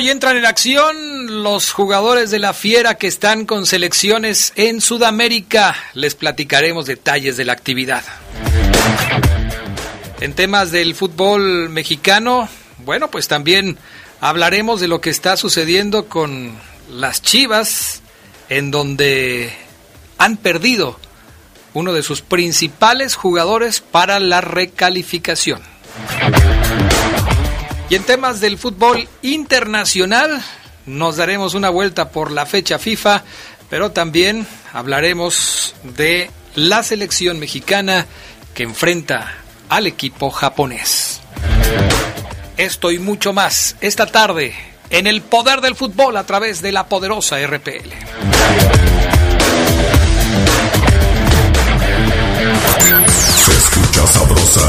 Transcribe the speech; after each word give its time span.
Hoy 0.00 0.08
entran 0.08 0.38
en 0.38 0.46
acción 0.46 1.42
los 1.42 1.72
jugadores 1.72 2.30
de 2.30 2.38
la 2.38 2.54
Fiera 2.54 2.94
que 2.94 3.06
están 3.06 3.44
con 3.44 3.66
selecciones 3.66 4.54
en 4.56 4.80
Sudamérica. 4.80 5.76
Les 5.92 6.14
platicaremos 6.14 6.86
detalles 6.86 7.36
de 7.36 7.44
la 7.44 7.52
actividad. 7.52 8.02
En 10.22 10.32
temas 10.32 10.70
del 10.70 10.94
fútbol 10.94 11.68
mexicano, 11.68 12.48
bueno, 12.78 13.10
pues 13.10 13.28
también 13.28 13.76
hablaremos 14.22 14.80
de 14.80 14.88
lo 14.88 15.02
que 15.02 15.10
está 15.10 15.36
sucediendo 15.36 16.06
con 16.06 16.56
las 16.88 17.20
Chivas, 17.20 18.00
en 18.48 18.70
donde 18.70 19.52
han 20.16 20.38
perdido 20.38 20.98
uno 21.74 21.92
de 21.92 22.02
sus 22.02 22.22
principales 22.22 23.16
jugadores 23.16 23.82
para 23.82 24.18
la 24.18 24.40
recalificación. 24.40 25.60
Y 27.90 27.96
en 27.96 28.04
temas 28.04 28.40
del 28.40 28.56
fútbol 28.56 29.08
internacional, 29.20 30.40
nos 30.86 31.16
daremos 31.16 31.54
una 31.54 31.70
vuelta 31.70 32.10
por 32.10 32.30
la 32.30 32.46
fecha 32.46 32.78
FIFA, 32.78 33.24
pero 33.68 33.90
también 33.90 34.46
hablaremos 34.72 35.74
de 35.82 36.30
la 36.54 36.84
selección 36.84 37.40
mexicana 37.40 38.06
que 38.54 38.62
enfrenta 38.62 39.34
al 39.68 39.88
equipo 39.88 40.30
japonés. 40.30 41.20
Esto 42.56 42.92
y 42.92 43.00
mucho 43.00 43.32
más 43.32 43.74
esta 43.80 44.06
tarde 44.06 44.54
en 44.90 45.08
el 45.08 45.20
poder 45.20 45.60
del 45.60 45.74
fútbol 45.74 46.16
a 46.16 46.24
través 46.24 46.62
de 46.62 46.70
la 46.70 46.86
poderosa 46.86 47.44
RPL. 47.44 47.90
Se 53.44 53.52
escucha 53.52 54.06
sabrosa, 54.06 54.68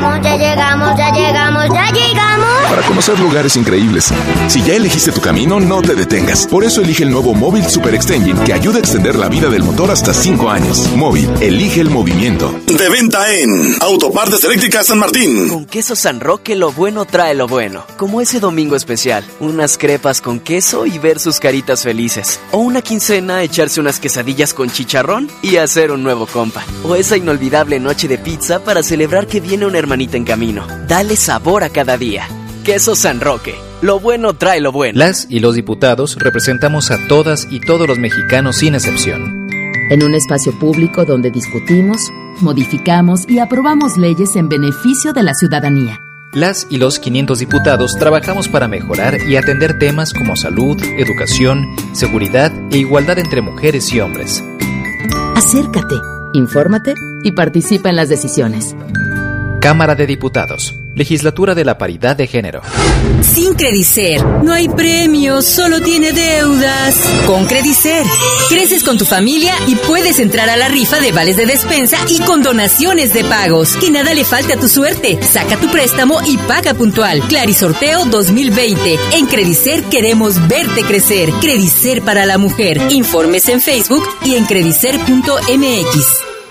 llegamos, 0.00 0.24
ya 0.24 0.36
llegamos, 0.36 0.98
ya 0.98 1.12
llegamos, 1.12 1.64
ya 1.68 1.90
llegamos. 1.92 2.48
Para 2.68 2.82
conocer 2.82 3.18
lugares 3.18 3.56
increíbles. 3.56 4.12
Si 4.48 4.62
ya 4.62 4.74
elegiste 4.74 5.12
tu 5.12 5.20
camino, 5.20 5.60
no 5.60 5.82
te 5.82 5.94
detengas. 5.94 6.46
Por 6.46 6.64
eso 6.64 6.80
elige 6.80 7.02
el 7.02 7.10
nuevo 7.10 7.34
Móvil 7.34 7.66
Super 7.66 7.94
Extension 7.94 8.38
que 8.44 8.52
ayuda 8.52 8.76
a 8.76 8.80
extender 8.80 9.16
la 9.16 9.28
vida 9.28 9.48
del 9.48 9.62
motor 9.62 9.90
hasta 9.90 10.14
5 10.14 10.50
años. 10.50 10.88
Móvil, 10.96 11.28
elige 11.40 11.80
el 11.80 11.90
movimiento. 11.90 12.54
De 12.66 12.88
venta 12.88 13.32
en 13.32 13.76
Autopartes 13.80 14.42
Eléctricas 14.44 14.86
San 14.86 14.98
Martín. 14.98 15.48
Con 15.48 15.66
queso 15.66 15.96
San 15.96 16.20
Roque 16.20 16.54
lo 16.54 16.72
bueno 16.72 17.04
trae 17.04 17.34
lo 17.34 17.46
bueno. 17.46 17.84
Como 17.96 18.20
ese 18.20 18.40
domingo 18.40 18.76
especial. 18.76 19.24
Unas 19.40 19.76
crepas 19.76 20.20
con 20.20 20.40
queso 20.40 20.86
y 20.86 20.98
ver 20.98 21.18
sus 21.18 21.40
caritas 21.40 21.82
felices. 21.82 22.40
O 22.52 22.58
una 22.58 22.82
quincena 22.82 23.42
echarse 23.42 23.80
unas 23.80 24.00
quesadillas 24.00 24.54
con 24.54 24.70
chicharrón 24.70 25.28
y 25.42 25.56
hacer 25.56 25.90
un 25.90 26.02
nuevo 26.02 26.26
compa. 26.26 26.64
O 26.84 26.94
esa 26.94 27.16
inolvidable 27.16 27.80
noche 27.80 28.08
de 28.08 28.18
pizza 28.18 28.60
para 28.60 28.82
celebrar 28.82 29.26
que 29.26 29.40
viene 29.40 29.66
una 29.66 29.78
hermanita 29.90 30.16
en 30.16 30.24
camino. 30.24 30.68
Dale 30.86 31.16
sabor 31.16 31.64
a 31.64 31.68
cada 31.68 31.98
día. 31.98 32.28
Queso 32.64 32.94
San 32.94 33.20
Roque. 33.20 33.56
Lo 33.82 33.98
bueno 33.98 34.34
trae 34.34 34.60
lo 34.60 34.70
bueno. 34.70 34.96
Las 34.96 35.26
y 35.28 35.40
los 35.40 35.56
diputados 35.56 36.16
representamos 36.16 36.92
a 36.92 37.08
todas 37.08 37.48
y 37.50 37.58
todos 37.58 37.88
los 37.88 37.98
mexicanos 37.98 38.56
sin 38.56 38.76
excepción. 38.76 39.48
En 39.90 40.04
un 40.04 40.14
espacio 40.14 40.56
público 40.56 41.04
donde 41.04 41.32
discutimos, 41.32 41.98
modificamos 42.40 43.28
y 43.28 43.40
aprobamos 43.40 43.96
leyes 43.96 44.36
en 44.36 44.48
beneficio 44.48 45.12
de 45.12 45.24
la 45.24 45.34
ciudadanía. 45.34 46.00
Las 46.32 46.68
y 46.70 46.78
los 46.78 47.00
500 47.00 47.40
diputados 47.40 47.96
trabajamos 47.98 48.46
para 48.46 48.68
mejorar 48.68 49.16
y 49.28 49.34
atender 49.34 49.76
temas 49.80 50.12
como 50.12 50.36
salud, 50.36 50.80
educación, 50.98 51.66
seguridad 51.94 52.52
e 52.70 52.78
igualdad 52.78 53.18
entre 53.18 53.40
mujeres 53.40 53.92
y 53.92 53.98
hombres. 53.98 54.44
Acércate, 55.34 55.96
infórmate 56.34 56.94
y 57.24 57.32
participa 57.32 57.90
en 57.90 57.96
las 57.96 58.08
decisiones. 58.08 58.76
Cámara 59.60 59.94
de 59.94 60.06
Diputados. 60.06 60.74
Legislatura 60.94 61.54
de 61.54 61.64
la 61.64 61.76
Paridad 61.76 62.16
de 62.16 62.26
Género. 62.26 62.62
Sin 63.22 63.54
Credicer, 63.54 64.24
no 64.42 64.54
hay 64.54 64.68
premios, 64.68 65.44
solo 65.44 65.80
tiene 65.82 66.12
deudas. 66.12 66.96
Con 67.26 67.44
Credicer, 67.44 68.04
creces 68.48 68.82
con 68.82 68.96
tu 68.96 69.04
familia 69.04 69.54
y 69.66 69.76
puedes 69.76 70.18
entrar 70.18 70.48
a 70.48 70.56
la 70.56 70.68
rifa 70.68 70.98
de 70.98 71.12
vales 71.12 71.36
de 71.36 71.44
despensa 71.44 71.98
y 72.08 72.20
con 72.20 72.42
donaciones 72.42 73.12
de 73.12 73.22
pagos. 73.22 73.76
Que 73.76 73.90
nada 73.90 74.14
le 74.14 74.24
falte 74.24 74.54
a 74.54 74.56
tu 74.58 74.68
suerte. 74.68 75.22
Saca 75.22 75.58
tu 75.58 75.70
préstamo 75.70 76.20
y 76.26 76.38
paga 76.38 76.72
puntual. 76.72 77.20
Clarisorteo 77.28 78.06
2020. 78.06 78.98
En 79.12 79.26
Credicer 79.26 79.84
queremos 79.84 80.48
verte 80.48 80.82
crecer. 80.84 81.30
Credicer 81.40 82.02
para 82.02 82.24
la 82.24 82.38
mujer. 82.38 82.80
Informes 82.90 83.48
en 83.48 83.60
Facebook 83.60 84.02
y 84.24 84.36
en 84.36 84.46
credicer.mx. 84.46 86.29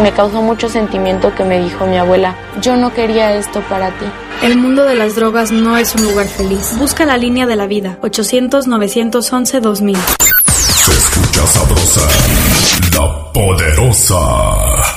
Me 0.00 0.12
causó 0.12 0.42
mucho 0.42 0.68
sentimiento 0.68 1.34
que 1.34 1.44
me 1.44 1.60
dijo 1.62 1.86
mi 1.86 1.96
abuela, 1.96 2.34
yo 2.60 2.76
no 2.76 2.92
quería 2.92 3.34
esto 3.34 3.60
para 3.68 3.90
ti. 3.90 4.06
El 4.42 4.56
mundo 4.56 4.84
de 4.84 4.94
las 4.94 5.14
drogas 5.14 5.52
no 5.52 5.76
es 5.76 5.94
un 5.94 6.04
lugar 6.04 6.26
feliz. 6.26 6.76
Busca 6.78 7.04
la 7.04 7.16
línea 7.16 7.46
de 7.46 7.56
la 7.56 7.66
vida. 7.66 7.98
800-911-2000. 8.02 9.96
Se 9.96 10.92
escucha 10.92 11.46
sabrosa, 11.46 12.08
la 12.94 13.32
poderosa. 13.32 14.91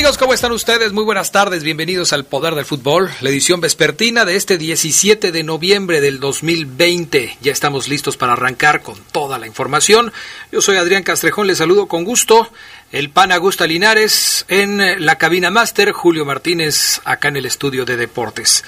Amigos? 0.00 0.16
¿Cómo 0.16 0.32
están 0.32 0.52
ustedes? 0.52 0.92
Muy 0.92 1.04
buenas 1.04 1.30
tardes, 1.30 1.62
bienvenidos 1.62 2.14
al 2.14 2.24
Poder 2.24 2.54
del 2.54 2.64
Fútbol, 2.64 3.10
la 3.20 3.28
edición 3.28 3.60
vespertina 3.60 4.24
de 4.24 4.34
este 4.34 4.56
17 4.56 5.30
de 5.30 5.42
noviembre 5.42 6.00
del 6.00 6.20
2020. 6.20 7.36
Ya 7.42 7.52
estamos 7.52 7.86
listos 7.86 8.16
para 8.16 8.32
arrancar 8.32 8.80
con 8.80 8.98
toda 9.12 9.36
la 9.36 9.46
información. 9.46 10.10
Yo 10.50 10.62
soy 10.62 10.78
Adrián 10.78 11.02
Castrejón, 11.02 11.48
les 11.48 11.58
saludo 11.58 11.86
con 11.86 12.04
gusto. 12.04 12.50
El 12.92 13.10
pan 13.10 13.30
Augusta 13.30 13.66
Linares 13.66 14.46
en 14.48 15.04
la 15.04 15.18
cabina 15.18 15.50
máster, 15.50 15.92
Julio 15.92 16.24
Martínez 16.24 17.02
acá 17.04 17.28
en 17.28 17.36
el 17.36 17.44
estudio 17.44 17.84
de 17.84 17.98
deportes. 17.98 18.64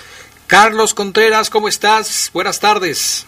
Carlos 0.46 0.92
Contreras, 0.92 1.48
¿cómo 1.48 1.66
estás? 1.66 2.28
Buenas 2.34 2.60
tardes. 2.60 3.24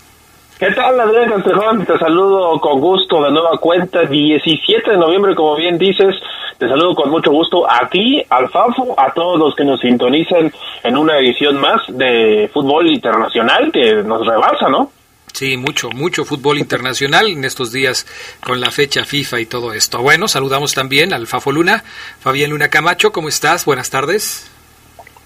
¿Qué 0.59 0.71
tal, 0.71 1.01
Adrián 1.01 1.31
Castrejón? 1.31 1.85
Te 1.85 1.99
saludo 1.99 2.61
con 2.61 2.81
gusto 2.81 3.25
de 3.25 3.33
nueva 3.33 3.59
cuenta. 3.59 4.03
17 4.03 4.89
de 4.89 4.97
noviembre, 4.97 5.35
como 5.35 5.56
bien 5.56 5.77
dices, 5.77 6.15
te 6.59 6.69
saludo 6.69 6.95
con 6.95 7.11
mucho 7.11 7.33
gusto 7.33 7.69
a 7.69 7.89
ti, 7.89 8.25
al 8.31 8.49
FAFO, 8.49 8.95
a 8.97 9.12
todos 9.12 9.37
los 9.37 9.56
que 9.56 9.65
nos 9.65 9.81
sintonizan 9.81 10.53
en 10.85 10.97
una 10.97 11.19
edición 11.19 11.61
más 11.61 11.83
de 11.89 12.49
fútbol 12.55 12.87
internacional 12.87 13.73
que 13.73 13.95
nos 14.05 14.25
rebasa, 14.25 14.69
¿no? 14.69 14.93
Sí, 15.33 15.56
mucho, 15.56 15.91
mucho 15.91 16.25
fútbol 16.25 16.59
internacional 16.59 17.27
en 17.27 17.45
estos 17.45 17.73
días 17.73 18.06
con 18.41 18.61
la 18.61 18.71
fecha 18.71 19.05
FIFA 19.05 19.41
y 19.41 19.47
todo 19.47 19.73
esto. 19.73 20.03
Bueno, 20.03 20.29
saludamos 20.29 20.73
también 20.73 21.12
al 21.12 21.27
Fafo 21.27 21.51
Luna. 21.51 21.83
Fabián 22.21 22.51
Luna 22.51 22.69
Camacho, 22.69 23.11
¿cómo 23.11 23.29
estás? 23.29 23.65
Buenas 23.65 23.91
tardes. 23.91 24.49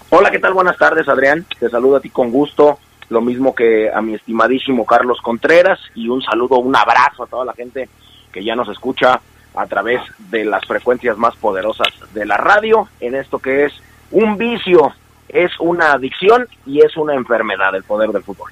Hola, 0.09 0.31
¿qué 0.31 0.39
tal? 0.39 0.53
Buenas 0.53 0.77
tardes, 0.77 1.07
Adrián. 1.07 1.45
Te 1.59 1.69
saludo 1.69 1.97
a 1.97 1.99
ti 1.99 2.09
con 2.09 2.31
gusto 2.31 2.79
lo 3.09 3.21
mismo 3.21 3.53
que 3.55 3.89
a 3.91 4.01
mi 4.01 4.15
estimadísimo 4.15 4.85
Carlos 4.85 5.19
Contreras 5.21 5.79
y 5.95 6.07
un 6.09 6.21
saludo, 6.21 6.59
un 6.59 6.75
abrazo 6.75 7.23
a 7.23 7.27
toda 7.27 7.45
la 7.45 7.53
gente 7.53 7.89
que 8.31 8.43
ya 8.43 8.55
nos 8.55 8.69
escucha 8.69 9.19
a 9.55 9.65
través 9.65 10.01
de 10.29 10.45
las 10.45 10.65
frecuencias 10.65 11.17
más 11.17 11.35
poderosas 11.35 11.87
de 12.13 12.25
la 12.25 12.37
radio 12.37 12.87
en 12.99 13.15
esto 13.15 13.39
que 13.39 13.65
es 13.65 13.73
un 14.11 14.37
vicio, 14.37 14.93
es 15.27 15.51
una 15.59 15.93
adicción 15.93 16.47
y 16.65 16.79
es 16.83 16.95
una 16.97 17.15
enfermedad 17.15 17.75
el 17.75 17.83
poder 17.83 18.11
del 18.11 18.23
fútbol. 18.23 18.51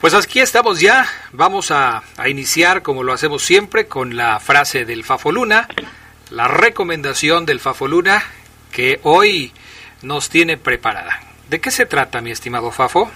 Pues 0.00 0.14
aquí 0.14 0.40
estamos 0.40 0.80
ya, 0.80 1.04
vamos 1.32 1.70
a, 1.70 2.02
a 2.16 2.28
iniciar 2.28 2.82
como 2.82 3.02
lo 3.02 3.12
hacemos 3.12 3.42
siempre 3.42 3.86
con 3.86 4.16
la 4.16 4.40
frase 4.40 4.84
del 4.84 5.04
Fafoluna, 5.04 5.68
la 6.30 6.48
recomendación 6.48 7.44
del 7.44 7.60
Fafoluna 7.60 8.22
que 8.72 9.00
hoy 9.02 9.52
nos 10.02 10.30
tiene 10.30 10.56
preparada. 10.56 11.20
¿De 11.48 11.60
qué 11.60 11.70
se 11.70 11.84
trata, 11.84 12.20
mi 12.20 12.30
estimado 12.30 12.70
Fafo? 12.70 13.10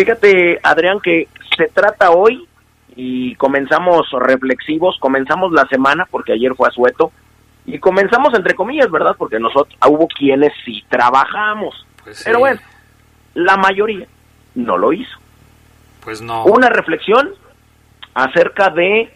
Fíjate, 0.00 0.58
Adrián, 0.62 0.98
que 0.98 1.28
se 1.58 1.68
trata 1.68 2.10
hoy 2.10 2.48
y 2.96 3.34
comenzamos 3.34 4.08
reflexivos, 4.12 4.96
comenzamos 4.98 5.52
la 5.52 5.66
semana 5.66 6.08
porque 6.10 6.32
ayer 6.32 6.54
fue 6.54 6.68
asueto 6.68 7.12
y 7.66 7.78
comenzamos 7.78 8.32
entre 8.32 8.54
comillas, 8.54 8.90
¿verdad? 8.90 9.14
Porque 9.18 9.38
nosotros 9.38 9.76
hubo 9.86 10.08
quienes 10.08 10.54
sí 10.64 10.82
trabajamos, 10.88 11.86
Pues 12.02 12.22
pero 12.24 12.38
bueno, 12.38 12.58
la 13.34 13.58
mayoría 13.58 14.06
no 14.54 14.78
lo 14.78 14.94
hizo. 14.94 15.18
Pues 16.02 16.22
no. 16.22 16.44
Una 16.44 16.70
reflexión 16.70 17.34
acerca 18.14 18.70
de 18.70 19.12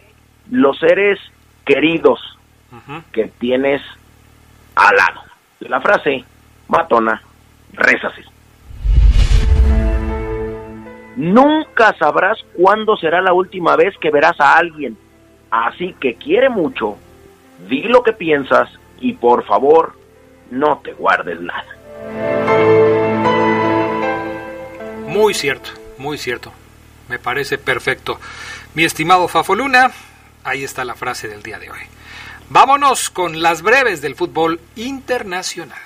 los 0.51 0.77
seres 0.77 1.17
queridos 1.65 2.19
que 3.11 3.25
tienes 3.39 3.81
al 4.75 4.95
lado. 4.95 5.21
La 5.61 5.81
frase 5.81 6.23
matona 6.67 7.23
reza 7.73 8.09
así. 8.09 8.21
Nunca 11.15 11.95
sabrás 11.97 12.37
cuándo 12.53 12.97
será 12.97 13.21
la 13.21 13.33
última 13.33 13.75
vez 13.75 13.95
que 13.99 14.11
verás 14.11 14.39
a 14.39 14.57
alguien. 14.57 14.97
Así 15.49 15.95
que 15.99 16.15
quiere 16.15 16.49
mucho, 16.49 16.97
di 17.69 17.83
lo 17.83 18.03
que 18.03 18.13
piensas 18.13 18.69
y 18.99 19.13
por 19.13 19.45
favor 19.45 19.93
no 20.51 20.81
te 20.83 20.93
guardes 20.93 21.39
nada. 21.39 21.65
Muy 25.07 25.33
cierto, 25.33 25.69
muy 25.97 26.17
cierto. 26.17 26.51
Me 27.07 27.19
parece 27.19 27.57
perfecto. 27.57 28.19
Mi 28.73 28.83
estimado 28.83 29.27
Fafoluna, 29.27 29.91
ahí 30.43 30.63
está 30.63 30.83
la 30.83 30.95
frase 30.95 31.27
del 31.27 31.43
día 31.43 31.59
de 31.59 31.71
hoy. 31.71 31.79
Vámonos 32.49 33.09
con 33.09 33.41
las 33.41 33.61
breves 33.61 34.01
del 34.01 34.15
fútbol 34.15 34.59
internacional. 34.75 35.79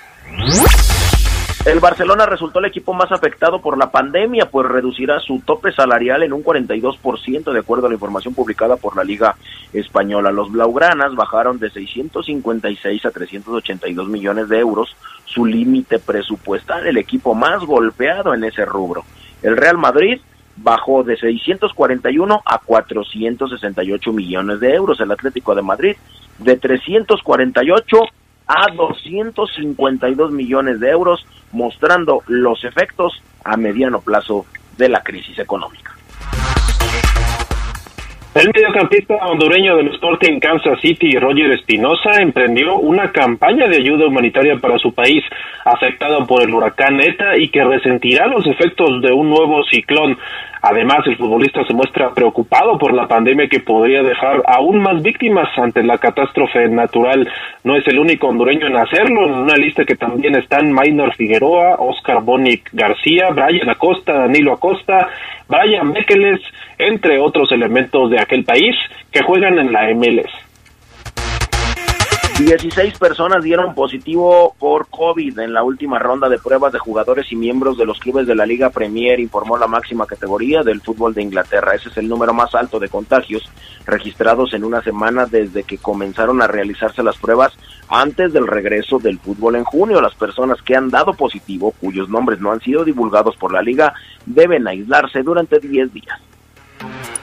El 1.70 1.78
Barcelona 1.78 2.26
resultó 2.26 2.58
el 2.58 2.64
equipo 2.64 2.92
más 2.94 3.12
afectado 3.12 3.60
por 3.60 3.78
la 3.78 3.92
pandemia, 3.92 4.50
pues 4.50 4.66
reducirá 4.66 5.20
su 5.20 5.38
tope 5.38 5.70
salarial 5.70 6.24
en 6.24 6.32
un 6.32 6.42
42% 6.42 7.52
de 7.52 7.58
acuerdo 7.60 7.86
a 7.86 7.88
la 7.88 7.94
información 7.94 8.34
publicada 8.34 8.76
por 8.76 8.96
la 8.96 9.04
Liga 9.04 9.36
Española. 9.72 10.32
Los 10.32 10.50
Blaugranas 10.50 11.14
bajaron 11.14 11.60
de 11.60 11.70
656 11.70 13.06
a 13.06 13.12
382 13.12 14.08
millones 14.08 14.48
de 14.48 14.58
euros 14.58 14.96
su 15.26 15.46
límite 15.46 16.00
presupuestal, 16.00 16.88
el 16.88 16.96
equipo 16.96 17.36
más 17.36 17.60
golpeado 17.64 18.34
en 18.34 18.42
ese 18.42 18.64
rubro. 18.64 19.04
El 19.40 19.56
Real 19.56 19.78
Madrid 19.78 20.20
bajó 20.56 21.04
de 21.04 21.18
641 21.18 22.42
a 22.44 22.58
468 22.58 24.12
millones 24.12 24.58
de 24.58 24.74
euros. 24.74 24.98
El 24.98 25.12
Atlético 25.12 25.54
de 25.54 25.62
Madrid 25.62 25.96
de 26.40 26.56
348 26.56 27.96
a 28.50 28.66
252 28.74 30.32
millones 30.32 30.80
de 30.80 30.90
euros, 30.90 31.24
mostrando 31.52 32.22
los 32.26 32.64
efectos 32.64 33.22
a 33.44 33.56
mediano 33.56 34.00
plazo 34.00 34.46
de 34.76 34.88
la 34.88 35.02
crisis 35.02 35.38
económica. 35.38 35.96
El 38.32 38.48
mediocampista 38.54 39.16
hondureño 39.26 39.74
del 39.74 39.88
Sporting 39.88 40.38
Kansas 40.38 40.80
City, 40.80 41.18
Roger 41.18 41.50
Espinosa, 41.50 42.22
emprendió 42.22 42.76
una 42.76 43.10
campaña 43.10 43.66
de 43.66 43.78
ayuda 43.78 44.06
humanitaria 44.06 44.56
para 44.56 44.78
su 44.78 44.94
país, 44.94 45.24
afectado 45.64 46.24
por 46.28 46.44
el 46.44 46.54
huracán 46.54 47.00
ETA 47.00 47.36
y 47.36 47.48
que 47.48 47.64
resentirá 47.64 48.28
los 48.28 48.46
efectos 48.46 49.02
de 49.02 49.12
un 49.12 49.30
nuevo 49.30 49.64
ciclón. 49.64 50.16
Además, 50.62 51.00
el 51.06 51.16
futbolista 51.16 51.64
se 51.64 51.74
muestra 51.74 52.14
preocupado 52.14 52.78
por 52.78 52.94
la 52.94 53.08
pandemia 53.08 53.48
que 53.48 53.60
podría 53.60 54.04
dejar 54.04 54.42
aún 54.46 54.80
más 54.80 55.02
víctimas 55.02 55.48
ante 55.58 55.82
la 55.82 55.98
catástrofe 55.98 56.68
natural. 56.68 57.28
No 57.64 57.76
es 57.76 57.86
el 57.88 57.98
único 57.98 58.28
hondureño 58.28 58.68
en 58.68 58.76
hacerlo, 58.76 59.26
en 59.26 59.32
una 59.32 59.56
lista 59.56 59.84
que 59.84 59.96
también 59.96 60.36
están 60.36 60.70
Maynor 60.70 61.16
Figueroa, 61.16 61.76
Oscar 61.80 62.22
Bonic 62.22 62.70
García, 62.72 63.30
Brian 63.30 63.70
Acosta, 63.70 64.12
Danilo 64.12 64.52
Acosta, 64.52 65.08
Brian 65.48 65.92
Bekeles, 65.92 66.40
entre 66.80 67.20
otros 67.20 67.52
elementos 67.52 68.10
de 68.10 68.20
aquel 68.20 68.44
país 68.44 68.74
que 69.10 69.22
juegan 69.22 69.58
en 69.58 69.72
la 69.72 69.92
MLS. 69.94 70.30
16 72.38 72.98
personas 72.98 73.44
dieron 73.44 73.74
positivo 73.74 74.54
por 74.58 74.88
COVID 74.88 75.40
en 75.40 75.52
la 75.52 75.62
última 75.62 75.98
ronda 75.98 76.26
de 76.26 76.38
pruebas 76.38 76.72
de 76.72 76.78
jugadores 76.78 77.30
y 77.30 77.36
miembros 77.36 77.76
de 77.76 77.84
los 77.84 78.00
clubes 78.00 78.26
de 78.26 78.34
la 78.34 78.46
Liga 78.46 78.70
Premier, 78.70 79.20
informó 79.20 79.58
la 79.58 79.66
máxima 79.66 80.06
categoría 80.06 80.62
del 80.62 80.80
fútbol 80.80 81.12
de 81.12 81.22
Inglaterra. 81.22 81.74
Ese 81.74 81.90
es 81.90 81.98
el 81.98 82.08
número 82.08 82.32
más 82.32 82.54
alto 82.54 82.78
de 82.78 82.88
contagios 82.88 83.42
registrados 83.84 84.54
en 84.54 84.64
una 84.64 84.80
semana 84.80 85.26
desde 85.26 85.64
que 85.64 85.76
comenzaron 85.76 86.40
a 86.40 86.46
realizarse 86.46 87.02
las 87.02 87.18
pruebas 87.18 87.52
antes 87.90 88.32
del 88.32 88.46
regreso 88.46 88.98
del 88.98 89.18
fútbol 89.18 89.56
en 89.56 89.64
junio. 89.64 90.00
Las 90.00 90.14
personas 90.14 90.62
que 90.62 90.74
han 90.74 90.88
dado 90.88 91.12
positivo, 91.12 91.74
cuyos 91.78 92.08
nombres 92.08 92.40
no 92.40 92.52
han 92.52 92.62
sido 92.62 92.86
divulgados 92.86 93.36
por 93.36 93.52
la 93.52 93.60
liga, 93.60 93.92
deben 94.24 94.66
aislarse 94.66 95.22
durante 95.22 95.60
10 95.60 95.92
días. 95.92 96.29
Bye. 96.80 97.19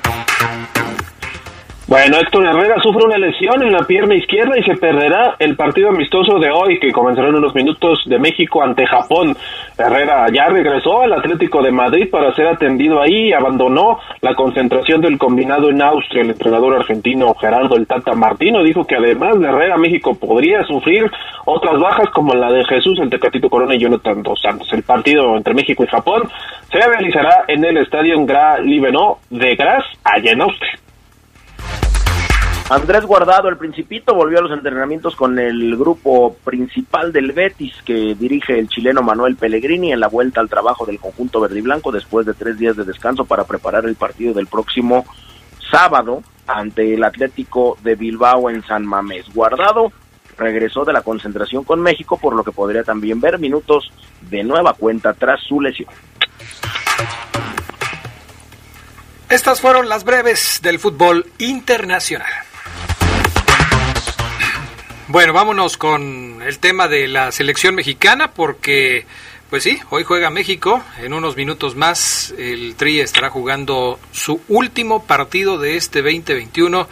Bueno, 1.88 2.18
Héctor 2.18 2.46
Herrera 2.46 2.76
sufre 2.84 3.06
una 3.06 3.18
lesión 3.18 3.64
en 3.64 3.72
la 3.72 3.88
pierna 3.88 4.14
izquierda 4.14 4.60
y 4.60 4.64
se 4.64 4.76
perderá 4.76 5.38
el 5.40 5.56
partido 5.56 5.88
amistoso 5.88 6.38
de 6.38 6.50
hoy 6.52 6.82
que 6.82 6.92
comenzará 6.92 7.30
en 7.30 7.36
unos 7.36 7.56
minutos 7.56 8.04
de 8.08 8.20
México 8.20 8.62
ante 8.62 8.86
Japón. 8.86 9.38
Herrera 9.78 10.26
ya 10.34 10.50
regresó 10.50 11.04
al 11.04 11.14
Atlético 11.14 11.64
de 11.64 11.72
Madrid 11.72 12.10
para 12.12 12.34
ser 12.36 12.48
atendido 12.48 13.02
ahí 13.02 13.30
y 13.30 13.34
abandonó 13.34 14.00
la 14.20 14.36
concentración 14.36 15.00
del 15.00 15.18
combinado 15.18 15.70
en 15.70 15.82
Austria. 15.82 16.24
El 16.24 16.32
entrenador 16.32 16.76
argentino 16.76 17.34
Gerardo 17.36 17.78
El 17.78 17.88
Tata 17.88 18.12
Martino 18.16 18.62
dijo 18.64 18.84
que 18.84 18.98
además 18.98 19.40
de 19.40 19.48
Herrera, 19.48 19.78
México 19.78 20.14
podría 20.14 20.66
sufrir 20.66 21.10
otras 21.46 21.80
bajas 21.80 22.10
como 22.10 22.34
la 22.34 22.52
de 22.52 22.66
Jesús, 22.66 23.00
el 23.00 23.10
Tecatito 23.10 23.50
Corona 23.50 23.76
y 23.76 23.80
Jonathan 23.80 24.24
Dos 24.24 24.42
Santos. 24.42 24.68
El 24.74 24.84
partido 24.84 25.38
entre 25.38 25.54
México 25.54 25.86
y 25.86 25.88
Japón 25.88 26.24
se 26.70 26.82
realizará 26.82 27.46
en 27.48 27.64
el 27.64 27.78
estadio 27.78 28.18
Gra 28.26 28.60
Libeno 28.60 29.20
de 29.30 29.56
Graz, 29.56 29.86
allá 30.04 30.34
en 30.34 30.42
Austria. 30.42 30.74
Andrés 32.70 33.06
Guardado, 33.06 33.48
el 33.48 33.58
Principito, 33.58 34.14
volvió 34.14 34.40
a 34.40 34.42
los 34.42 34.52
entrenamientos 34.52 35.16
con 35.16 35.40
el 35.40 35.78
grupo 35.78 36.36
principal 36.44 37.14
del 37.14 37.32
Betis 37.32 37.74
que 37.86 38.14
dirige 38.14 38.60
el 38.60 38.68
chileno 38.68 39.02
Manuel 39.02 39.38
Pellegrini 39.38 39.94
en 39.94 40.02
la 40.02 40.10
vuelta 40.10 40.42
al 40.42 40.50
trabajo 40.50 40.86
del 40.86 41.00
conjunto 41.00 41.40
verde 41.40 41.60
y 41.60 41.62
blanco 41.62 41.94
después 41.94 42.26
de 42.26 42.34
tres 42.34 42.58
días 42.58 42.76
de 42.76 42.84
descanso 42.84 43.24
para 43.24 43.46
preparar 43.46 43.86
el 43.86 43.96
partido 43.96 44.34
del 44.34 44.48
próximo 44.48 45.06
sábado 45.72 46.24
ante 46.46 46.94
el 46.94 47.06
Atlético 47.06 47.78
de 47.84 47.96
Bilbao 47.96 48.50
en 48.50 48.62
San 48.64 48.86
Mamés. 48.86 49.34
Guardado 49.34 49.94
regresó 50.38 50.84
de 50.84 50.92
la 50.92 51.04
concentración 51.04 51.64
con 51.64 51.80
México, 51.80 52.18
por 52.18 52.36
lo 52.36 52.44
que 52.44 52.52
podría 52.52 52.84
también 52.84 53.22
ver 53.22 53.40
minutos 53.40 53.94
de 54.30 54.44
nueva 54.44 54.74
cuenta 54.74 55.14
tras 55.14 55.42
su 55.42 55.62
lesión. 55.62 55.90
Estas 59.30 59.62
fueron 59.62 59.88
las 59.88 60.04
breves 60.04 60.60
del 60.62 60.80
fútbol 60.80 61.26
internacional. 61.38 62.28
Bueno, 65.10 65.32
vámonos 65.32 65.78
con 65.78 66.42
el 66.46 66.60
tema 66.60 66.90
de 66.90 67.08
la 67.08 67.32
selección 67.32 67.76
mexicana 67.76 68.32
porque, 68.32 69.06
pues 69.50 69.64
sí, 69.64 69.80
hoy 69.90 70.04
juega 70.04 70.30
México. 70.30 70.84
En 71.00 71.14
unos 71.14 71.38
minutos 71.38 71.78
más 71.78 72.34
el 72.38 72.76
Tri 72.76 73.00
estará 73.00 73.30
jugando 73.30 74.02
su 74.12 74.42
último 74.50 75.06
partido 75.06 75.58
de 75.58 75.78
este 75.78 76.02
2021. 76.02 76.90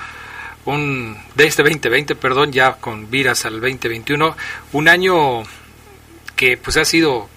Un, 0.64 1.18
de 1.36 1.46
este 1.46 1.62
2020, 1.62 2.16
perdón, 2.16 2.54
ya 2.54 2.76
con 2.76 3.12
viras 3.12 3.46
al 3.46 3.60
2021. 3.60 4.38
Un 4.72 4.88
año 4.88 5.44
que 6.38 6.56
pues 6.56 6.78
ha 6.78 6.86
sido 6.86 7.28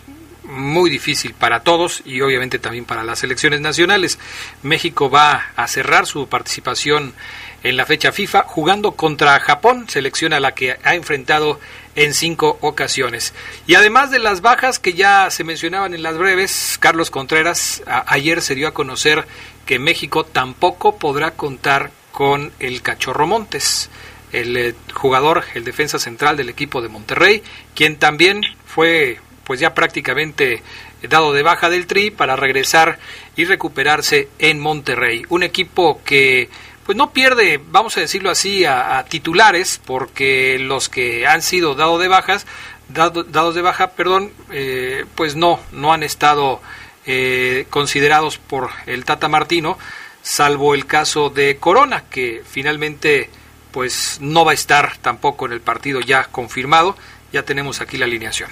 muy 0.44 0.90
difícil 0.90 1.34
para 1.34 1.60
todos 1.64 2.02
y 2.04 2.20
obviamente 2.20 2.60
también 2.60 2.84
para 2.84 3.02
las 3.02 3.18
selecciones 3.18 3.60
nacionales. 3.60 4.20
México 4.62 5.10
va 5.10 5.48
a 5.56 5.66
cerrar 5.66 6.06
su 6.06 6.28
participación 6.28 7.14
en 7.62 7.76
la 7.76 7.86
fecha 7.86 8.12
FIFA 8.12 8.44
jugando 8.44 8.92
contra 8.92 9.38
Japón, 9.40 9.86
selección 9.88 10.32
a 10.32 10.40
la 10.40 10.52
que 10.52 10.76
ha 10.82 10.94
enfrentado 10.94 11.58
en 11.96 12.14
cinco 12.14 12.58
ocasiones. 12.60 13.34
Y 13.66 13.74
además 13.74 14.10
de 14.10 14.20
las 14.20 14.40
bajas 14.40 14.78
que 14.78 14.94
ya 14.94 15.30
se 15.30 15.44
mencionaban 15.44 15.94
en 15.94 16.02
las 16.02 16.16
breves, 16.16 16.78
Carlos 16.80 17.10
Contreras 17.10 17.82
ayer 18.06 18.40
se 18.42 18.54
dio 18.54 18.68
a 18.68 18.74
conocer 18.74 19.26
que 19.66 19.78
México 19.78 20.24
tampoco 20.24 20.96
podrá 20.96 21.32
contar 21.32 21.90
con 22.12 22.52
el 22.60 22.82
Cachorro 22.82 23.26
Montes, 23.26 23.90
el 24.32 24.56
eh, 24.56 24.74
jugador, 24.94 25.44
el 25.54 25.64
defensa 25.64 25.98
central 25.98 26.36
del 26.36 26.48
equipo 26.48 26.80
de 26.80 26.88
Monterrey, 26.88 27.42
quien 27.74 27.96
también 27.96 28.42
fue 28.64 29.20
pues 29.44 29.60
ya 29.60 29.74
prácticamente 29.74 30.62
dado 31.02 31.32
de 31.32 31.42
baja 31.42 31.70
del 31.70 31.86
Tri 31.86 32.10
para 32.10 32.36
regresar 32.36 32.98
y 33.36 33.44
recuperarse 33.44 34.28
en 34.38 34.60
Monterrey, 34.60 35.22
un 35.30 35.42
equipo 35.42 36.02
que 36.04 36.48
pues 36.88 36.96
no 36.96 37.12
pierde, 37.12 37.60
vamos 37.70 37.98
a 37.98 38.00
decirlo 38.00 38.30
así, 38.30 38.64
a, 38.64 39.04
titulares, 39.10 39.78
porque 39.84 40.58
los 40.58 40.88
que 40.88 41.26
han 41.26 41.42
sido 41.42 41.74
dados 41.74 42.00
de 42.00 42.08
bajas, 42.08 42.46
dados 42.88 43.54
de 43.54 43.60
baja, 43.60 43.90
perdón, 43.90 44.32
eh, 44.50 45.04
pues 45.14 45.36
no, 45.36 45.60
no 45.70 45.92
han 45.92 46.02
estado 46.02 46.62
eh, 47.04 47.66
considerados 47.68 48.38
por 48.38 48.70
el 48.86 49.04
Tata 49.04 49.28
Martino, 49.28 49.76
salvo 50.22 50.74
el 50.74 50.86
caso 50.86 51.28
de 51.28 51.58
Corona, 51.58 52.04
que 52.08 52.42
finalmente 52.48 53.28
pues 53.70 54.16
no 54.22 54.46
va 54.46 54.52
a 54.52 54.54
estar 54.54 54.96
tampoco 54.96 55.44
en 55.44 55.52
el 55.52 55.60
partido 55.60 56.00
ya 56.00 56.24
confirmado. 56.24 56.96
Ya 57.34 57.42
tenemos 57.42 57.82
aquí 57.82 57.98
la 57.98 58.06
alineación. 58.06 58.48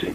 Sí. 0.00 0.14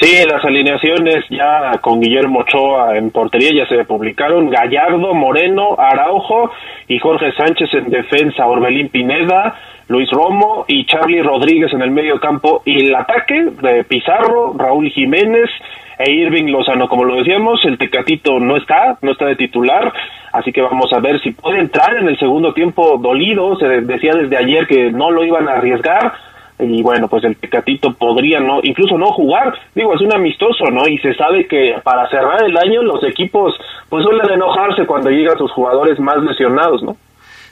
Las 0.00 0.44
alineaciones 0.44 1.24
ya 1.28 1.72
con 1.80 2.00
Guillermo 2.00 2.40
Ochoa 2.40 2.96
en 2.96 3.10
portería 3.10 3.50
ya 3.52 3.68
se 3.68 3.84
publicaron. 3.84 4.48
Gallardo, 4.48 5.12
Moreno, 5.12 5.74
Araujo 5.76 6.52
y 6.86 6.98
Jorge 6.98 7.32
Sánchez 7.32 7.74
en 7.74 7.90
defensa. 7.90 8.46
Orbelín 8.46 8.90
Pineda, 8.90 9.56
Luis 9.88 10.08
Romo 10.10 10.64
y 10.68 10.86
Charlie 10.86 11.22
Rodríguez 11.22 11.72
en 11.72 11.82
el 11.82 11.90
medio 11.90 12.20
campo. 12.20 12.62
Y 12.64 12.86
el 12.86 12.94
ataque 12.94 13.50
de 13.60 13.84
Pizarro, 13.84 14.54
Raúl 14.56 14.88
Jiménez, 14.90 15.50
e 15.98 16.12
Irving 16.12 16.52
Lozano. 16.52 16.88
Como 16.88 17.04
lo 17.04 17.16
decíamos, 17.16 17.64
el 17.64 17.76
Tecatito 17.76 18.38
no 18.38 18.56
está, 18.56 18.98
no 19.02 19.12
está 19.12 19.26
de 19.26 19.36
titular, 19.36 19.92
así 20.32 20.52
que 20.52 20.62
vamos 20.62 20.92
a 20.92 21.00
ver 21.00 21.20
si 21.20 21.32
puede 21.32 21.58
entrar 21.58 21.96
en 21.96 22.08
el 22.08 22.18
segundo 22.18 22.54
tiempo 22.54 22.98
dolido. 22.98 23.56
Se 23.58 23.66
decía 23.66 24.12
desde 24.14 24.36
ayer 24.36 24.66
que 24.68 24.92
no 24.92 25.10
lo 25.10 25.24
iban 25.24 25.48
a 25.48 25.54
arriesgar 25.54 26.12
y 26.58 26.82
bueno, 26.82 27.08
pues 27.08 27.24
el 27.24 27.36
Tecatito 27.36 27.94
podría 27.94 28.40
no, 28.40 28.60
incluso 28.62 28.98
no 28.98 29.12
jugar, 29.12 29.54
digo, 29.74 29.94
es 29.94 30.00
un 30.00 30.12
amistoso, 30.12 30.64
¿no? 30.70 30.86
Y 30.88 30.98
se 30.98 31.14
sabe 31.14 31.46
que 31.46 31.76
para 31.84 32.08
cerrar 32.10 32.42
el 32.44 32.56
año 32.56 32.82
los 32.82 33.02
equipos 33.04 33.54
pues 33.88 34.04
suelen 34.04 34.30
enojarse 34.30 34.86
cuando 34.86 35.10
llegan 35.10 35.38
sus 35.38 35.52
jugadores 35.52 35.98
más 36.00 36.22
lesionados, 36.22 36.82
¿no? 36.82 36.96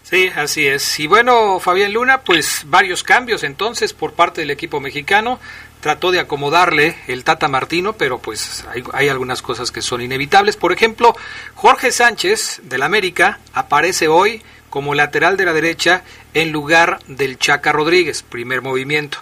Sí, 0.02 0.30
así 0.36 0.64
es. 0.64 1.00
Y 1.00 1.08
bueno, 1.08 1.58
Fabián 1.58 1.92
Luna, 1.92 2.20
pues 2.24 2.64
varios 2.68 3.02
cambios 3.02 3.42
entonces 3.42 3.92
por 3.92 4.12
parte 4.12 4.40
del 4.40 4.52
equipo 4.52 4.78
mexicano 4.78 5.40
trató 5.80 6.10
de 6.10 6.20
acomodarle 6.20 6.96
el 7.06 7.24
Tata 7.24 7.48
Martino, 7.48 7.92
pero 7.92 8.18
pues 8.18 8.66
hay, 8.92 9.08
algunas 9.08 9.42
cosas 9.42 9.70
que 9.70 9.82
son 9.82 10.00
inevitables. 10.00 10.56
Por 10.56 10.72
ejemplo, 10.72 11.14
Jorge 11.54 11.90
Sánchez 11.90 12.62
del 12.64 12.82
América 12.82 13.38
aparece 13.52 14.08
hoy 14.08 14.42
como 14.70 14.94
lateral 14.94 15.36
de 15.36 15.44
la 15.44 15.52
derecha 15.52 16.02
en 16.34 16.52
lugar 16.52 17.00
del 17.06 17.38
Chaca 17.38 17.72
Rodríguez, 17.72 18.22
primer 18.22 18.62
movimiento. 18.62 19.18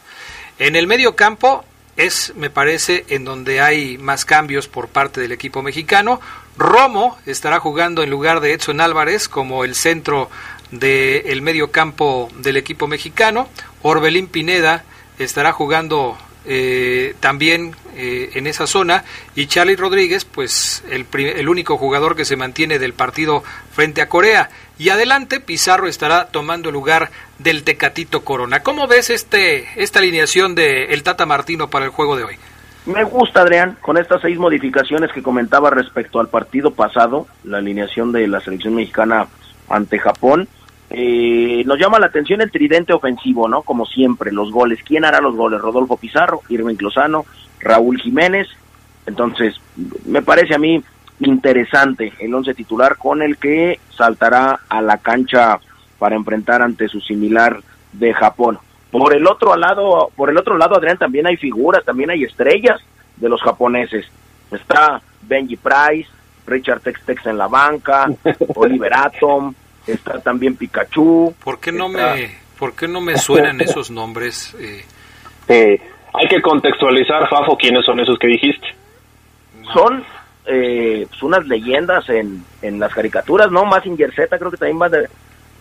En 0.59 0.77
el 0.77 0.87
medio 0.87 1.17
campo 1.17 1.65
es, 1.97 2.33
me 2.37 2.51
parece, 2.51 3.05
en 3.09 3.25
donde 3.25 3.61
hay 3.61 3.99
más 3.99 4.25
cambios 4.25 4.69
por 4.69 4.89
parte 4.89 5.21
del 5.21 5.33
equipo 5.33 5.63
mexicano. 5.63 6.21
Romo 6.57 7.19
estará 7.27 7.61
jugando 7.61 8.03
en 8.03 8.11
lugar 8.11 8.41
de 8.41 8.53
Edson 8.53 8.81
Álvarez 8.81 9.29
como 9.29 9.65
el 9.65 9.75
centro 9.75 10.31
del 10.71 11.43
medio 11.43 11.71
campo 11.71 12.29
del 12.37 12.57
equipo 12.57 12.87
mexicano. 12.87 13.49
Orbelín 13.83 14.29
Pineda 14.29 14.85
estará 15.19 15.53
jugando 15.53 16.17
eh, 16.47 17.15
también 17.21 17.75
eh, 17.97 18.31
en 18.35 18.47
esa 18.47 18.67
zona. 18.67 19.05
Y 19.35 19.47
Charlie 19.47 19.77
Rodríguez 19.77 20.25
pues 20.25 20.85
el, 20.91 21.07
el, 21.13 21.49
único 21.49 21.77
jugador 21.77 22.17
que 22.17 22.25
se 22.25 22.37
mantiene 22.37 22.79
del 22.79 22.93
partido 22.93 23.43
frente 23.73 24.03
a 24.03 24.09
Corea. 24.09 24.51
Y 24.79 24.89
adelante 24.89 25.41
Pizarro 25.41 25.87
estará 25.87 26.27
tomando 26.27 26.71
lugar 26.71 27.11
del 27.39 27.63
Tecatito 27.63 28.25
Corona. 28.25 28.61
¿cómo 28.61 28.87
ves 28.87 29.11
este 29.11 29.69
esta 29.77 30.01
alineación 30.01 30.55
de 30.55 30.87
el 30.87 31.03
Tata 31.03 31.27
Martino 31.27 31.71
para 31.71 31.85
el 31.85 31.91
juego 31.91 32.17
de 32.17 32.25
hoy? 32.25 32.37
Me 32.87 33.03
gusta 33.05 33.41
Adrián 33.41 33.79
con 33.81 33.97
estas 33.97 34.21
seis 34.21 34.39
modificaciones 34.39 35.11
que 35.13 35.23
comentaba 35.23 35.71
respecto 35.71 36.21
al 36.21 36.29
partido 36.29 36.73
pasado 36.73 37.27
la 37.45 37.59
alineación 37.59 38.13
de 38.13 38.27
la 38.29 38.41
selección 38.41 38.75
mexicana 38.75 39.27
ante 39.71 39.99
Japón 39.99 40.49
eh, 40.97 41.65
nos 41.65 41.79
llama 41.79 41.99
la 41.99 42.07
atención 42.07 42.41
el 42.41 42.51
tridente 42.51 42.93
ofensivo, 42.93 43.49
¿no? 43.49 43.63
Como 43.63 43.85
siempre, 43.85 44.31
los 44.31 44.53
goles. 44.53 44.79
¿Quién 44.85 45.05
hará 45.05 45.21
los 45.21 45.35
goles? 45.35 45.61
Rodolfo 45.61 45.97
Pizarro, 45.97 46.43
Irving 46.49 46.77
Lozano, 46.79 47.27
Raúl 47.61 48.01
Jiménez. 48.01 48.47
Entonces, 49.07 49.57
me 50.07 50.23
parece 50.23 50.55
a 50.55 50.59
mí 50.59 50.83
interesante 51.21 52.13
el 52.21 52.35
once 52.35 52.55
titular 52.55 52.97
con 52.97 53.23
el 53.23 53.37
que 53.39 53.81
saltará 53.91 54.61
a 54.69 54.83
la 54.83 54.99
cancha 54.99 55.59
para 55.99 56.17
enfrentar 56.17 56.63
ante 56.63 56.89
su 56.89 57.01
similar 57.01 57.61
de 57.93 58.15
Japón. 58.15 58.59
Por 58.91 59.15
el 59.15 59.27
otro 59.27 59.57
lado, 59.57 60.11
por 60.15 60.31
el 60.31 60.37
otro 60.37 60.57
lado, 60.57 60.77
Adrián, 60.77 60.99
también 60.99 61.27
hay 61.27 61.37
figuras, 61.37 61.85
también 61.85 62.11
hay 62.11 62.25
estrellas 62.25 62.81
de 63.17 63.29
los 63.29 63.43
japoneses. 63.43 64.07
Está 64.53 65.01
Benji 65.23 65.57
Price, 65.57 66.09
Richard 66.47 66.81
Tex 66.81 67.05
Tex 67.05 67.27
en 67.27 67.39
la 67.39 67.49
banca, 67.49 68.09
Oliver 68.55 68.95
Atom, 68.95 69.55
está 69.87 70.21
también 70.21 70.57
Pikachu. 70.57 71.35
¿Por 71.43 71.61
qué 71.61 71.73
no 71.73 71.89
me, 71.89 72.31
por 72.59 72.75
qué 72.75 72.89
no 72.89 73.01
me 73.01 73.17
suenan 73.19 73.61
esos 73.61 73.91
nombres? 73.91 74.55
Eh? 74.59 74.85
Eh, 75.49 75.81
hay 76.13 76.29
que 76.29 76.41
contextualizar, 76.41 77.29
Fafo, 77.29 77.57
quiénes 77.57 77.85
son 77.85 78.01
esos 78.01 78.19
que 78.19 78.29
dijiste. 78.29 78.67
Son 79.73 80.05
eh, 80.47 81.07
pues, 81.09 81.23
unas 81.23 81.47
leyendas 81.47 82.09
en, 82.09 82.45
en 82.63 82.79
las 82.79 82.93
caricaturas, 82.93 83.51
¿no? 83.51 83.65
Más 83.65 83.83
Z 83.83 84.39
creo 84.39 84.51
que 84.51 84.57
también 84.57 84.81
va, 84.81 84.89
de, 84.89 85.09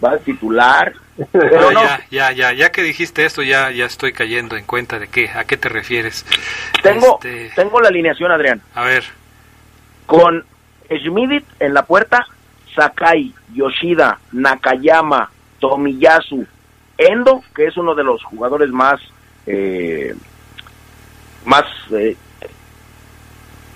va 0.03 0.12
a 0.12 0.18
titular. 0.18 0.94
Pero 1.32 1.72
ya, 1.72 2.01
ya, 2.10 2.32
ya, 2.32 2.53
ya 2.53 2.72
que 2.72 2.82
dijiste 2.82 3.24
esto, 3.25 3.44
ya, 3.44 3.72
ya 3.72 3.86
estoy 3.86 4.13
cayendo 4.13 4.58
en 4.58 4.65
cuenta 4.65 5.00
de 5.00 5.08
qué, 5.08 5.30
a 5.30 5.46
qué 5.46 5.58
te 5.58 5.70
refieres. 5.70 6.25
Tengo, 6.82 7.20
este, 7.24 7.51
tengo 7.56 7.80
la 7.80 7.89
alineación, 7.89 8.32
Adrián. 8.32 8.62
A 8.74 8.84
ver. 8.84 9.03
Con 10.06 10.44
Schmidit 10.89 11.46
en 11.60 11.74
la 11.74 11.86
puerta, 11.86 12.25
Sakai, 12.75 13.34
Yoshida, 13.53 14.20
Nakayama, 14.32 15.30
Tomiyasu, 15.60 16.46
Endo, 16.98 17.42
que 17.56 17.65
es 17.65 17.77
uno 17.77 17.96
de 17.96 18.03
los 18.03 18.24
jugadores 18.24 18.70
más 18.70 19.00
eh, 19.46 20.15
más 21.46 21.63
eh, 21.92 22.15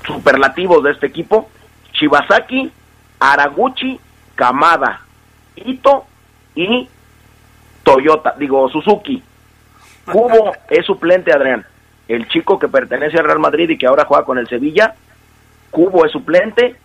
superlativos 0.05 0.83
de 0.83 0.91
este 0.91 1.07
equipo, 1.07 1.49
Shibasaki, 1.93 2.71
Araguchi, 3.19 3.99
Kamada, 4.35 5.01
Ito 5.55 6.05
y 6.55 6.87
Toyota, 7.83 8.35
digo 8.37 8.69
Suzuki. 8.69 9.21
Cubo 10.05 10.53
es 10.69 10.85
suplente, 10.85 11.33
Adrián. 11.33 11.65
El 12.07 12.27
chico 12.29 12.57
que 12.57 12.69
pertenece 12.69 13.17
al 13.17 13.25
Real 13.25 13.39
Madrid 13.39 13.69
y 13.69 13.77
que 13.77 13.87
ahora 13.87 14.05
juega 14.05 14.23
con 14.23 14.37
el 14.37 14.47
Sevilla. 14.47 14.95
Cubo 15.71 16.05
es 16.05 16.11
suplente. 16.11 16.75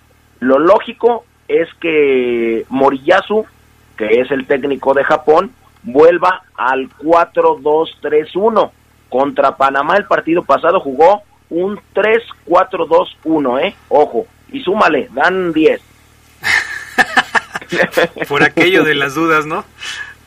Lo 0.41 0.59
lógico 0.59 1.25
es 1.49 1.69
que 1.81 2.65
Moriyasu, 2.69 3.45
que 3.97 4.21
es 4.21 4.31
el 4.31 4.47
técnico 4.47 4.95
de 4.95 5.05
Japón, 5.05 5.53
vuelva 5.83 6.43
al 6.57 6.89
4-2-3-1. 6.99 8.71
Contra 9.09 9.57
Panamá 9.57 9.97
el 9.97 10.07
partido 10.07 10.43
pasado 10.43 10.81
jugó 10.81 11.23
un 11.51 11.79
3-4-2-1, 11.95 13.63
¿eh? 13.63 13.75
Ojo, 13.89 14.27
y 14.51 14.61
súmale, 14.63 15.09
dan 15.13 15.53
10. 15.53 15.81
Por 18.29 18.43
aquello 18.43 18.85
de 18.85 18.95
las 18.95 19.15
dudas, 19.15 19.47
¿no? 19.47 19.65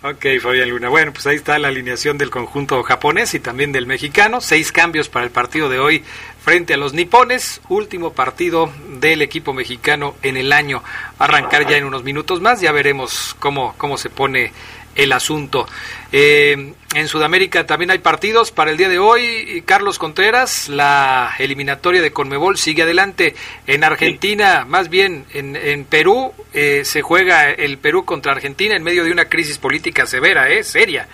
Ok, 0.07 0.23
Fabián 0.39 0.69
Luna. 0.69 0.89
Bueno, 0.89 1.11
pues 1.11 1.25
ahí 1.25 1.37
está 1.37 1.57
la 1.57 1.69
alineación 1.69 2.19
del 2.19 2.29
conjunto 2.29 2.83
japonés 2.83 3.33
y 3.33 3.39
también 3.39 3.71
del 3.71 3.87
mexicano. 3.87 4.39
Seis 4.39 4.71
cambios 4.71 5.09
para 5.09 5.25
el 5.25 5.31
partido 5.31 5.67
de 5.67 5.79
hoy 5.79 6.03
frente 6.43 6.75
a 6.75 6.77
los 6.77 6.93
nipones. 6.93 7.59
Último 7.69 8.13
partido 8.13 8.71
del 8.99 9.23
equipo 9.23 9.51
mexicano 9.51 10.13
en 10.21 10.37
el 10.37 10.53
año. 10.53 10.83
Va 11.19 11.25
a 11.25 11.29
arrancar 11.29 11.67
ya 11.67 11.77
en 11.77 11.85
unos 11.85 12.03
minutos 12.03 12.39
más. 12.39 12.61
Ya 12.61 12.71
veremos 12.71 13.35
cómo, 13.39 13.73
cómo 13.79 13.97
se 13.97 14.11
pone 14.11 14.53
el 14.95 15.11
asunto. 15.11 15.65
Eh, 16.11 16.73
en 16.95 17.07
Sudamérica 17.07 17.65
también 17.65 17.91
hay 17.91 17.99
partidos 17.99 18.51
para 18.51 18.71
el 18.71 18.77
día 18.77 18.89
de 18.89 18.99
hoy. 18.99 19.63
Carlos 19.65 19.99
Contreras, 19.99 20.69
la 20.69 21.31
eliminatoria 21.39 22.01
de 22.01 22.11
Conmebol 22.11 22.57
sigue 22.57 22.83
adelante. 22.83 23.35
En 23.67 23.83
Argentina, 23.83 24.65
más 24.67 24.89
bien 24.89 25.25
en, 25.33 25.55
en 25.55 25.83
Perú, 25.85 26.31
eh, 26.53 26.85
se 26.85 27.01
juega 27.01 27.51
el 27.51 27.77
Perú 27.77 28.05
contra 28.05 28.31
Argentina 28.31 28.75
en 28.75 28.83
medio 28.83 29.03
de 29.03 29.11
una 29.11 29.25
crisis 29.25 29.57
política 29.57 30.05
severa, 30.05 30.49
¿eh? 30.49 30.63
Seria. 30.63 31.07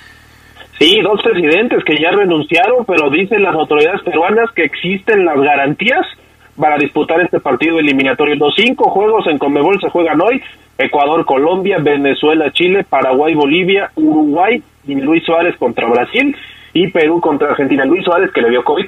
Sí, 0.78 1.00
dos 1.02 1.22
presidentes 1.22 1.84
que 1.84 1.96
ya 2.02 2.12
renunciaron, 2.12 2.86
pero 2.86 3.10
dicen 3.10 3.44
las 3.44 3.56
autoridades 3.56 4.02
peruanas 4.02 4.50
que 4.56 4.64
existen 4.64 5.26
las 5.26 5.38
garantías 5.38 6.06
para 6.60 6.78
disputar 6.78 7.22
este 7.22 7.40
partido 7.40 7.80
eliminatorio. 7.80 8.36
Los 8.36 8.54
cinco 8.56 8.90
juegos 8.90 9.26
en 9.28 9.38
Conmebol 9.38 9.80
se 9.82 9.90
juegan 9.90 10.20
hoy. 10.22 10.42
Ecuador, 10.78 11.25
Colombia, 11.25 11.78
Venezuela, 11.80 12.51
Chile, 12.51 12.86
Paraguay, 12.88 13.34
Bolivia, 13.34 13.92
Uruguay 13.96 14.62
y 14.88 14.96
Luis 14.96 15.24
Suárez 15.24 15.56
contra 15.58 15.88
Brasil 15.88 16.36
y 16.74 16.88
Perú 16.88 17.22
contra 17.22 17.50
Argentina. 17.50 17.86
Luis 17.86 18.04
Suárez 18.04 18.32
que 18.32 18.42
le 18.42 18.50
dio 18.50 18.63
COVID. 18.63 18.88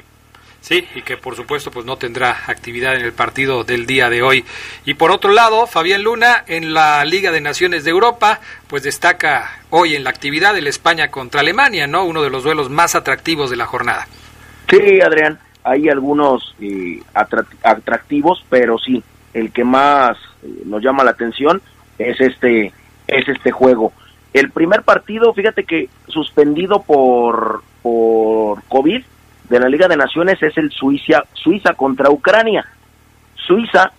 Sí, 0.64 0.82
y 0.94 1.02
que 1.02 1.18
por 1.18 1.36
supuesto 1.36 1.70
pues 1.70 1.84
no 1.84 1.98
tendrá 1.98 2.30
actividad 2.46 2.94
en 2.94 3.04
el 3.04 3.12
partido 3.12 3.64
del 3.64 3.84
día 3.84 4.08
de 4.08 4.22
hoy. 4.22 4.46
Y 4.86 4.94
por 4.94 5.10
otro 5.10 5.30
lado, 5.30 5.66
Fabián 5.66 6.02
Luna 6.02 6.42
en 6.46 6.72
la 6.72 7.04
Liga 7.04 7.30
de 7.32 7.42
Naciones 7.42 7.84
de 7.84 7.90
Europa, 7.90 8.40
pues 8.66 8.82
destaca 8.82 9.60
hoy 9.68 9.94
en 9.94 10.04
la 10.04 10.10
actividad 10.10 10.56
el 10.56 10.66
España 10.66 11.10
contra 11.10 11.42
Alemania, 11.42 11.86
¿no? 11.86 12.06
Uno 12.06 12.22
de 12.22 12.30
los 12.30 12.44
duelos 12.44 12.70
más 12.70 12.94
atractivos 12.94 13.50
de 13.50 13.56
la 13.56 13.66
jornada. 13.66 14.06
Sí, 14.70 15.02
Adrián, 15.02 15.38
hay 15.64 15.90
algunos 15.90 16.56
eh, 16.58 17.02
atractivos, 17.62 18.42
pero 18.48 18.78
sí, 18.78 19.02
el 19.34 19.52
que 19.52 19.64
más 19.64 20.16
eh, 20.42 20.62
nos 20.64 20.82
llama 20.82 21.04
la 21.04 21.10
atención 21.10 21.60
es 21.98 22.20
este 22.20 22.72
es 23.06 23.28
este 23.28 23.50
juego. 23.50 23.92
El 24.32 24.50
primer 24.50 24.82
partido, 24.82 25.32
fíjate 25.32 25.64
que 25.64 25.88
suspendido 26.08 26.82
por, 26.82 27.62
por 27.82 28.62
COVID 28.64 29.02
de 29.48 29.60
la 29.60 29.68
Liga 29.68 29.86
de 29.88 29.96
Naciones 29.96 30.42
es 30.42 30.56
el 30.56 30.70
Suiza, 30.72 31.24
Suiza 31.34 31.74
contra 31.74 32.10
Ucrania. 32.10 32.66
Suiza 33.34 33.92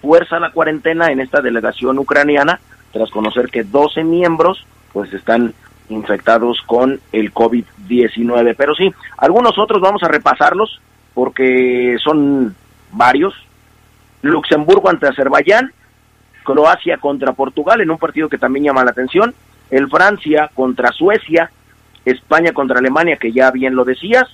fuerza 0.00 0.38
la 0.38 0.50
cuarentena 0.50 1.12
en 1.12 1.20
esta 1.20 1.40
delegación 1.40 1.98
ucraniana 1.98 2.58
tras 2.92 3.10
conocer 3.10 3.48
que 3.48 3.64
12 3.64 4.04
miembros 4.04 4.66
pues 4.92 5.12
están 5.12 5.54
infectados 5.88 6.60
con 6.66 7.00
el 7.12 7.32
COVID-19. 7.32 8.54
Pero 8.56 8.74
sí, 8.74 8.92
algunos 9.18 9.58
otros 9.58 9.80
vamos 9.80 10.02
a 10.02 10.08
repasarlos 10.08 10.80
porque 11.14 11.96
son 12.02 12.54
varios. 12.92 13.34
Luxemburgo 14.22 14.88
ante 14.88 15.08
Azerbaiyán, 15.08 15.72
Croacia 16.42 16.98
contra 16.98 17.32
Portugal 17.32 17.80
en 17.80 17.90
un 17.90 17.98
partido 17.98 18.28
que 18.28 18.38
también 18.38 18.66
llama 18.66 18.84
la 18.84 18.90
atención, 18.90 19.34
el 19.70 19.88
Francia 19.88 20.50
contra 20.54 20.92
Suecia, 20.92 21.50
España 22.04 22.52
contra 22.52 22.78
Alemania, 22.78 23.16
que 23.16 23.32
ya 23.32 23.50
bien 23.50 23.74
lo 23.74 23.84
decías, 23.84 24.28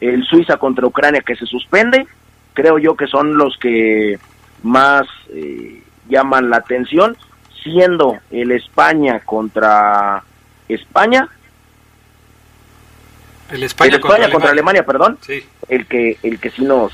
el 0.00 0.24
Suiza 0.24 0.56
contra 0.56 0.86
Ucrania 0.86 1.20
que 1.20 1.36
se 1.36 1.46
suspende, 1.46 2.06
creo 2.54 2.78
yo 2.78 2.96
que 2.96 3.06
son 3.06 3.36
los 3.36 3.56
que 3.58 4.18
más 4.62 5.06
eh, 5.30 5.82
llaman 6.08 6.50
la 6.50 6.58
atención, 6.58 7.16
siendo 7.62 8.18
el 8.30 8.52
España 8.52 9.20
contra 9.20 10.22
España, 10.68 11.28
el 13.50 13.64
España, 13.64 14.00
contra, 14.30 14.50
Alemania. 14.50 14.84
perdón, 14.84 15.18
el 15.68 15.86
que 15.86 16.18
el 16.22 16.38
que 16.38 16.50
sí 16.50 16.62
nos 16.62 16.92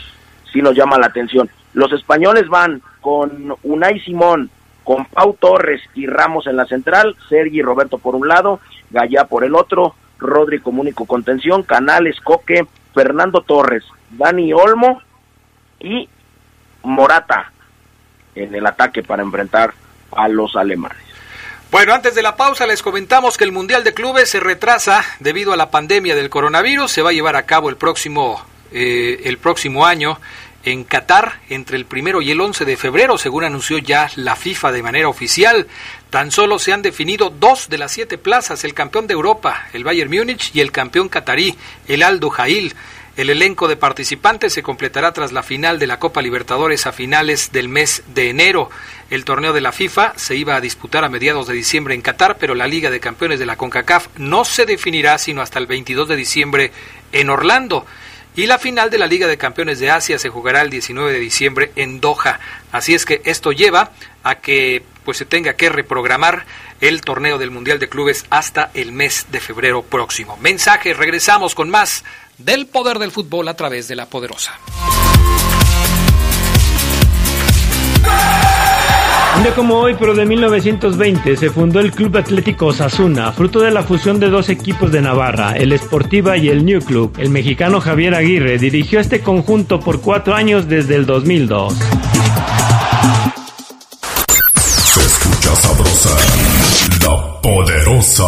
sí 0.53 0.63
nos 0.63 0.75
llama 0.75 0.99
la 0.99 1.07
atención. 1.07 1.51
Los 1.75 1.93
españoles 1.93 2.49
van 2.49 2.81
con 3.07 3.57
Unai 3.63 4.01
Simón, 4.01 4.51
con 4.83 5.05
Pau 5.05 5.37
Torres 5.39 5.81
y 5.95 6.09
Ramos 6.09 6.49
en 6.49 6.57
la 6.57 6.67
central, 6.67 7.15
Sergi 7.29 7.61
y 7.61 7.63
Roberto 7.63 7.99
por 7.99 8.17
un 8.17 8.27
lado, 8.27 8.59
Gallá 8.91 9.27
por 9.27 9.45
el 9.45 9.55
otro, 9.55 9.95
Rodri 10.19 10.59
como 10.59 10.81
único 10.81 11.07
contención, 11.07 11.63
Canales, 11.63 12.21
Coque, 12.21 12.67
Fernando 12.93 13.43
Torres, 13.43 13.85
Dani 14.11 14.53
Olmo 14.53 15.01
y 15.79 16.09
Morata 16.83 17.53
en 18.35 18.53
el 18.53 18.67
ataque 18.67 19.05
para 19.05 19.23
enfrentar 19.23 19.73
a 20.11 20.27
los 20.27 20.57
alemanes. 20.57 20.99
Bueno, 21.71 21.95
antes 21.95 22.17
de 22.17 22.23
la 22.23 22.35
pausa 22.35 22.67
les 22.67 22.83
comentamos 22.83 23.37
que 23.37 23.45
el 23.45 23.53
Mundial 23.53 23.85
de 23.85 23.95
Clubes 23.95 24.31
se 24.31 24.41
retrasa 24.41 25.05
debido 25.21 25.53
a 25.53 25.57
la 25.57 25.71
pandemia 25.71 26.17
del 26.17 26.29
coronavirus. 26.29 26.91
Se 26.91 27.03
va 27.03 27.11
a 27.11 27.13
llevar 27.13 27.37
a 27.37 27.47
cabo 27.47 27.71
el 27.71 27.77
próximo, 27.77 28.45
eh, 28.73 29.21
el 29.27 29.39
próximo 29.39 29.87
año 29.87 30.19
en 30.67 30.83
Qatar 30.85 31.41
entre 31.49 31.77
el 31.77 31.87
primero 31.87 32.21
y 32.21 32.33
el 32.33 32.41
11 32.41 32.65
de 32.65 32.77
febrero, 32.77 33.17
según 33.17 33.45
anunció 33.45 33.79
ya 33.79 34.11
la 34.17 34.37
FIFA 34.37 34.73
de 34.73 34.83
manera 34.83 35.09
oficial. 35.09 35.69
Tan 36.11 36.33
solo 36.33 36.59
se 36.59 36.73
han 36.73 36.83
definido 36.83 37.31
dos 37.31 37.69
de 37.69 37.79
las 37.79 37.93
siete 37.93 38.19
plazas, 38.19 38.65
el 38.65 38.75
campeón 38.75 39.07
de 39.07 39.15
Europa, 39.15 39.69
el 39.73 39.85
Bayern 39.85 40.11
Múnich, 40.11 40.51
y 40.55 40.61
el 40.61 40.73
campeón 40.73 41.09
catarí, 41.09 41.57
el 41.87 42.03
Aldo 42.03 42.31
Jail. 42.31 42.75
El 43.17 43.31
elenco 43.31 43.67
de 43.67 43.77
participantes 43.77 44.53
se 44.53 44.63
completará 44.63 45.13
tras 45.13 45.33
la 45.33 45.43
final 45.43 45.79
de 45.79 45.87
la 45.87 45.99
Copa 45.99 46.21
Libertadores 46.21 46.87
a 46.87 46.93
finales 46.93 47.51
del 47.51 47.69
mes 47.69 48.03
de 48.09 48.29
enero. 48.29 48.69
El 49.09 49.25
torneo 49.25 49.55
de 49.55 49.63
la 49.63 49.73
FIFA 49.73 50.15
se 50.17 50.37
iba 50.37 50.55
a 50.55 50.61
disputar 50.61 51.03
a 51.03 51.09
mediados 51.09 51.47
de 51.47 51.55
diciembre 51.55 51.95
en 51.95 52.03
Qatar, 52.03 52.37
pero 52.39 52.55
la 52.55 52.67
Liga 52.67 52.91
de 52.91 53.01
Campeones 53.01 53.39
de 53.39 53.47
la 53.47 53.57
CONCACAF 53.57 54.09
no 54.19 54.45
se 54.45 54.67
definirá 54.67 55.17
sino 55.17 55.41
hasta 55.41 55.59
el 55.59 55.67
22 55.67 56.09
de 56.09 56.17
diciembre 56.17 56.73
en 57.13 57.31
Orlando. 57.31 57.87
Y 58.37 58.47
la 58.47 58.59
final 58.59 58.91
de 58.91 58.99
la 58.99 59.07
Liga 59.07 59.27
de 59.27 59.39
Campeones 59.39 59.81
de 59.81 59.91
Asia 59.91 60.19
se 60.19 60.29
jugará 60.29 60.61
el 60.61 60.69
19 60.69 61.11
de 61.11 61.19
diciembre 61.19 61.73
en 61.75 62.03
Doha. 62.03 62.39
Así 62.71 62.95
es 62.95 63.07
que 63.07 63.23
esto 63.25 63.51
lleva 63.51 63.93
a 64.23 64.35
que 64.37 64.85
pues 65.07 65.17
se 65.17 65.25
tenga 65.25 65.55
que 65.55 65.71
reprogramar 65.71 66.45
el 66.83 67.01
torneo 67.01 67.39
del 67.39 67.51
Mundial 67.51 67.79
de 67.79 67.89
Clubes 67.89 68.27
hasta 68.29 68.71
el 68.75 68.93
mes 68.93 69.27
de 69.31 69.41
febrero 69.41 69.83
próximo. 69.83 70.37
Mensaje, 70.43 70.93
regresamos 70.93 71.55
con 71.55 71.71
más 71.71 72.05
del 72.37 72.67
poder 72.67 72.99
del 72.99 73.11
fútbol 73.11 73.49
a 73.49 73.55
través 73.55 73.89
de 73.89 73.97
la 73.97 74.05
poderosa. 74.05 74.53
Un 79.37 79.43
día 79.43 79.55
como 79.55 79.77
hoy, 79.77 79.95
pero 79.99 80.15
de 80.15 80.25
1920, 80.25 81.37
se 81.37 81.51
fundó 81.51 81.81
el 81.81 81.93
Club 81.93 82.17
Atlético 82.17 82.67
Osasuna, 82.67 83.33
fruto 83.33 83.61
de 83.61 83.71
la 83.71 83.83
fusión 83.83 84.19
de 84.19 84.31
dos 84.31 84.49
equipos 84.49 84.91
de 84.91 85.03
Navarra, 85.03 85.53
el 85.53 85.79
Sportiva 85.79 86.39
y 86.39 86.49
el 86.49 86.65
New 86.65 86.81
Club. 86.81 87.13
El 87.19 87.29
mexicano 87.29 87.83
Javier 87.83 88.15
Aguirre 88.15 88.57
dirigió 88.57 88.99
este 88.99 89.21
conjunto 89.21 89.79
por 89.79 90.01
cuatro 90.01 90.35
años 90.35 90.69
desde 90.69 90.97
el 90.97 91.05
2002. 91.05 91.75
Se 94.55 95.01
escucha 95.01 95.55
sabrosa, 95.55 96.17
la 97.03 97.41
poderosa. 97.43 98.25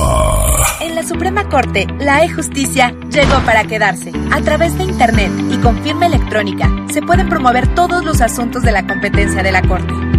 En 0.83 0.95
la 0.95 1.03
Suprema 1.05 1.49
Corte, 1.49 1.87
la 1.99 2.23
e-justicia 2.23 2.95
llegó 3.11 3.41
para 3.47 3.65
quedarse. 3.65 4.13
A 4.31 4.43
través 4.43 4.77
de 4.77 4.85
Internet 4.85 5.33
y 5.51 5.57
con 5.57 5.83
firma 5.83 6.05
electrónica, 6.05 6.71
se 6.93 7.01
pueden 7.01 7.31
promover 7.31 7.67
todos 7.75 8.05
los 8.05 8.21
asuntos 8.21 8.63
de 8.63 8.73
la 8.73 8.87
competencia 8.87 9.43
de 9.43 9.53
la 9.53 9.63
Corte 9.63 10.08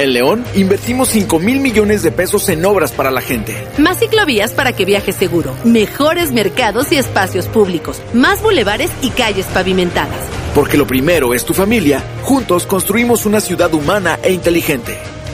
En 0.00 0.14
León 0.14 0.46
invertimos 0.54 1.10
5 1.10 1.38
mil 1.40 1.60
millones 1.60 2.02
de 2.02 2.10
pesos 2.10 2.48
en 2.48 2.64
obras 2.64 2.90
para 2.90 3.10
la 3.10 3.20
gente. 3.20 3.54
Más 3.76 3.98
ciclovías 3.98 4.52
para 4.52 4.72
que 4.72 4.86
viajes 4.86 5.14
seguro, 5.14 5.54
mejores 5.62 6.32
mercados 6.32 6.90
y 6.90 6.96
espacios 6.96 7.48
públicos, 7.48 8.00
más 8.14 8.40
bulevares 8.40 8.90
y 9.02 9.10
calles 9.10 9.44
pavimentadas. 9.52 10.16
Porque 10.54 10.78
lo 10.78 10.86
primero 10.86 11.34
es 11.34 11.44
tu 11.44 11.52
familia, 11.52 12.02
juntos 12.22 12.66
construimos 12.66 13.26
una 13.26 13.42
ciudad 13.42 13.74
humana 13.74 14.18
e 14.22 14.32
inteligente. 14.32 14.96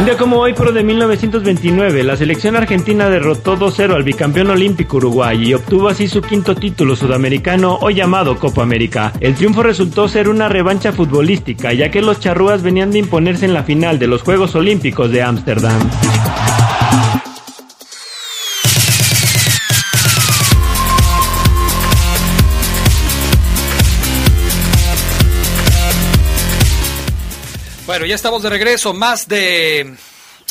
Un 0.00 0.06
día 0.06 0.16
como 0.16 0.38
hoy, 0.38 0.54
pero 0.56 0.72
de 0.72 0.82
1929, 0.82 2.04
la 2.04 2.16
selección 2.16 2.56
argentina 2.56 3.10
derrotó 3.10 3.58
2-0 3.58 3.94
al 3.94 4.02
bicampeón 4.02 4.48
olímpico 4.48 4.96
Uruguay 4.96 5.48
y 5.48 5.52
obtuvo 5.52 5.88
así 5.88 6.08
su 6.08 6.22
quinto 6.22 6.54
título 6.54 6.96
sudamericano 6.96 7.76
hoy 7.82 7.96
llamado 7.96 8.38
Copa 8.38 8.62
América. 8.62 9.12
El 9.20 9.34
triunfo 9.34 9.62
resultó 9.62 10.08
ser 10.08 10.30
una 10.30 10.48
revancha 10.48 10.92
futbolística, 10.92 11.74
ya 11.74 11.90
que 11.90 12.00
los 12.00 12.18
charrúas 12.18 12.62
venían 12.62 12.92
de 12.92 12.98
imponerse 13.00 13.44
en 13.44 13.52
la 13.52 13.62
final 13.62 13.98
de 13.98 14.06
los 14.06 14.22
Juegos 14.22 14.54
Olímpicos 14.54 15.10
de 15.10 15.20
Ámsterdam. 15.20 15.78
Bueno, 27.90 28.06
ya 28.06 28.14
estamos 28.14 28.44
de 28.44 28.50
regreso. 28.50 28.94
Más 28.94 29.26
de 29.26 29.96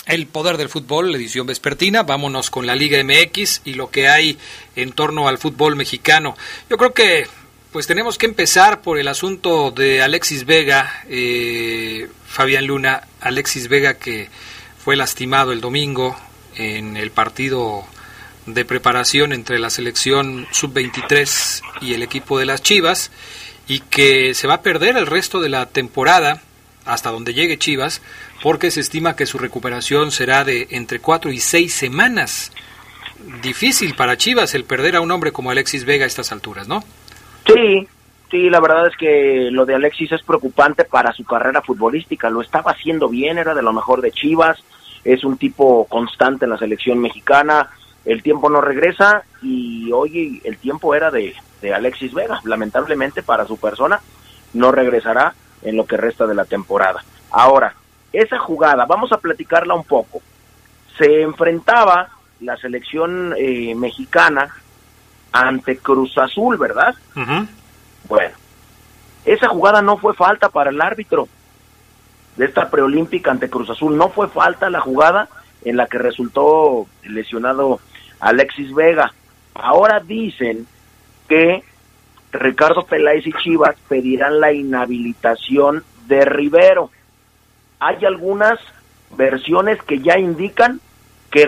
El 0.06 0.28
Poder 0.28 0.58
del 0.58 0.68
Fútbol, 0.68 1.14
la 1.14 1.18
edición 1.18 1.48
vespertina. 1.48 2.04
Vámonos 2.04 2.50
con 2.50 2.68
la 2.68 2.76
Liga 2.76 3.02
MX 3.02 3.62
y 3.64 3.76
lo 3.76 3.90
que 3.90 4.10
hay 4.10 4.38
en 4.76 4.92
torno 4.92 5.26
al 5.30 5.38
fútbol 5.38 5.78
mexicano. 5.78 6.36
Yo 6.70 6.76
creo 6.76 6.94
que 6.94 7.28
pues 7.72 7.88
tenemos 7.88 8.18
que 8.18 8.26
empezar 8.26 8.82
por 8.82 9.00
el 9.00 9.08
asunto 9.08 9.72
de 9.72 10.02
Alexis 10.02 10.46
Vega, 10.46 11.06
eh, 11.08 12.10
Fabián 12.28 12.66
Luna. 12.66 13.08
Alexis 13.22 13.70
Vega 13.70 13.94
que 13.94 14.30
fue 14.78 14.98
lastimado 14.98 15.54
el 15.54 15.62
domingo 15.62 16.20
en 16.56 16.98
el 16.98 17.10
partido 17.10 17.86
de 18.48 18.66
preparación 18.66 19.32
entre 19.32 19.60
la 19.60 19.70
selección 19.70 20.46
sub-23 20.52 21.62
y 21.80 21.94
el 21.94 22.04
equipo 22.04 22.38
de 22.38 22.48
las 22.48 22.62
Chivas 22.62 23.12
y 23.66 23.80
que 23.80 24.34
se 24.34 24.46
va 24.46 24.56
a 24.56 24.62
perder 24.62 24.98
el 24.98 25.08
resto 25.08 25.40
de 25.40 25.48
la 25.48 25.68
temporada 25.68 26.42
hasta 26.90 27.12
donde 27.12 27.34
llegue 27.34 27.58
Chivas 27.58 28.02
porque 28.42 28.72
se 28.72 28.82
estima 28.82 29.16
que 29.16 29.26
su 29.26 29.38
recuperación 29.38 30.12
será 30.12 30.44
de 30.44 30.68
entre 30.72 31.00
cuatro 31.00 31.32
y 31.32 31.40
seis 31.40 31.74
semanas. 31.74 32.52
Difícil 33.42 33.96
para 33.96 34.18
Chivas 34.18 34.56
el 34.56 34.64
perder 34.64 34.96
a 34.96 35.02
un 35.02 35.12
hombre 35.12 35.32
como 35.32 35.52
Alexis 35.52 35.86
Vega 35.86 36.06
a 36.06 36.08
estas 36.08 36.32
alturas, 36.32 36.68
¿no? 36.68 36.84
Sí, 37.46 37.88
sí, 38.32 38.50
la 38.50 38.60
verdad 38.60 38.88
es 38.88 38.96
que 38.96 39.50
lo 39.52 39.66
de 39.66 39.76
Alexis 39.76 40.12
es 40.14 40.24
preocupante 40.24 40.86
para 40.86 41.12
su 41.12 41.26
carrera 41.26 41.62
futbolística. 41.62 42.30
Lo 42.30 42.42
estaba 42.42 42.72
haciendo 42.72 43.10
bien, 43.10 43.38
era 43.38 43.54
de 43.54 43.62
lo 43.62 43.74
mejor 43.74 44.02
de 44.02 44.12
Chivas, 44.12 44.64
es 45.04 45.24
un 45.24 45.38
tipo 45.38 45.86
constante 45.86 46.46
en 46.46 46.52
la 46.52 46.58
selección 46.58 47.00
mexicana. 47.00 47.70
El 48.06 48.24
tiempo 48.24 48.50
no 48.50 48.62
regresa 48.62 49.24
y 49.42 49.92
hoy 49.92 50.42
el 50.46 50.58
tiempo 50.58 50.96
era 50.96 51.12
de, 51.12 51.36
de 51.62 51.74
Alexis 51.74 52.14
Vega. 52.14 52.40
Lamentablemente 52.46 53.24
para 53.24 53.46
su 53.46 53.58
persona 53.58 54.00
no 54.54 54.72
regresará 54.72 55.34
en 55.62 55.76
lo 55.76 55.86
que 55.86 55.98
resta 55.98 56.26
de 56.26 56.36
la 56.36 56.46
temporada. 56.46 57.04
Ahora, 57.32 57.74
esa 58.12 58.40
jugada, 58.40 58.86
vamos 58.86 59.12
a 59.12 59.18
platicarla 59.18 59.76
un 59.76 59.84
poco. 59.84 60.22
Se 60.98 61.22
enfrentaba 61.22 62.10
la 62.42 62.58
selección 62.58 63.34
eh, 63.38 63.76
mexicana 63.76 64.50
ante 65.32 65.78
Cruz 65.78 66.18
Azul, 66.18 66.58
¿verdad? 66.58 66.96
Bueno, 68.08 68.36
esa 69.26 69.48
jugada 69.48 69.82
no 69.82 69.98
fue 69.98 70.14
falta 70.14 70.50
para 70.50 70.72
el 70.72 70.82
árbitro 70.82 71.28
de 72.36 72.46
esta 72.46 72.70
preolímpica 72.70 73.32
ante 73.32 73.50
Cruz 73.50 73.70
Azul. 73.70 73.98
No 73.98 74.10
fue 74.10 74.28
falta 74.28 74.70
la 74.70 74.80
jugada 74.80 75.30
en 75.64 75.78
la 75.78 75.88
que 75.88 75.98
resultó 75.98 76.88
lesionado 77.04 77.80
Alexis 78.20 78.74
Vega. 78.74 79.14
Ahora 79.54 80.00
dicen 80.00 80.66
que 81.28 81.64
Ricardo 82.32 82.86
Peláez 82.86 83.26
y 83.26 83.34
Chivas 83.34 83.76
pedirán 83.88 84.40
la 84.40 84.54
inhabilitación 84.54 85.84
de 86.08 86.26
Rivero. 86.26 86.92
Hay 87.80 88.06
algunas 88.06 88.60
versiones 89.18 89.82
que 89.84 90.00
ya 90.00 90.20
indican 90.20 90.80
que, 91.32 91.46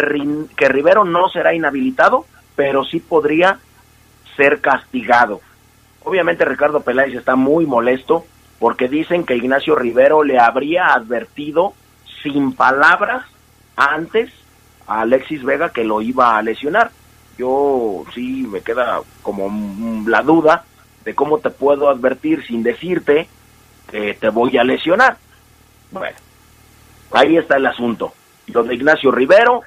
que 0.55 0.69
Rivero 0.69 1.05
no 1.05 1.29
será 1.29 1.53
inhabilitado, 1.53 2.25
pero 2.55 2.83
sí 2.83 2.99
podría 2.99 3.59
ser 4.35 4.61
castigado. 4.61 5.41
Obviamente 6.03 6.45
Ricardo 6.45 6.81
Peláez 6.81 7.13
está 7.13 7.35
muy 7.35 7.65
molesto 7.65 8.25
porque 8.59 8.87
dicen 8.87 9.23
que 9.23 9.35
Ignacio 9.35 9.75
Rivero 9.75 10.23
le 10.23 10.39
habría 10.39 10.93
advertido 10.93 11.73
sin 12.23 12.53
palabras 12.53 13.25
antes 13.75 14.31
a 14.87 15.01
Alexis 15.01 15.43
Vega 15.43 15.69
que 15.69 15.83
lo 15.83 16.01
iba 16.01 16.37
a 16.37 16.41
lesionar. 16.41 16.91
Yo 17.37 18.03
sí 18.13 18.47
me 18.47 18.61
queda 18.61 19.01
como 19.21 20.03
la 20.07 20.21
duda 20.21 20.65
de 21.03 21.15
cómo 21.15 21.39
te 21.39 21.49
puedo 21.49 21.89
advertir 21.89 22.45
sin 22.45 22.63
decirte 22.63 23.27
que 23.89 24.13
te 24.13 24.29
voy 24.29 24.57
a 24.57 24.63
lesionar. 24.63 25.17
Bueno, 25.91 26.15
ahí 27.11 27.37
está 27.37 27.57
el 27.57 27.65
asunto. 27.65 28.13
Lo 28.47 28.71
Ignacio 28.71 29.11
Rivero, 29.11 29.61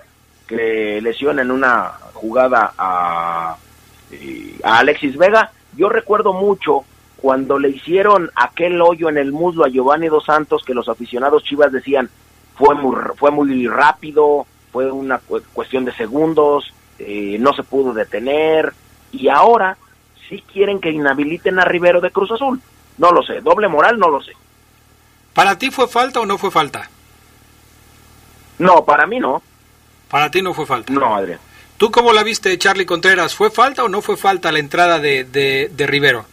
que 0.46 1.00
lesiona 1.02 1.42
en 1.42 1.50
una 1.50 1.92
jugada 2.14 2.72
a, 2.76 3.56
eh, 4.10 4.58
a 4.62 4.78
Alexis 4.78 5.16
Vega. 5.16 5.50
Yo 5.76 5.88
recuerdo 5.88 6.32
mucho 6.32 6.84
cuando 7.16 7.58
le 7.58 7.70
hicieron 7.70 8.30
aquel 8.34 8.80
hoyo 8.80 9.08
en 9.08 9.18
el 9.18 9.32
muslo 9.32 9.64
a 9.64 9.68
Giovanni 9.68 10.08
Dos 10.08 10.26
Santos, 10.26 10.62
que 10.64 10.74
los 10.74 10.88
aficionados 10.88 11.42
chivas 11.44 11.72
decían 11.72 12.10
fue 12.54 12.74
muy, 12.74 12.96
fue 13.16 13.30
muy 13.30 13.66
rápido, 13.66 14.46
fue 14.72 14.90
una 14.90 15.18
cuestión 15.52 15.84
de 15.84 15.92
segundos, 15.92 16.72
eh, 16.98 17.36
no 17.40 17.52
se 17.54 17.62
pudo 17.62 17.92
detener, 17.92 18.72
y 19.10 19.28
ahora 19.28 19.76
sí 20.34 20.44
quieren 20.52 20.80
que 20.80 20.90
inhabiliten 20.90 21.58
a 21.58 21.64
Rivero 21.64 22.00
de 22.00 22.10
Cruz 22.10 22.30
Azul. 22.32 22.60
No 22.98 23.10
lo 23.10 23.22
sé, 23.22 23.40
doble 23.40 23.68
moral 23.68 23.98
no 23.98 24.08
lo 24.08 24.20
sé. 24.22 24.32
¿Para 25.32 25.58
ti 25.58 25.70
fue 25.70 25.88
falta 25.88 26.20
o 26.20 26.26
no 26.26 26.38
fue 26.38 26.50
falta? 26.50 26.88
No, 28.58 28.84
para 28.84 29.06
mí 29.06 29.18
no. 29.18 29.42
Para 30.08 30.30
ti 30.30 30.42
no 30.42 30.54
fue 30.54 30.66
falta. 30.66 30.92
No, 30.92 31.14
Adrián. 31.14 31.40
¿Tú 31.76 31.90
cómo 31.90 32.12
la 32.12 32.22
viste, 32.22 32.56
Charlie 32.56 32.86
Contreras? 32.86 33.34
¿Fue 33.34 33.50
falta 33.50 33.82
o 33.82 33.88
no 33.88 34.00
fue 34.00 34.16
falta 34.16 34.52
la 34.52 34.60
entrada 34.60 35.00
de, 35.00 35.24
de, 35.24 35.86
Rivero? 35.86 36.24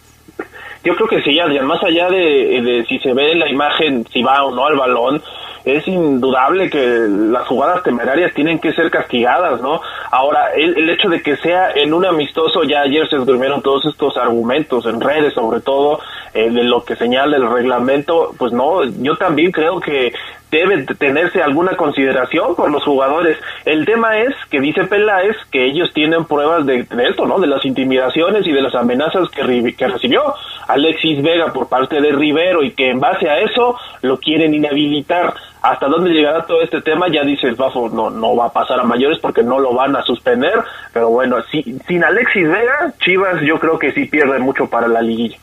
Yo 0.83 0.95
creo 0.95 1.07
que 1.07 1.21
sí, 1.23 1.39
Adrián. 1.39 1.65
Más 1.65 1.83
allá 1.83 2.09
de, 2.09 2.61
de 2.61 2.85
si 2.87 2.99
se 2.99 3.13
ve 3.13 3.33
la 3.35 3.49
imagen, 3.49 4.05
si 4.13 4.21
va 4.21 4.43
o 4.43 4.53
no 4.53 4.65
al 4.67 4.77
balón, 4.77 5.23
es 5.65 5.87
indudable 5.87 6.69
que 6.69 7.07
las 7.07 7.47
jugadas 7.47 7.83
temerarias 7.83 8.33
tienen 8.33 8.59
que 8.59 8.73
ser 8.73 8.89
castigadas, 8.89 9.61
¿no? 9.61 9.81
Ahora, 10.09 10.53
el, 10.55 10.89
hecho 10.89 11.09
de 11.09 11.21
que 11.21 11.37
sea 11.37 11.71
en 11.75 11.93
un 11.93 12.05
amistoso, 12.05 12.63
ya 12.63 12.81
ayer 12.81 13.07
se 13.07 13.17
durmieron 13.17 13.61
todos 13.61 13.85
estos 13.85 14.17
argumentos 14.17 14.85
en 14.85 14.99
redes, 14.99 15.33
sobre 15.33 15.61
todo 15.61 15.99
eh, 16.33 16.49
de 16.49 16.63
lo 16.63 16.83
que 16.83 16.95
señala 16.95 17.37
el 17.37 17.49
reglamento, 17.49 18.33
pues 18.37 18.51
no, 18.51 18.83
yo 18.83 19.15
también 19.17 19.51
creo 19.51 19.79
que 19.79 20.13
debe 20.51 20.85
tenerse 20.97 21.41
alguna 21.41 21.77
consideración 21.77 22.55
por 22.55 22.69
los 22.69 22.83
jugadores. 22.83 23.37
El 23.65 23.85
tema 23.85 24.19
es 24.19 24.35
que 24.49 24.59
dice 24.59 24.83
Peláez 24.83 25.37
que 25.49 25.65
ellos 25.65 25.91
tienen 25.93 26.25
pruebas 26.25 26.65
de, 26.65 26.85
esto, 27.09 27.25
¿no? 27.25 27.39
De 27.39 27.47
las 27.47 27.63
intimidaciones 27.65 28.45
y 28.45 28.51
de 28.51 28.61
las 28.61 28.75
amenazas 28.75 29.29
que, 29.29 29.73
que 29.73 29.87
recibió 29.87 30.35
Alexis 30.67 31.23
Vega 31.23 31.53
por 31.53 31.69
parte 31.69 32.01
de 32.01 32.11
Rivero 32.11 32.63
y 32.63 32.71
que 32.71 32.89
en 32.89 32.99
base 32.99 33.29
a 33.29 33.39
eso 33.39 33.77
lo 34.01 34.19
quieren 34.19 34.53
inhabilitar. 34.53 35.33
¿Hasta 35.61 35.87
dónde 35.87 36.09
llegará 36.09 36.45
todo 36.45 36.61
este 36.61 36.81
tema? 36.81 37.07
Ya 37.07 37.23
dice 37.23 37.47
el 37.47 37.55
Bafo, 37.55 37.87
no, 37.89 38.09
no 38.09 38.35
va 38.35 38.47
a 38.47 38.53
pasar 38.53 38.79
a 38.79 38.83
mayores 38.83 39.19
porque 39.19 39.43
no 39.43 39.59
lo 39.59 39.73
van 39.73 39.95
a 39.95 40.01
suspender, 40.01 40.59
pero 40.91 41.09
bueno, 41.09 41.37
si, 41.51 41.61
sin 41.87 42.03
Alexis 42.03 42.47
Vega, 42.47 42.93
Chivas 42.99 43.41
yo 43.43 43.59
creo 43.59 43.77
que 43.77 43.91
sí 43.91 44.05
pierde 44.05 44.39
mucho 44.39 44.67
para 44.67 44.87
la 44.87 45.01
liguilla. 45.01 45.37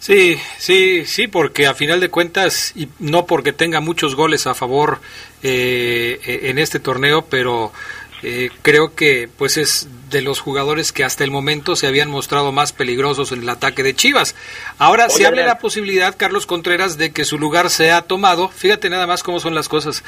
Sí, 0.00 0.38
sí, 0.58 1.04
sí, 1.04 1.26
porque 1.26 1.66
a 1.66 1.74
final 1.74 2.00
de 2.00 2.08
cuentas, 2.08 2.72
y 2.74 2.88
no 2.98 3.26
porque 3.26 3.52
tenga 3.52 3.80
muchos 3.80 4.14
goles 4.14 4.46
a 4.46 4.54
favor 4.54 4.98
eh, 5.42 6.40
en 6.44 6.58
este 6.58 6.80
torneo, 6.80 7.26
pero 7.26 7.70
eh, 8.22 8.48
creo 8.62 8.94
que 8.94 9.28
pues 9.36 9.58
es 9.58 9.88
de 10.08 10.22
los 10.22 10.40
jugadores 10.40 10.92
que 10.92 11.04
hasta 11.04 11.22
el 11.22 11.30
momento 11.30 11.76
se 11.76 11.86
habían 11.86 12.10
mostrado 12.10 12.50
más 12.50 12.72
peligrosos 12.72 13.30
en 13.30 13.42
el 13.42 13.48
ataque 13.50 13.82
de 13.82 13.94
Chivas. 13.94 14.34
Ahora 14.78 15.10
se 15.10 15.26
abre 15.26 15.44
la 15.44 15.58
posibilidad, 15.58 16.16
Carlos 16.16 16.46
Contreras, 16.46 16.96
de 16.96 17.12
que 17.12 17.26
su 17.26 17.38
lugar 17.38 17.68
sea 17.68 18.02
tomado. 18.02 18.48
Fíjate 18.48 18.88
nada 18.88 19.06
más 19.06 19.22
cómo 19.22 19.38
son 19.38 19.54
las 19.54 19.68
cosas 19.68 20.02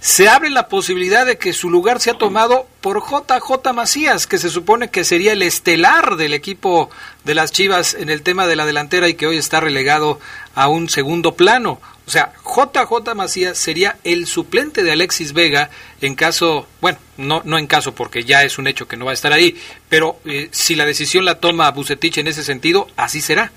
se 0.00 0.28
abre 0.28 0.48
la 0.48 0.68
posibilidad 0.68 1.26
de 1.26 1.36
que 1.36 1.52
su 1.52 1.68
lugar 1.68 2.00
sea 2.00 2.14
tomado 2.14 2.66
por 2.80 3.02
JJ 3.02 3.72
Macías, 3.74 4.26
que 4.26 4.38
se 4.38 4.48
supone 4.48 4.88
que 4.88 5.04
sería 5.04 5.32
el 5.32 5.42
estelar 5.42 6.16
del 6.16 6.32
equipo 6.32 6.90
de 7.24 7.34
las 7.34 7.52
Chivas 7.52 7.92
en 7.94 8.08
el 8.08 8.22
tema 8.22 8.46
de 8.46 8.56
la 8.56 8.64
delantera 8.64 9.08
y 9.08 9.14
que 9.14 9.26
hoy 9.26 9.36
está 9.36 9.60
relegado 9.60 10.18
a 10.54 10.68
un 10.68 10.88
segundo 10.88 11.34
plano. 11.34 11.80
O 12.06 12.10
sea, 12.10 12.32
JJ 12.44 13.14
Macías 13.14 13.58
sería 13.58 13.98
el 14.02 14.26
suplente 14.26 14.82
de 14.82 14.92
Alexis 14.92 15.34
Vega 15.34 15.68
en 16.00 16.14
caso, 16.14 16.66
bueno, 16.80 16.98
no, 17.18 17.42
no 17.44 17.58
en 17.58 17.66
caso 17.66 17.94
porque 17.94 18.24
ya 18.24 18.42
es 18.42 18.56
un 18.56 18.66
hecho 18.66 18.88
que 18.88 18.96
no 18.96 19.04
va 19.04 19.10
a 19.10 19.14
estar 19.14 19.34
ahí, 19.34 19.60
pero 19.90 20.18
eh, 20.24 20.48
si 20.50 20.76
la 20.76 20.86
decisión 20.86 21.26
la 21.26 21.40
toma 21.40 21.70
Bucetich 21.72 22.18
en 22.18 22.26
ese 22.26 22.42
sentido, 22.42 22.88
así 22.96 23.20
será. 23.20 23.52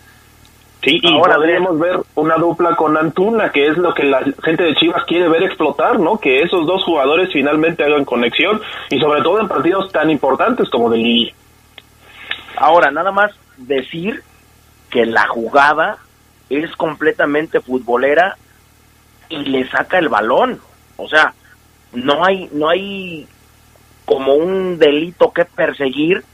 Sí, 0.83 0.99
y 1.01 1.13
ahora 1.13 1.35
podríamos 1.35 1.79
ver 1.79 1.97
una 2.15 2.35
dupla 2.35 2.75
con 2.75 2.97
Antuna, 2.97 3.51
que 3.51 3.67
es 3.67 3.77
lo 3.77 3.93
que 3.93 4.03
la 4.03 4.21
gente 4.43 4.63
de 4.63 4.75
Chivas 4.75 5.05
quiere 5.05 5.29
ver 5.29 5.43
explotar, 5.43 5.97
¿no? 5.97 6.17
Que 6.17 6.41
esos 6.41 6.65
dos 6.67 6.83
jugadores 6.83 7.29
finalmente 7.31 7.85
hagan 7.85 8.03
conexión 8.03 8.61
y 8.89 8.99
sobre 8.99 9.21
todo 9.21 9.39
en 9.39 9.47
partidos 9.47 9.89
tan 9.93 10.09
importantes 10.09 10.69
como 10.69 10.89
del 10.89 11.03
Lille. 11.03 11.33
Ahora, 12.57 12.91
nada 12.91 13.13
más 13.13 13.31
decir 13.57 14.23
que 14.89 15.05
la 15.05 15.25
jugada 15.27 15.99
es 16.49 16.75
completamente 16.75 17.61
futbolera 17.61 18.35
y 19.29 19.37
le 19.37 19.65
saca 19.69 19.99
el 19.99 20.09
balón. 20.09 20.59
O 20.97 21.07
sea, 21.07 21.33
no 21.93 22.25
hay 22.25 22.49
no 22.51 22.67
hay 22.67 23.25
como 24.03 24.35
un 24.35 24.77
delito 24.79 25.31
que 25.31 25.45
perseguir 25.45 26.25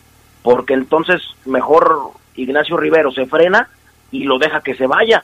porque 0.42 0.74
entonces 0.74 1.22
mejor 1.46 2.14
Ignacio 2.36 2.78
Rivero 2.78 3.12
se 3.12 3.28
frena 3.28 3.70
y 4.12 4.24
lo 4.24 4.38
deja 4.38 4.62
que 4.62 4.76
se 4.76 4.88
vaya. 4.88 5.24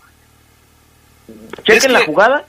Chequen 1.63 1.93
la 1.93 2.05
jugada 2.05 2.45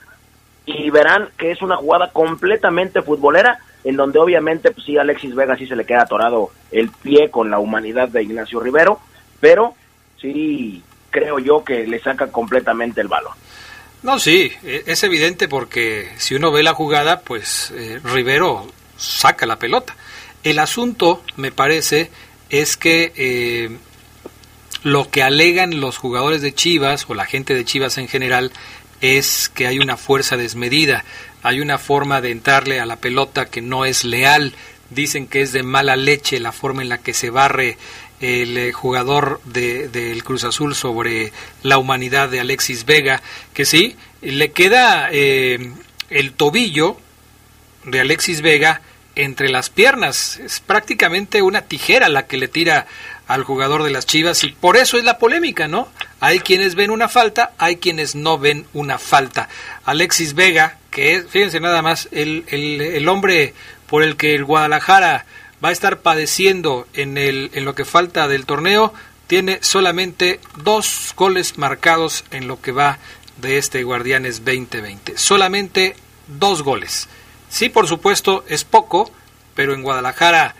y 0.65 0.89
verán 0.89 1.29
que 1.37 1.51
es 1.51 1.61
una 1.61 1.77
jugada 1.77 2.11
completamente 2.11 3.01
futbolera, 3.01 3.59
en 3.83 3.95
donde 3.95 4.19
obviamente, 4.19 4.71
pues 4.71 4.85
sí, 4.85 4.97
Alexis 4.97 5.33
Vega 5.33 5.55
sí 5.55 5.65
se 5.65 5.75
le 5.75 5.85
queda 5.85 6.03
atorado 6.03 6.51
el 6.71 6.89
pie 6.89 7.31
con 7.31 7.49
la 7.49 7.59
humanidad 7.59 8.09
de 8.09 8.23
Ignacio 8.23 8.59
Rivero, 8.59 8.99
pero 9.39 9.75
sí 10.19 10.83
creo 11.09 11.39
yo 11.39 11.63
que 11.63 11.87
le 11.87 11.99
saca 11.99 12.27
completamente 12.27 13.01
el 13.01 13.07
balón. 13.07 13.33
No, 14.03 14.19
sí, 14.19 14.51
e, 14.63 14.83
es 14.85 15.03
evidente 15.03 15.47
porque 15.47 16.09
si 16.17 16.35
uno 16.35 16.51
ve 16.51 16.63
la 16.63 16.73
jugada, 16.73 17.21
pues 17.21 17.71
eh, 17.75 17.99
Rivero 18.03 18.67
saca 18.97 19.45
la 19.45 19.57
pelota. 19.57 19.95
El 20.43 20.59
asunto, 20.59 21.23
me 21.35 21.51
parece, 21.51 22.11
es 22.49 22.77
que 22.77 23.11
eh, 23.15 23.77
lo 24.83 25.09
que 25.09 25.23
alegan 25.23 25.79
los 25.79 25.97
jugadores 25.97 26.41
de 26.41 26.53
Chivas 26.53 27.05
o 27.07 27.13
la 27.13 27.25
gente 27.25 27.53
de 27.53 27.65
Chivas 27.65 27.97
en 27.97 28.07
general 28.07 28.51
es 29.01 29.49
que 29.53 29.67
hay 29.67 29.79
una 29.79 29.97
fuerza 29.97 30.37
desmedida, 30.37 31.03
hay 31.43 31.59
una 31.59 31.77
forma 31.77 32.21
de 32.21 32.31
entrarle 32.31 32.79
a 32.79 32.85
la 32.85 32.97
pelota 32.97 33.45
que 33.45 33.61
no 33.61 33.85
es 33.85 34.03
leal, 34.03 34.53
dicen 34.89 35.27
que 35.27 35.41
es 35.41 35.51
de 35.51 35.63
mala 35.63 35.95
leche 35.95 36.39
la 36.39 36.51
forma 36.51 36.81
en 36.81 36.89
la 36.89 36.97
que 36.99 37.13
se 37.13 37.29
barre 37.29 37.77
el 38.19 38.57
eh, 38.57 38.71
jugador 38.71 39.41
del 39.43 40.23
Cruz 40.23 40.43
Azul 40.43 40.73
sobre 40.73 41.31
la 41.61 41.77
humanidad 41.77 42.29
de 42.29 42.39
Alexis 42.39 42.85
Vega, 42.85 43.21
que 43.53 43.65
sí, 43.65 43.95
le 44.21 44.51
queda 44.51 45.09
eh, 45.11 45.71
el 46.09 46.33
tobillo 46.33 46.97
de 47.85 47.99
Alexis 47.99 48.41
Vega 48.41 48.81
entre 49.15 49.49
las 49.49 49.69
piernas. 49.69 50.37
Es 50.37 50.59
prácticamente 50.59 51.41
una 51.41 51.61
tijera 51.61 52.09
la 52.09 52.27
que 52.27 52.37
le 52.37 52.47
tira 52.47 52.87
al 53.27 53.43
jugador 53.43 53.83
de 53.83 53.91
las 53.91 54.05
Chivas 54.05 54.43
y 54.43 54.53
por 54.53 54.77
eso 54.77 54.97
es 54.97 55.03
la 55.03 55.17
polémica, 55.17 55.67
¿no? 55.67 55.89
Hay 56.19 56.39
quienes 56.39 56.75
ven 56.75 56.91
una 56.91 57.09
falta, 57.09 57.51
hay 57.57 57.77
quienes 57.77 58.15
no 58.15 58.39
ven 58.39 58.65
una 58.73 58.97
falta. 58.97 59.49
Alexis 59.85 60.33
Vega, 60.33 60.77
que 60.91 61.15
es, 61.15 61.27
fíjense 61.27 61.59
nada 61.59 61.81
más, 61.81 62.07
el, 62.11 62.45
el, 62.47 62.81
el 62.81 63.07
hombre 63.09 63.53
por 63.87 64.03
el 64.03 64.15
que 64.15 64.33
el 64.33 64.45
Guadalajara 64.45 65.25
va 65.63 65.69
a 65.69 65.73
estar 65.73 65.99
padeciendo 65.99 66.87
en, 66.93 67.17
el, 67.17 67.51
en 67.53 67.65
lo 67.65 67.75
que 67.75 67.85
falta 67.85 68.27
del 68.27 68.45
torneo, 68.45 68.93
tiene 69.27 69.59
solamente 69.61 70.39
dos 70.55 71.13
goles 71.15 71.57
marcados 71.57 72.23
en 72.31 72.47
lo 72.47 72.61
que 72.61 72.71
va 72.71 72.99
de 73.37 73.57
este 73.57 73.83
Guardianes 73.83 74.45
2020. 74.45 75.17
Solamente 75.17 75.95
dos 76.27 76.63
goles. 76.63 77.07
Sí, 77.49 77.69
por 77.69 77.87
supuesto, 77.87 78.43
es 78.47 78.63
poco, 78.63 79.11
pero 79.55 79.73
en 79.73 79.83
Guadalajara 79.83 80.55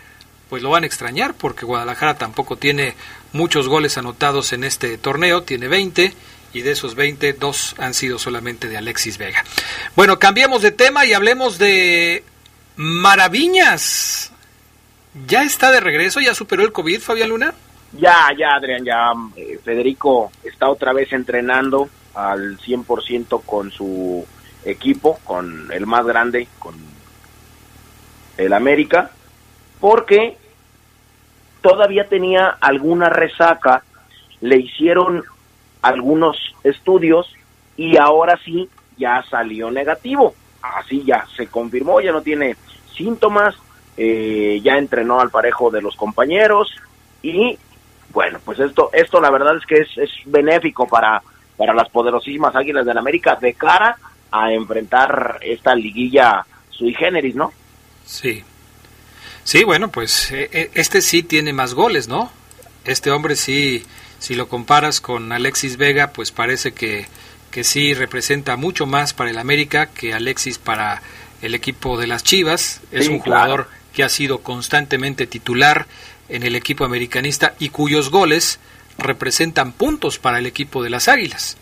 pues 0.48 0.62
lo 0.62 0.70
van 0.70 0.84
a 0.84 0.86
extrañar 0.86 1.34
porque 1.34 1.66
Guadalajara 1.66 2.16
tampoco 2.16 2.56
tiene 2.56 2.94
muchos 3.32 3.68
goles 3.68 3.98
anotados 3.98 4.52
en 4.52 4.64
este 4.64 4.98
torneo, 4.98 5.42
tiene 5.42 5.68
20 5.68 6.14
y 6.52 6.62
de 6.62 6.70
esos 6.70 6.94
20, 6.94 7.34
dos 7.34 7.74
han 7.78 7.94
sido 7.94 8.18
solamente 8.18 8.68
de 8.68 8.78
Alexis 8.78 9.18
Vega. 9.18 9.44
Bueno, 9.96 10.18
cambiemos 10.18 10.62
de 10.62 10.70
tema 10.70 11.04
y 11.04 11.12
hablemos 11.12 11.58
de 11.58 12.24
Maraviñas. 12.76 14.32
¿Ya 15.26 15.42
está 15.42 15.70
de 15.70 15.80
regreso? 15.80 16.20
¿Ya 16.20 16.34
superó 16.34 16.62
el 16.62 16.72
COVID, 16.72 17.00
Fabián 17.00 17.28
Luna? 17.28 17.54
Ya, 17.92 18.28
ya, 18.38 18.54
Adrián, 18.54 18.84
ya. 18.84 19.12
Eh, 19.36 19.58
Federico 19.64 20.30
está 20.44 20.68
otra 20.68 20.92
vez 20.92 21.12
entrenando 21.12 21.88
al 22.14 22.58
100% 22.58 23.42
con 23.44 23.70
su 23.70 24.26
equipo, 24.64 25.18
con 25.24 25.70
el 25.72 25.86
más 25.86 26.06
grande, 26.06 26.48
con 26.58 26.74
el 28.36 28.52
América, 28.52 29.10
porque 29.80 30.36
todavía 31.60 32.08
tenía 32.08 32.56
alguna 32.60 33.08
resaca, 33.08 33.82
le 34.40 34.56
hicieron 34.56 35.24
algunos 35.82 36.36
estudios 36.64 37.32
y 37.76 37.96
ahora 37.96 38.38
sí 38.44 38.68
ya 38.96 39.22
salió 39.28 39.70
negativo. 39.70 40.34
Así 40.62 41.04
ya 41.04 41.24
se 41.36 41.46
confirmó, 41.46 42.00
ya 42.00 42.12
no 42.12 42.22
tiene 42.22 42.56
síntomas, 42.96 43.54
eh, 43.96 44.60
ya 44.62 44.76
entrenó 44.76 45.20
al 45.20 45.30
parejo 45.30 45.70
de 45.70 45.82
los 45.82 45.96
compañeros 45.96 46.74
y 47.22 47.58
bueno, 48.10 48.38
pues 48.44 48.58
esto, 48.58 48.90
esto 48.92 49.20
la 49.20 49.30
verdad 49.30 49.56
es 49.56 49.66
que 49.66 49.76
es, 49.76 49.98
es 49.98 50.10
benéfico 50.24 50.86
para, 50.86 51.22
para 51.56 51.74
las 51.74 51.88
poderosísimas 51.90 52.54
Águilas 52.56 52.86
del 52.86 52.98
América 52.98 53.36
de 53.36 53.54
cara 53.54 53.96
a 54.30 54.52
enfrentar 54.52 55.38
esta 55.42 55.74
liguilla 55.74 56.44
sui 56.70 56.94
generis, 56.94 57.34
¿no? 57.34 57.52
Sí. 58.04 58.42
Sí, 59.48 59.64
bueno, 59.64 59.88
pues 59.88 60.30
eh, 60.30 60.50
eh, 60.52 60.70
este 60.74 61.00
sí 61.00 61.22
tiene 61.22 61.54
más 61.54 61.72
goles, 61.72 62.06
¿no? 62.06 62.30
Este 62.84 63.10
hombre 63.10 63.34
sí, 63.34 63.82
si 64.18 64.34
lo 64.34 64.46
comparas 64.46 65.00
con 65.00 65.32
Alexis 65.32 65.78
Vega, 65.78 66.08
pues 66.08 66.32
parece 66.32 66.72
que, 66.72 67.06
que 67.50 67.64
sí 67.64 67.94
representa 67.94 68.58
mucho 68.58 68.84
más 68.84 69.14
para 69.14 69.30
el 69.30 69.38
América 69.38 69.86
que 69.86 70.12
Alexis 70.12 70.58
para 70.58 71.00
el 71.40 71.54
equipo 71.54 71.98
de 71.98 72.06
las 72.06 72.24
Chivas. 72.24 72.82
Es 72.92 73.08
un 73.08 73.20
jugador 73.20 73.68
que 73.94 74.04
ha 74.04 74.10
sido 74.10 74.40
constantemente 74.40 75.26
titular 75.26 75.86
en 76.28 76.42
el 76.42 76.54
equipo 76.54 76.84
americanista 76.84 77.54
y 77.58 77.70
cuyos 77.70 78.10
goles 78.10 78.60
representan 78.98 79.72
puntos 79.72 80.18
para 80.18 80.40
el 80.40 80.46
equipo 80.46 80.82
de 80.82 80.90
las 80.90 81.08
Águilas. 81.08 81.56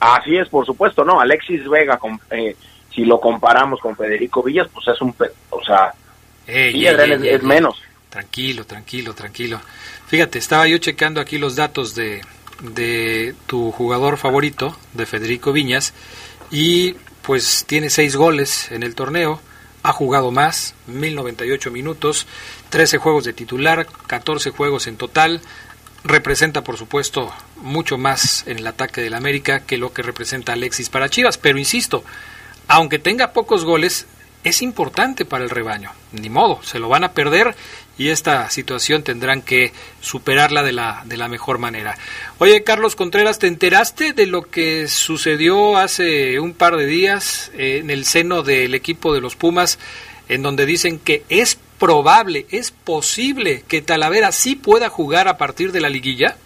Así 0.00 0.38
es, 0.38 0.48
por 0.48 0.64
supuesto, 0.64 1.04
¿no? 1.04 1.20
Alexis 1.20 1.68
Vega, 1.68 2.00
eh, 2.30 2.56
si 2.94 3.04
lo 3.04 3.20
comparamos 3.20 3.78
con 3.80 3.94
Federico 3.94 4.42
Villas, 4.42 4.68
pues 4.72 4.88
es 4.88 4.98
un, 5.02 5.14
o 5.50 5.62
sea, 5.62 5.92
es, 6.46 7.42
menos. 7.42 7.76
Tranquilo, 8.08 8.64
tranquilo, 8.64 9.14
tranquilo. 9.14 9.60
Fíjate, 10.06 10.38
estaba 10.38 10.66
yo 10.68 10.78
checando 10.78 11.20
aquí 11.20 11.38
los 11.38 11.56
datos 11.56 11.94
de, 11.94 12.22
de 12.60 13.34
tu 13.46 13.72
jugador 13.72 14.16
favorito, 14.16 14.76
de 14.94 15.06
Federico 15.06 15.52
Viñas, 15.52 15.92
y 16.50 16.94
pues 17.22 17.64
tiene 17.66 17.90
seis 17.90 18.16
goles 18.16 18.70
en 18.70 18.82
el 18.82 18.94
torneo, 18.94 19.40
ha 19.82 19.92
jugado 19.92 20.30
más, 20.30 20.74
1098 20.86 21.70
minutos, 21.70 22.26
13 22.70 22.98
juegos 22.98 23.24
de 23.24 23.32
titular, 23.32 23.86
14 24.06 24.50
juegos 24.50 24.86
en 24.86 24.96
total, 24.96 25.40
representa 26.04 26.62
por 26.62 26.76
supuesto 26.76 27.32
mucho 27.56 27.98
más 27.98 28.46
en 28.46 28.58
el 28.58 28.66
ataque 28.66 29.00
del 29.00 29.14
América 29.14 29.60
que 29.60 29.76
lo 29.76 29.92
que 29.92 30.02
representa 30.02 30.52
Alexis 30.52 30.88
para 30.88 31.08
Chivas, 31.08 31.38
pero 31.38 31.58
insisto, 31.58 32.04
aunque 32.68 32.98
tenga 32.98 33.32
pocos 33.32 33.64
goles, 33.64 34.06
es 34.46 34.62
importante 34.62 35.24
para 35.24 35.42
el 35.42 35.50
rebaño. 35.50 35.90
Ni 36.12 36.30
modo, 36.30 36.60
se 36.62 36.78
lo 36.78 36.88
van 36.88 37.02
a 37.02 37.10
perder 37.10 37.56
y 37.98 38.10
esta 38.10 38.48
situación 38.48 39.02
tendrán 39.02 39.42
que 39.42 39.72
superarla 40.00 40.62
de 40.62 40.70
la, 40.70 41.02
de 41.04 41.16
la 41.16 41.26
mejor 41.26 41.58
manera. 41.58 41.96
Oye, 42.38 42.62
Carlos 42.62 42.94
Contreras, 42.94 43.40
¿te 43.40 43.48
enteraste 43.48 44.12
de 44.12 44.26
lo 44.26 44.42
que 44.42 44.86
sucedió 44.86 45.76
hace 45.76 46.38
un 46.38 46.54
par 46.54 46.76
de 46.76 46.86
días 46.86 47.50
eh, 47.56 47.78
en 47.82 47.90
el 47.90 48.04
seno 48.04 48.44
del 48.44 48.76
equipo 48.76 49.12
de 49.12 49.20
los 49.20 49.34
Pumas, 49.34 49.80
en 50.28 50.42
donde 50.42 50.64
dicen 50.64 51.00
que 51.00 51.24
es 51.28 51.58
probable, 51.80 52.46
es 52.50 52.70
posible 52.70 53.64
que 53.66 53.82
Talavera 53.82 54.30
sí 54.30 54.54
pueda 54.54 54.88
jugar 54.90 55.26
a 55.26 55.38
partir 55.38 55.72
de 55.72 55.80
la 55.80 55.88
liguilla? 55.88 56.36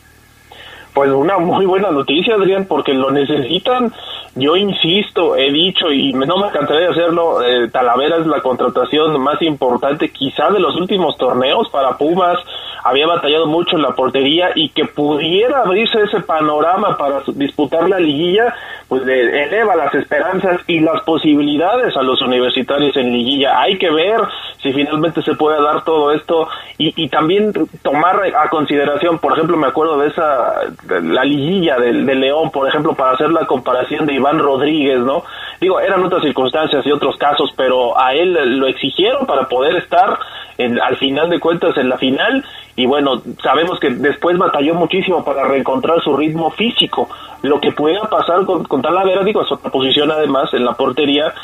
Pues 0.94 1.10
una 1.10 1.36
muy 1.36 1.66
buena 1.66 1.90
noticia, 1.90 2.34
Adrián, 2.34 2.64
porque 2.64 2.94
lo 2.94 3.10
necesitan. 3.10 3.92
Yo 4.36 4.54
insisto, 4.54 5.34
he 5.34 5.50
dicho 5.50 5.90
y 5.90 6.12
no 6.12 6.36
me 6.36 6.50
cansaré 6.50 6.82
de 6.82 6.88
hacerlo, 6.90 7.42
eh, 7.42 7.68
Talavera 7.68 8.18
es 8.18 8.26
la 8.26 8.40
contratación 8.40 9.20
más 9.20 9.42
importante 9.42 10.10
quizá 10.10 10.50
de 10.50 10.60
los 10.60 10.76
últimos 10.76 11.16
torneos 11.16 11.68
para 11.70 11.98
Pumas. 11.98 12.38
Había 12.82 13.06
batallado 13.06 13.46
mucho 13.46 13.76
en 13.76 13.82
la 13.82 13.90
portería 13.90 14.52
y 14.54 14.70
que 14.70 14.86
pudiera 14.86 15.62
abrirse 15.62 16.00
ese 16.02 16.20
panorama 16.20 16.96
para 16.96 17.22
disputar 17.34 17.88
la 17.88 17.98
liguilla, 17.98 18.54
pues 18.88 19.02
eleva 19.06 19.76
las 19.76 19.94
esperanzas 19.94 20.60
y 20.66 20.80
las 20.80 21.02
posibilidades 21.02 21.94
a 21.96 22.02
los 22.02 22.22
universitarios 22.22 22.96
en 22.96 23.12
liguilla. 23.12 23.60
Hay 23.60 23.78
que 23.78 23.90
ver 23.90 24.20
si 24.62 24.72
finalmente 24.72 25.22
se 25.22 25.34
puede 25.34 25.62
dar 25.62 25.84
todo 25.84 26.12
esto 26.12 26.48
y, 26.78 27.04
y 27.04 27.08
también 27.08 27.52
tomar 27.82 28.22
a 28.34 28.48
consideración, 28.48 29.18
por 29.18 29.34
ejemplo, 29.34 29.56
me 29.58 29.66
acuerdo 29.66 29.98
de 29.98 30.08
esa, 30.08 30.54
la 31.02 31.24
liguilla 31.24 31.78
del 31.78 32.06
de 32.06 32.14
León, 32.14 32.50
por 32.50 32.66
ejemplo, 32.66 32.94
para 32.94 33.12
hacer 33.12 33.30
la 33.30 33.46
comparación 33.46 34.06
de 34.06 34.14
Iván 34.20 34.38
Rodríguez, 34.38 35.00
¿no? 35.00 35.24
Digo, 35.60 35.80
eran 35.80 36.04
otras 36.04 36.22
circunstancias 36.22 36.86
y 36.86 36.92
otros 36.92 37.16
casos, 37.16 37.52
pero 37.56 38.00
a 38.00 38.14
él 38.14 38.58
lo 38.58 38.66
exigieron 38.66 39.26
para 39.26 39.48
poder 39.48 39.76
estar 39.76 40.18
en, 40.56 40.80
al 40.80 40.96
final 40.96 41.28
de 41.28 41.40
cuentas 41.40 41.76
en 41.76 41.88
la 41.88 41.98
final 41.98 42.44
y 42.76 42.86
bueno, 42.86 43.20
sabemos 43.42 43.78
que 43.78 43.90
después 43.90 44.38
batalló 44.38 44.74
muchísimo 44.74 45.24
para 45.24 45.44
reencontrar 45.44 46.00
su 46.02 46.16
ritmo 46.16 46.50
físico. 46.50 47.08
Lo 47.42 47.60
que 47.60 47.72
pueda 47.72 48.02
pasar 48.08 48.44
con, 48.46 48.64
con 48.64 48.80
Talavera, 48.80 49.22
digo, 49.22 49.42
es 49.42 49.52
otra 49.52 49.70
posición 49.70 50.10
además 50.10 50.52
en 50.54 50.64
la 50.64 50.72
portería, 50.74 51.34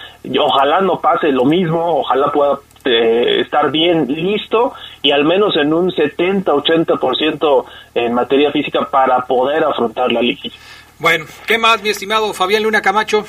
ojalá 0.40 0.80
no 0.80 1.00
pase 1.00 1.32
lo 1.32 1.44
mismo, 1.44 2.00
ojalá 2.00 2.30
pueda 2.30 2.58
eh, 2.84 3.40
estar 3.40 3.70
bien 3.70 4.06
listo 4.06 4.72
y 5.02 5.10
al 5.10 5.24
menos 5.24 5.56
en 5.56 5.74
un 5.74 5.90
70-80% 5.90 7.64
en 7.94 8.14
materia 8.14 8.52
física 8.52 8.88
para 8.90 9.20
poder 9.26 9.64
afrontar 9.64 10.12
la 10.12 10.22
liga. 10.22 10.50
Bueno, 10.98 11.26
¿qué 11.46 11.58
más, 11.58 11.82
mi 11.82 11.90
estimado 11.90 12.32
Fabián 12.32 12.62
Luna 12.62 12.80
Camacho? 12.80 13.24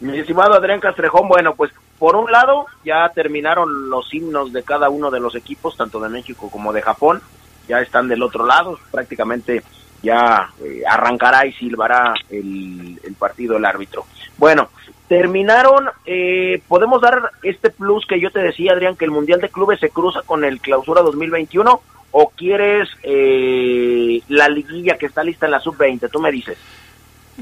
Mi 0.00 0.18
estimado 0.18 0.54
Adrián 0.54 0.78
Castrejón, 0.78 1.26
bueno, 1.26 1.54
pues 1.56 1.72
por 1.98 2.14
un 2.14 2.30
lado 2.30 2.66
ya 2.84 3.08
terminaron 3.12 3.90
los 3.90 4.14
himnos 4.14 4.52
de 4.52 4.62
cada 4.62 4.88
uno 4.88 5.10
de 5.10 5.18
los 5.18 5.34
equipos, 5.34 5.76
tanto 5.76 5.98
de 5.98 6.08
México 6.08 6.48
como 6.48 6.72
de 6.72 6.80
Japón, 6.80 7.20
ya 7.66 7.80
están 7.80 8.06
del 8.06 8.22
otro 8.22 8.46
lado, 8.46 8.78
prácticamente 8.92 9.64
ya 10.00 10.48
eh, 10.62 10.82
arrancará 10.88 11.44
y 11.44 11.52
silbará 11.54 12.14
el, 12.30 13.00
el, 13.02 13.14
partido 13.14 13.56
el 13.56 13.64
árbitro. 13.64 14.06
Bueno, 14.36 14.68
terminaron, 15.08 15.88
eh, 16.06 16.62
podemos 16.68 17.00
dar 17.00 17.32
este 17.42 17.70
plus 17.70 18.06
que 18.06 18.20
yo 18.20 18.30
te 18.30 18.38
decía, 18.38 18.72
Adrián, 18.72 18.94
que 18.94 19.06
el 19.06 19.10
Mundial 19.10 19.40
de 19.40 19.48
Clubes 19.48 19.80
se 19.80 19.90
cruza 19.90 20.22
con 20.22 20.44
el 20.44 20.60
Clausura 20.60 21.02
2021 21.02 21.82
o 22.12 22.30
quieres 22.30 22.88
eh, 23.02 24.22
la 24.28 24.48
liguilla 24.48 24.96
que 24.96 25.06
está 25.06 25.24
lista 25.24 25.46
en 25.46 25.52
la 25.52 25.60
sub-20, 25.60 26.08
tú 26.10 26.20
me 26.20 26.30
dices. 26.30 26.56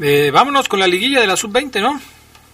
Eh, 0.01 0.31
vámonos 0.33 0.69
con 0.69 0.79
la 0.79 0.87
liguilla 0.87 1.21
de 1.21 1.27
la 1.27 1.37
sub-20, 1.37 1.81
¿no? 1.81 2.01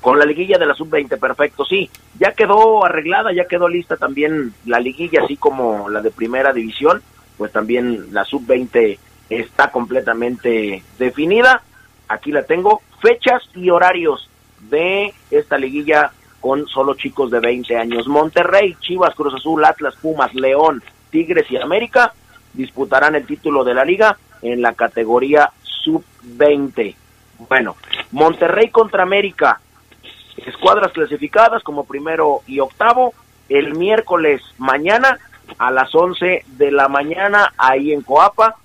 Con 0.01 0.19
la 0.19 0.25
liguilla 0.25 0.59
de 0.59 0.67
la 0.67 0.75
sub-20, 0.75 1.19
perfecto, 1.19 1.65
sí. 1.65 1.91
Ya 2.19 2.33
quedó 2.33 2.85
arreglada, 2.85 3.33
ya 3.33 3.47
quedó 3.47 3.69
lista 3.69 3.97
también 3.97 4.55
la 4.65 4.79
liguilla, 4.79 5.23
así 5.25 5.37
como 5.37 5.89
la 5.89 6.01
de 6.01 6.11
primera 6.11 6.53
división, 6.53 7.03
pues 7.37 7.53
también 7.53 8.13
la 8.13 8.25
sub-20 8.25 8.99
está 9.29 9.71
completamente 9.71 10.83
definida. 10.99 11.63
Aquí 12.09 12.31
la 12.31 12.45
tengo, 12.45 12.83
fechas 13.01 13.43
y 13.55 13.71
horarios 13.71 14.29
de 14.71 15.13
esta 15.31 15.59
liguilla 15.59 16.13
con 16.41 16.67
solo 16.67 16.95
chicos 16.95 17.31
de 17.31 17.41
20 17.41 17.77
años. 17.77 18.07
Monterrey, 18.09 18.77
Chivas, 18.81 19.15
Cruz 19.15 19.35
Azul, 19.35 19.65
Atlas, 19.65 19.95
Pumas, 20.01 20.35
León, 20.35 20.83
Tigres 21.11 21.51
y 21.51 21.57
América 21.57 22.13
disputarán 22.53 23.15
el 23.15 23.27
título 23.27 23.65
de 23.65 23.75
la 23.75 23.85
liga 23.85 24.19
en 24.43 24.61
la 24.61 24.75
categoría 24.75 25.51
sub-20. 25.63 26.97
Bueno, 27.49 27.77
Monterrey 28.11 28.71
contra 28.71 29.03
América. 29.03 29.61
escuadras 30.47 30.93
clasificadas 30.93 31.63
como 31.63 31.85
primero 31.85 32.41
y 32.47 32.61
octavo 32.61 33.15
el 33.49 33.75
miércoles 33.75 34.43
mañana 34.59 35.19
a 35.59 35.71
las 35.71 35.95
11 35.95 36.45
de 36.47 36.71
la 36.73 36.89
mañana 36.89 37.53
ahí 37.59 37.93
en 37.93 38.03
Coapa 38.03 38.57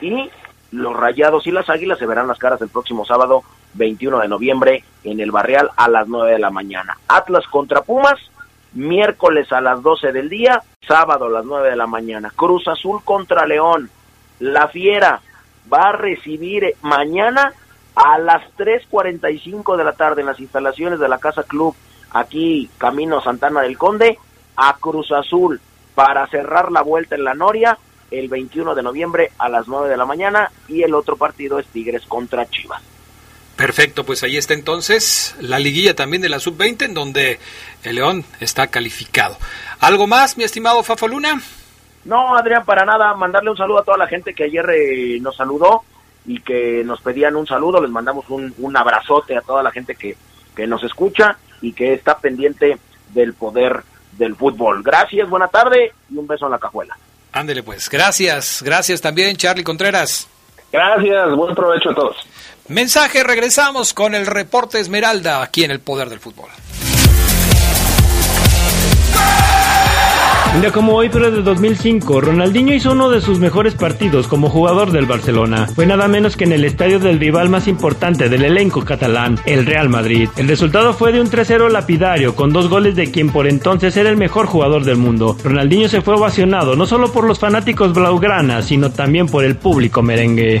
y 0.00 0.30
los 0.72 0.96
Rayados 0.96 1.46
y 1.46 1.52
las 1.52 1.70
Águilas 1.70 1.98
se 1.98 2.06
verán 2.06 2.26
las 2.26 2.38
caras 2.38 2.60
el 2.60 2.68
próximo 2.68 3.04
sábado 3.04 3.44
21 3.74 4.20
de 4.20 4.28
noviembre 4.28 4.84
en 5.04 5.20
el 5.20 5.30
Barreal 5.30 5.70
a 5.76 5.88
las 5.88 6.08
9 6.08 6.32
de 6.32 6.38
la 6.38 6.50
mañana. 6.50 6.98
Atlas 7.08 7.46
contra 7.46 7.82
Pumas, 7.82 8.18
miércoles 8.72 9.52
a 9.52 9.60
las 9.60 9.82
12 9.82 10.12
del 10.12 10.28
día, 10.28 10.62
sábado 10.86 11.26
a 11.26 11.30
las 11.30 11.44
9 11.44 11.70
de 11.70 11.76
la 11.76 11.86
mañana. 11.86 12.32
Cruz 12.34 12.66
Azul 12.68 13.02
contra 13.04 13.46
León. 13.46 13.90
La 14.40 14.68
Fiera 14.68 15.20
va 15.72 15.90
a 15.90 15.92
recibir 15.92 16.74
mañana 16.82 17.52
a 17.94 18.18
las 18.18 18.42
3.45 18.56 19.76
de 19.76 19.84
la 19.84 19.92
tarde 19.92 20.22
en 20.22 20.26
las 20.26 20.40
instalaciones 20.40 20.98
de 20.98 21.08
la 21.08 21.18
Casa 21.18 21.42
Club, 21.42 21.74
aquí 22.12 22.70
Camino 22.78 23.20
Santana 23.20 23.62
del 23.62 23.78
Conde, 23.78 24.18
a 24.56 24.76
Cruz 24.78 25.12
Azul 25.12 25.60
para 25.94 26.26
cerrar 26.28 26.72
la 26.72 26.82
vuelta 26.82 27.14
en 27.14 27.24
la 27.24 27.34
Noria 27.34 27.78
el 28.10 28.28
21 28.28 28.74
de 28.74 28.82
noviembre 28.82 29.32
a 29.38 29.48
las 29.48 29.68
9 29.68 29.88
de 29.88 29.96
la 29.96 30.04
mañana 30.04 30.50
y 30.68 30.82
el 30.82 30.94
otro 30.94 31.16
partido 31.16 31.58
es 31.58 31.66
Tigres 31.66 32.02
contra 32.06 32.48
Chivas. 32.48 32.82
Perfecto, 33.56 34.04
pues 34.04 34.22
ahí 34.22 34.36
está 34.36 34.54
entonces 34.54 35.36
la 35.40 35.58
liguilla 35.58 35.94
también 35.94 36.22
de 36.22 36.28
la 36.28 36.40
sub-20 36.40 36.86
en 36.86 36.94
donde 36.94 37.38
el 37.84 37.96
León 37.96 38.24
está 38.40 38.66
calificado. 38.68 39.36
¿Algo 39.80 40.06
más, 40.06 40.36
mi 40.36 40.44
estimado 40.44 40.82
Fafo 40.82 41.06
Luna? 41.06 41.40
No, 42.04 42.34
Adrián, 42.36 42.64
para 42.64 42.84
nada, 42.84 43.14
mandarle 43.14 43.50
un 43.50 43.56
saludo 43.56 43.80
a 43.80 43.84
toda 43.84 43.98
la 43.98 44.08
gente 44.08 44.34
que 44.34 44.44
ayer 44.44 44.68
eh, 44.70 45.18
nos 45.20 45.36
saludó 45.36 45.84
y 46.26 46.40
que 46.40 46.82
nos 46.84 47.00
pedían 47.00 47.36
un 47.36 47.46
saludo, 47.46 47.80
les 47.80 47.90
mandamos 47.90 48.28
un, 48.28 48.54
un 48.58 48.76
abrazote 48.76 49.36
a 49.36 49.40
toda 49.40 49.62
la 49.62 49.70
gente 49.70 49.94
que, 49.94 50.16
que 50.54 50.66
nos 50.66 50.82
escucha 50.84 51.36
y 51.60 51.72
que 51.72 51.94
está 51.94 52.18
pendiente 52.18 52.78
del 53.12 53.34
poder 53.34 53.82
del 54.12 54.36
fútbol. 54.36 54.82
Gracias, 54.82 55.28
buena 55.28 55.48
tarde 55.48 55.92
y 56.10 56.16
un 56.16 56.26
beso 56.26 56.46
en 56.46 56.52
la 56.52 56.58
cajuela. 56.58 56.96
Ándele 57.32 57.62
pues, 57.62 57.88
gracias, 57.88 58.62
gracias 58.62 59.00
también 59.00 59.36
Charlie 59.36 59.64
Contreras. 59.64 60.28
Gracias, 60.70 61.34
buen 61.34 61.54
provecho 61.54 61.90
a 61.90 61.94
todos. 61.94 62.16
Mensaje, 62.68 63.24
regresamos 63.24 63.92
con 63.92 64.14
el 64.14 64.26
reporte 64.26 64.80
Esmeralda 64.80 65.42
aquí 65.42 65.64
en 65.64 65.70
el 65.70 65.80
Poder 65.80 66.08
del 66.08 66.20
Fútbol. 66.20 66.48
Un 70.54 70.70
como 70.70 70.94
hoy, 70.94 71.08
pero 71.10 71.30
de 71.30 71.40
2005, 71.42 72.20
Ronaldinho 72.20 72.74
hizo 72.74 72.92
uno 72.92 73.08
de 73.08 73.22
sus 73.22 73.38
mejores 73.38 73.74
partidos 73.74 74.28
como 74.28 74.50
jugador 74.50 74.92
del 74.92 75.06
Barcelona. 75.06 75.66
Fue 75.74 75.86
nada 75.86 76.08
menos 76.08 76.36
que 76.36 76.44
en 76.44 76.52
el 76.52 76.64
estadio 76.64 76.98
del 76.98 77.18
rival 77.18 77.48
más 77.48 77.68
importante 77.68 78.28
del 78.28 78.44
elenco 78.44 78.84
catalán, 78.84 79.38
el 79.46 79.64
Real 79.64 79.88
Madrid. 79.88 80.28
El 80.36 80.48
resultado 80.48 80.92
fue 80.92 81.10
de 81.12 81.22
un 81.22 81.30
3-0 81.30 81.70
lapidario, 81.70 82.36
con 82.36 82.52
dos 82.52 82.68
goles 82.68 82.94
de 82.96 83.10
quien 83.10 83.30
por 83.30 83.46
entonces 83.46 83.96
era 83.96 84.10
el 84.10 84.18
mejor 84.18 84.46
jugador 84.46 84.84
del 84.84 84.98
mundo. 84.98 85.36
Ronaldinho 85.42 85.88
se 85.88 86.02
fue 86.02 86.14
ovacionado 86.14 86.76
no 86.76 86.84
solo 86.84 87.10
por 87.10 87.24
los 87.24 87.38
fanáticos 87.38 87.94
blaugrana, 87.94 88.60
sino 88.60 88.90
también 88.90 89.26
por 89.28 89.44
el 89.44 89.56
público 89.56 90.02
merengue. 90.02 90.60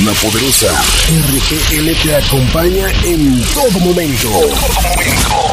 La 0.00 0.12
poderosa 0.14 0.72
RPL 1.06 2.02
te 2.02 2.16
acompaña 2.16 2.90
en 3.04 3.44
todo 3.52 3.78
momento. 3.80 4.28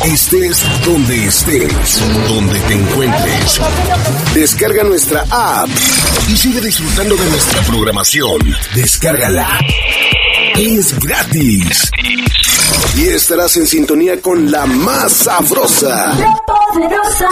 Estés 0.06 0.64
donde 0.86 1.26
estés, 1.26 2.02
donde 2.28 2.60
te 2.62 2.74
encuentres. 2.74 3.60
Descarga 4.34 4.84
nuestra 4.86 5.26
app 5.30 5.70
y 6.30 6.38
sigue 6.38 6.62
disfrutando 6.62 7.18
de 7.18 7.30
nuestra 7.30 7.62
programación. 7.64 8.40
Descárgala. 8.74 9.60
Es 10.58 10.98
gratis. 11.00 11.92
Y 12.96 13.08
estarás 13.08 13.58
en 13.58 13.68
sintonía 13.68 14.22
con 14.22 14.50
la 14.50 14.66
más 14.66 15.12
sabrosa. 15.12 16.16
La 16.16 16.38
poderosa. 16.48 17.28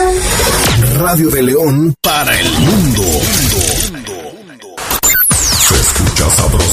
Radio 1.00 1.30
de 1.30 1.42
León 1.42 1.96
para 2.02 2.38
el 2.38 2.52
mundo. 2.60 3.04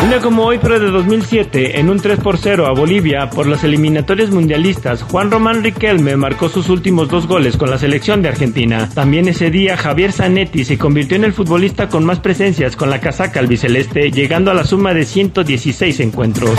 Un 0.00 0.10
día 0.10 0.20
como 0.20 0.44
hoy, 0.44 0.58
pero 0.62 0.78
de 0.78 0.92
2007, 0.92 1.80
en 1.80 1.90
un 1.90 1.98
3 1.98 2.20
por 2.20 2.38
0 2.38 2.66
a 2.66 2.72
Bolivia 2.72 3.28
por 3.30 3.48
las 3.48 3.64
eliminatorias 3.64 4.30
mundialistas, 4.30 5.02
Juan 5.02 5.28
Román 5.28 5.64
Riquelme 5.64 6.16
marcó 6.16 6.48
sus 6.48 6.68
últimos 6.68 7.08
dos 7.08 7.26
goles 7.26 7.56
con 7.56 7.68
la 7.68 7.78
selección 7.78 8.22
de 8.22 8.28
Argentina. 8.28 8.88
También 8.94 9.26
ese 9.26 9.50
día, 9.50 9.76
Javier 9.76 10.12
Zanetti 10.12 10.64
se 10.64 10.78
convirtió 10.78 11.16
en 11.16 11.24
el 11.24 11.32
futbolista 11.32 11.88
con 11.88 12.04
más 12.04 12.20
presencias 12.20 12.76
con 12.76 12.90
la 12.90 13.00
casaca 13.00 13.40
albiceleste, 13.40 14.12
llegando 14.12 14.52
a 14.52 14.54
la 14.54 14.64
suma 14.64 14.94
de 14.94 15.04
116 15.04 15.98
encuentros. 15.98 16.58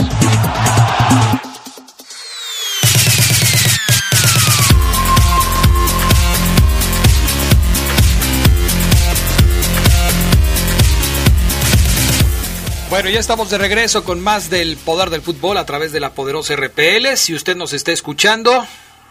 Bueno, 13.00 13.14
ya 13.14 13.20
estamos 13.20 13.48
de 13.48 13.56
regreso 13.56 14.04
con 14.04 14.20
más 14.20 14.50
del 14.50 14.76
poder 14.76 15.08
del 15.08 15.22
fútbol 15.22 15.56
a 15.56 15.64
través 15.64 15.90
de 15.90 16.00
la 16.00 16.12
poderosa 16.12 16.54
RPL. 16.54 17.16
Si 17.16 17.34
usted 17.34 17.56
nos 17.56 17.72
está 17.72 17.92
escuchando 17.92 18.66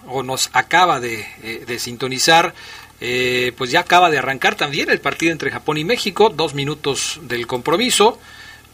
o 0.08 0.22
nos 0.22 0.52
acaba 0.54 1.00
de, 1.00 1.26
eh, 1.42 1.64
de 1.66 1.80
sintonizar, 1.80 2.54
eh, 3.02 3.52
pues 3.58 3.72
ya 3.72 3.80
acaba 3.80 4.12
de 4.12 4.20
arrancar 4.20 4.54
también 4.54 4.92
el 4.92 5.02
partido 5.02 5.32
entre 5.32 5.50
Japón 5.50 5.78
y 5.78 5.86
México. 5.86 6.30
Dos 6.30 6.54
minutos 6.54 7.20
del 7.24 7.48
compromiso. 7.48 8.20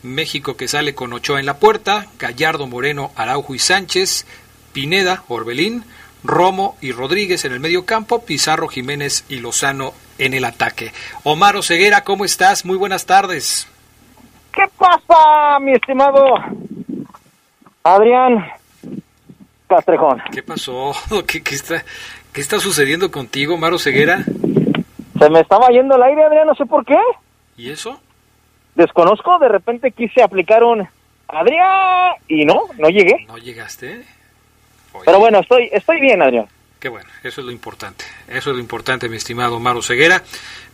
México 0.03 0.57
que 0.57 0.67
sale 0.67 0.95
con 0.95 1.13
Ochoa 1.13 1.39
en 1.39 1.45
la 1.45 1.59
puerta, 1.59 2.07
Gallardo, 2.19 2.67
Moreno, 2.67 3.13
Araujo 3.15 3.55
y 3.55 3.59
Sánchez, 3.59 4.25
Pineda, 4.73 5.23
Orbelín, 5.29 5.85
Romo 6.25 6.77
y 6.81 6.91
Rodríguez 6.91 7.45
en 7.45 7.53
el 7.53 7.61
medio 7.61 7.85
campo, 7.85 8.25
Pizarro, 8.25 8.67
Jiménez 8.67 9.23
y 9.29 9.37
Lozano 9.37 9.93
en 10.17 10.33
el 10.33 10.43
ataque. 10.43 10.91
Omar 11.23 11.63
Ceguera, 11.63 12.03
¿cómo 12.03 12.25
estás? 12.25 12.65
Muy 12.65 12.75
buenas 12.75 13.05
tardes. 13.05 13.69
¿Qué 14.55 14.63
pasa, 14.77 15.59
mi 15.59 15.73
estimado 15.73 16.33
Adrián 17.83 18.45
Castrejón? 19.67 20.21
¿Qué 20.31 20.41
pasó? 20.43 20.93
¿Qué, 21.27 21.43
qué 21.43 21.55
está, 21.55 21.83
¿Qué 22.31 22.41
está 22.41 22.59
sucediendo 22.59 23.11
contigo, 23.11 23.57
Maro 23.57 23.77
Ceguera? 23.77 24.23
Se 25.19 25.29
me 25.29 25.41
estaba 25.41 25.67
yendo 25.69 25.95
el 25.95 26.03
aire, 26.03 26.23
Adrián, 26.23 26.47
no 26.47 26.55
sé 26.55 26.65
por 26.65 26.85
qué. 26.85 26.97
¿Y 27.57 27.69
eso? 27.69 27.99
Desconozco, 28.75 29.39
de 29.39 29.49
repente 29.49 29.91
quise 29.91 30.23
aplicar 30.23 30.63
un 30.63 30.87
Adrián 31.27 32.13
y 32.27 32.45
no, 32.45 32.63
no 32.77 32.89
llegué. 32.89 33.25
¿No 33.27 33.37
llegaste? 33.37 34.05
Pero 35.03 35.19
bueno, 35.19 35.39
estoy, 35.39 35.69
estoy 35.71 35.99
bien, 35.99 36.21
Adrián. 36.21 36.47
Qué 36.79 36.87
bueno, 36.87 37.09
eso 37.23 37.41
es 37.41 37.45
lo 37.47 37.51
importante. 37.51 38.05
Eso 38.27 38.51
es 38.51 38.55
lo 38.55 38.59
importante, 38.61 39.09
mi 39.09 39.17
estimado 39.17 39.59
Maro 39.59 39.81
Ceguera. 39.81 40.23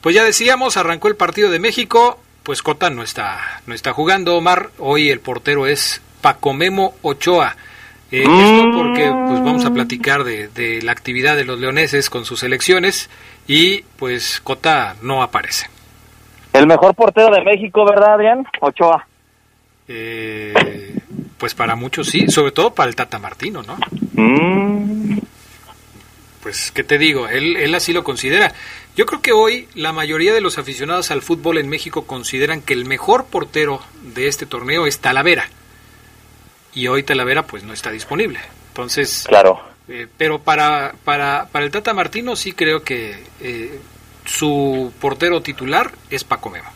Pues 0.02 0.14
ya 0.14 0.24
decíamos, 0.24 0.78
arrancó 0.78 1.08
el 1.08 1.16
partido 1.16 1.50
de 1.50 1.60
México. 1.60 2.20
Pues 2.44 2.64
Cota 2.64 2.90
no 2.90 3.04
está, 3.04 3.62
no 3.68 3.74
está 3.74 3.94
jugando, 3.94 4.36
Omar. 4.36 4.72
Hoy 4.80 5.10
el 5.10 5.20
portero 5.20 5.68
es 5.68 6.02
Paco 6.22 6.54
Memo 6.54 6.96
Ochoa. 7.02 7.56
Eh, 8.12 8.24
Esto 8.24 8.72
porque 8.74 9.10
pues 9.28 9.44
vamos 9.44 9.64
a 9.64 9.72
platicar 9.72 10.24
de, 10.24 10.50
de 10.50 10.82
la 10.82 10.92
actividad 10.92 11.38
de 11.38 11.46
los 11.46 11.60
leoneses 11.60 12.10
con 12.10 12.26
sus 12.26 12.44
elecciones 12.44 13.10
y 13.48 13.84
pues 13.98 14.42
Cota 14.42 14.96
no 15.02 15.24
aparece. 15.24 15.70
El 16.52 16.68
mejor 16.68 16.94
portero 16.96 17.34
de 17.34 17.42
México, 17.44 17.86
¿verdad, 17.86 18.16
Adrián? 18.16 18.46
Ochoa. 18.60 19.08
Eh, 19.88 20.96
pues 21.38 21.54
para 21.54 21.76
muchos 21.76 22.08
sí, 22.10 22.28
sobre 22.28 22.52
todo 22.52 22.74
para 22.74 22.90
el 22.90 22.96
Tata 22.96 23.20
Martino, 23.20 23.62
¿no? 23.64 23.78
Mm. 24.14 25.20
Pues, 26.42 26.72
¿qué 26.72 26.84
te 26.84 26.98
digo? 26.98 27.28
Él, 27.28 27.56
él 27.56 27.74
así 27.76 27.94
lo 27.94 28.04
considera. 28.04 28.54
Yo 28.96 29.06
creo 29.06 29.22
que 29.22 29.32
hoy 29.32 29.68
la 29.74 29.94
mayoría 29.94 30.34
de 30.34 30.42
los 30.42 30.58
aficionados 30.58 31.12
al 31.12 31.22
fútbol 31.22 31.58
en 31.58 31.70
México 31.70 32.06
consideran 32.06 32.62
que 32.62 32.74
el 32.74 32.86
mejor 32.86 33.26
portero 33.26 33.82
de 34.02 34.28
este 34.28 34.46
torneo 34.46 34.86
es 34.86 35.00
Talavera. 35.00 35.50
Y 36.74 36.88
hoy 36.88 37.04
Talavera 37.04 37.44
pues 37.44 37.64
no 37.64 37.74
está 37.74 37.92
disponible. 37.92 38.40
Entonces, 38.70 39.26
claro. 39.28 39.62
Eh, 39.88 40.08
pero 40.18 40.40
para, 40.40 40.94
para, 41.04 41.48
para 41.52 41.66
el 41.66 41.72
Tata 41.72 41.94
Martino 41.94 42.36
sí 42.36 42.54
creo 42.54 42.84
que 42.84 43.24
eh, 43.42 43.80
su 44.26 44.94
portero 45.00 45.42
titular 45.42 45.92
es 46.10 46.24
Paco 46.24 46.50
Memo. 46.50 46.70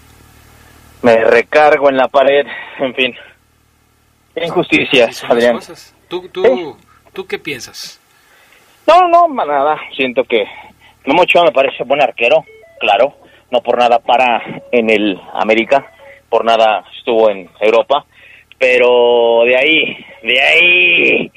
Me 1.01 1.23
recargo 1.23 1.89
en 1.89 1.97
la 1.97 2.07
pared, 2.07 2.45
en 2.79 2.95
fin. 2.95 3.15
Injusticias, 4.35 5.23
Adrián. 5.23 5.59
¿Tú, 6.07 6.27
tú, 6.29 6.77
¿Tú 7.13 7.25
qué 7.25 7.39
piensas? 7.39 7.99
No, 8.87 9.07
no, 9.07 9.27
nada. 9.27 9.79
Siento 9.95 10.23
que 10.23 10.45
Memo 11.05 11.21
Ochoa 11.21 11.43
me 11.43 11.51
parece 11.51 11.83
buen 11.83 12.01
arquero, 12.01 12.45
claro. 12.79 13.15
No 13.51 13.61
por 13.61 13.77
nada 13.77 13.99
para 13.99 14.41
en 14.71 14.89
el 14.89 15.19
América, 15.33 15.85
por 16.29 16.43
nada 16.43 16.83
estuvo 16.97 17.29
en 17.29 17.49
Europa. 17.59 18.05
Pero 18.57 19.43
de 19.45 19.55
ahí, 19.55 20.05
de 20.23 20.41
ahí, 20.41 21.31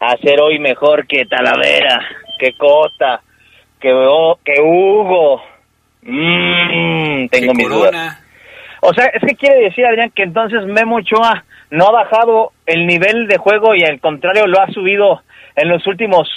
a 0.00 0.16
ser 0.16 0.40
hoy 0.40 0.58
mejor 0.58 1.06
que 1.06 1.24
Talavera, 1.26 2.00
que 2.38 2.52
Cota, 2.54 3.22
que, 3.80 3.90
que 4.44 4.60
Hugo. 4.60 5.42
Mmm, 6.02 7.28
tengo 7.28 7.54
mis 7.54 7.68
dudas. 7.68 8.18
O 8.80 8.92
sea, 8.92 9.06
es 9.06 9.20
que 9.20 9.36
quiere 9.36 9.60
decir, 9.60 9.86
Adrián, 9.86 10.10
que 10.10 10.24
entonces 10.24 10.64
Memo 10.66 10.96
Ochoa 10.96 11.44
no 11.70 11.86
ha 11.86 11.92
bajado 11.92 12.50
el 12.66 12.86
nivel 12.86 13.28
de 13.28 13.38
juego 13.38 13.76
y 13.76 13.84
al 13.84 14.00
contrario 14.00 14.48
lo 14.48 14.60
ha 14.60 14.66
subido 14.72 15.22
en 15.54 15.68
los 15.68 15.86
últimos 15.86 16.28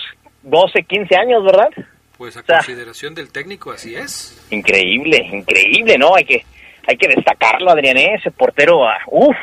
12, 0.44 0.84
15 0.84 1.16
años, 1.16 1.44
¿verdad? 1.44 1.70
Pues 2.18 2.38
a 2.38 2.44
consideración 2.44 3.14
del 3.14 3.32
técnico, 3.32 3.72
así 3.72 3.96
es. 3.96 4.46
Increíble, 4.50 5.18
increíble, 5.32 5.98
¿no? 5.98 6.16
Hay 6.16 6.24
que, 6.24 6.46
hay 6.88 6.98
que 6.98 7.08
destacarlo, 7.10 7.72
Adrián, 7.72 7.98
¿eh? 7.98 8.16
ese 8.16 8.32
portero, 8.32 8.88
ah, 8.88 9.00
uff, 9.08 9.36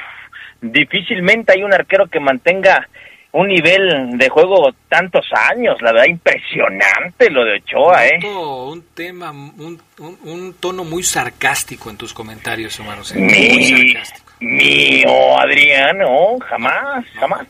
difícilmente 0.60 1.52
hay 1.52 1.62
un 1.62 1.74
arquero 1.74 2.06
que 2.06 2.20
mantenga 2.20 2.88
un 3.32 3.48
nivel 3.48 4.18
de 4.18 4.28
juego 4.28 4.74
tantos 4.88 5.26
años, 5.50 5.80
la 5.80 5.92
verdad 5.92 6.06
impresionante 6.06 7.30
lo 7.30 7.44
de 7.44 7.56
Ochoa, 7.56 8.06
¿eh? 8.06 8.20
Un 8.24 8.84
tema, 8.94 9.30
un, 9.30 9.80
un, 9.98 10.54
tono 10.60 10.84
muy 10.84 11.02
sarcástico 11.02 11.88
en 11.88 11.96
tus 11.96 12.12
comentarios, 12.12 12.78
Omar. 12.80 12.98
muy 12.98 13.64
sarcástico. 13.64 14.32
Mío, 14.40 15.38
Adrián, 15.38 15.98
no, 15.98 16.38
jamás, 16.46 17.06
jamás. 17.14 17.46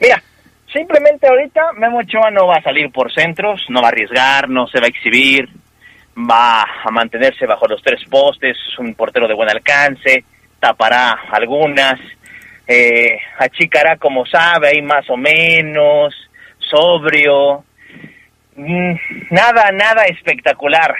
Mira, 0.00 0.22
Simplemente 0.72 1.26
ahorita 1.26 1.72
Memo 1.76 1.98
Ochoa 1.98 2.30
no 2.30 2.46
va 2.46 2.56
a 2.56 2.62
salir 2.62 2.90
por 2.92 3.12
centros, 3.12 3.64
no 3.68 3.80
va 3.80 3.88
a 3.88 3.90
arriesgar, 3.90 4.48
no 4.48 4.66
se 4.66 4.80
va 4.80 4.86
a 4.86 4.88
exhibir, 4.88 5.48
va 6.18 6.62
a 6.62 6.90
mantenerse 6.90 7.46
bajo 7.46 7.66
los 7.66 7.82
tres 7.82 8.00
postes, 8.10 8.56
es 8.56 8.78
un 8.78 8.94
portero 8.94 9.26
de 9.26 9.34
buen 9.34 9.48
alcance, 9.48 10.24
tapará 10.60 11.20
algunas, 11.30 11.98
eh, 12.66 13.18
achicará 13.38 13.96
como 13.96 14.26
sabe, 14.26 14.68
ahí 14.68 14.82
más 14.82 15.08
o 15.08 15.16
menos, 15.16 16.14
sobrio, 16.58 17.64
mm, 18.56 18.94
nada, 19.30 19.70
nada 19.72 20.04
espectacular. 20.04 20.94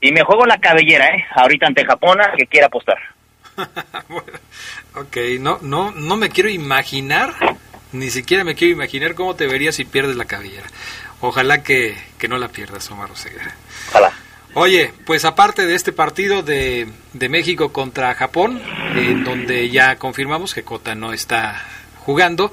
Y 0.00 0.12
me 0.12 0.22
juego 0.22 0.44
la 0.44 0.58
cabellera, 0.58 1.06
¿eh? 1.06 1.24
Ahorita 1.34 1.66
ante 1.66 1.84
Japona, 1.84 2.32
que 2.36 2.46
quiera 2.46 2.66
apostar. 2.66 2.98
ok, 4.94 5.16
no, 5.40 5.58
no, 5.62 5.90
no 5.92 6.16
me 6.16 6.28
quiero 6.28 6.48
imaginar 6.48 7.30
ni 7.92 8.10
siquiera 8.10 8.44
me 8.44 8.54
quiero 8.54 8.74
imaginar 8.74 9.14
cómo 9.14 9.34
te 9.34 9.46
verías 9.46 9.76
si 9.76 9.84
pierdes 9.84 10.16
la 10.16 10.26
cabellera. 10.26 10.66
Ojalá 11.20 11.62
que, 11.62 11.96
no 12.28 12.38
la 12.38 12.48
pierdas, 12.48 12.90
Omar 12.90 13.10
Oseguera. 13.10 13.54
Ojalá. 13.90 14.12
Oye, 14.54 14.92
pues 15.04 15.24
aparte 15.24 15.66
de 15.66 15.74
este 15.74 15.92
partido 15.92 16.42
de, 16.42 16.88
de 17.12 17.28
México 17.28 17.72
contra 17.72 18.14
Japón, 18.14 18.60
en 18.96 19.22
donde 19.24 19.68
ya 19.70 19.96
confirmamos 19.96 20.54
que 20.54 20.62
Cota 20.64 20.94
no 20.94 21.12
está 21.12 21.62
jugando, 21.98 22.50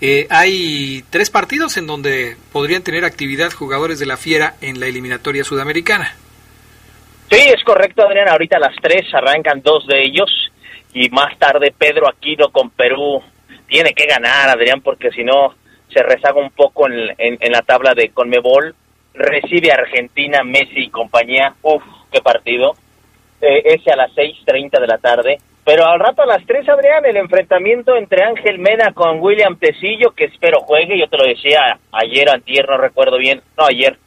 eh, 0.00 0.26
hay 0.30 1.04
tres 1.10 1.30
partidos 1.30 1.76
en 1.76 1.86
donde 1.86 2.36
podrían 2.52 2.82
tener 2.82 3.04
actividad 3.04 3.52
jugadores 3.52 3.98
de 3.98 4.06
la 4.06 4.16
Fiera 4.16 4.54
en 4.60 4.80
la 4.80 4.86
eliminatoria 4.86 5.44
sudamericana. 5.44 6.14
Sí, 7.30 7.40
es 7.40 7.62
correcto, 7.64 8.06
Adrián. 8.06 8.28
Ahorita 8.28 8.56
a 8.56 8.60
las 8.60 8.76
tres 8.82 9.06
arrancan 9.14 9.62
dos 9.62 9.86
de 9.86 10.02
ellos 10.02 10.30
y 10.92 11.08
más 11.08 11.38
tarde 11.38 11.74
Pedro 11.76 12.08
Aquino 12.08 12.50
con 12.50 12.70
Perú 12.70 13.22
tiene 13.74 13.92
que 13.92 14.06
ganar, 14.06 14.50
Adrián, 14.50 14.82
porque 14.82 15.10
si 15.10 15.24
no 15.24 15.52
se 15.88 16.00
rezaga 16.00 16.40
un 16.40 16.50
poco 16.50 16.86
en, 16.88 17.38
la 17.50 17.62
tabla 17.62 17.92
de 17.92 18.10
Conmebol. 18.10 18.72
Recibe 19.14 19.72
Argentina, 19.72 20.44
Messi 20.44 20.84
y 20.84 20.90
compañía. 20.90 21.56
Uf, 21.60 21.82
qué 22.12 22.20
partido. 22.20 22.76
Eh, 23.40 23.62
ese 23.64 23.90
a 23.90 23.96
las 23.96 24.12
6.30 24.12 24.80
de 24.80 24.86
la 24.86 24.98
tarde. 24.98 25.38
Pero 25.64 25.86
al 25.86 25.98
rato 25.98 26.22
a 26.22 26.26
las 26.26 26.46
3, 26.46 26.68
Adrián, 26.68 27.04
el 27.04 27.16
enfrentamiento 27.16 27.96
entre 27.96 28.22
Ángel 28.22 28.60
Mena 28.60 28.92
con 28.92 29.20
William 29.20 29.58
Tecillo, 29.58 30.12
que 30.12 30.26
espero 30.26 30.60
juegue. 30.60 30.96
Yo 30.96 31.08
te 31.08 31.18
lo 31.18 31.24
decía 31.24 31.76
ayer, 31.90 32.30
antier, 32.30 32.68
no 32.68 32.78
recuerdo 32.78 33.18
bien. 33.18 33.42
No, 33.58 33.64
ayer. 33.64 33.98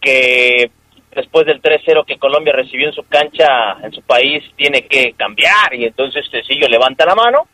Que 0.00 0.72
después 1.14 1.46
del 1.46 1.62
3-0 1.62 2.04
que 2.04 2.18
Colombia 2.18 2.52
recibió 2.52 2.88
en 2.88 2.94
su 2.94 3.06
cancha, 3.06 3.76
en 3.80 3.92
su 3.92 4.02
país, 4.02 4.42
tiene 4.56 4.88
que 4.88 5.12
cambiar. 5.12 5.72
Y 5.72 5.84
entonces 5.84 6.28
Tecillo 6.32 6.66
levanta 6.66 7.06
la 7.06 7.14
mano 7.14 7.46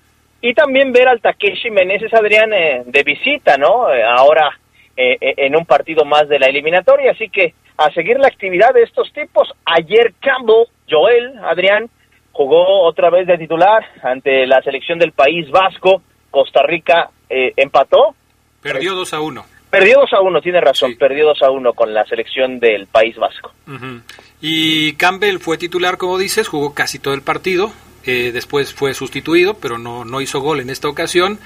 y 0.43 0.55
también 0.55 0.93
ver 0.93 1.09
al 1.09 1.21
Takeshi 1.21 1.71
Meneses 1.71 2.13
Adrián 2.15 2.53
eh, 2.53 2.83
de 2.87 3.03
visita, 3.03 3.57
¿no? 3.57 3.93
Eh, 3.93 4.03
ahora 4.03 4.59
eh, 4.97 5.17
en 5.21 5.57
un 5.57 5.67
partido 5.67 6.05
más 6.05 6.29
de 6.29 6.39
la 6.39 6.47
eliminatoria, 6.47 7.13
así 7.13 7.29
que 7.29 7.55
a 7.77 7.91
seguir 7.93 8.19
la 8.19 8.29
actividad 8.29 8.73
de 8.75 8.83
estos 8.83 9.13
tipos. 9.13 9.49
Ayer 9.65 10.15
Campbell, 10.21 10.67
Joel, 10.89 11.39
Adrián, 11.45 11.89
jugó 12.33 12.83
otra 12.87 13.11
vez 13.11 13.27
de 13.27 13.39
titular 13.39 13.85
ante 14.03 14.47
la 14.47 14.63
selección 14.63 14.99
del 14.99 15.13
País 15.13 15.51
Vasco. 15.51 16.03
Costa 16.31 16.63
Rica 16.63 17.11
empató. 17.29 18.15
Perdió 18.63 18.95
2 18.95 19.15
a 19.15 19.21
1. 19.21 19.45
Perdió 19.71 20.01
2 20.01 20.13
a 20.13 20.21
1, 20.21 20.41
tiene 20.41 20.61
razón, 20.61 20.97
perdió 20.97 21.27
2 21.27 21.43
a 21.43 21.51
1 21.51 21.73
con 21.75 21.95
la 21.95 22.05
selección 22.05 22.59
del 22.59 22.89
País 22.89 23.17
Vasco. 23.17 23.53
Y 24.41 24.95
Campbell 24.95 25.39
fue 25.39 25.59
titular, 25.59 25.97
como 25.97 26.19
dices, 26.19 26.49
jugó 26.49 26.75
casi 26.75 26.99
todo 26.99 27.15
el 27.15 27.23
partido, 27.23 27.73
eh, 28.05 28.31
después 28.33 28.73
fue 28.73 28.95
sustituido, 28.95 29.55
pero 29.55 29.79
no, 29.79 30.05
no 30.05 30.21
hizo 30.21 30.41
gol 30.41 30.61
en 30.61 30.71
esta 30.71 30.89
ocasión. 30.89 31.39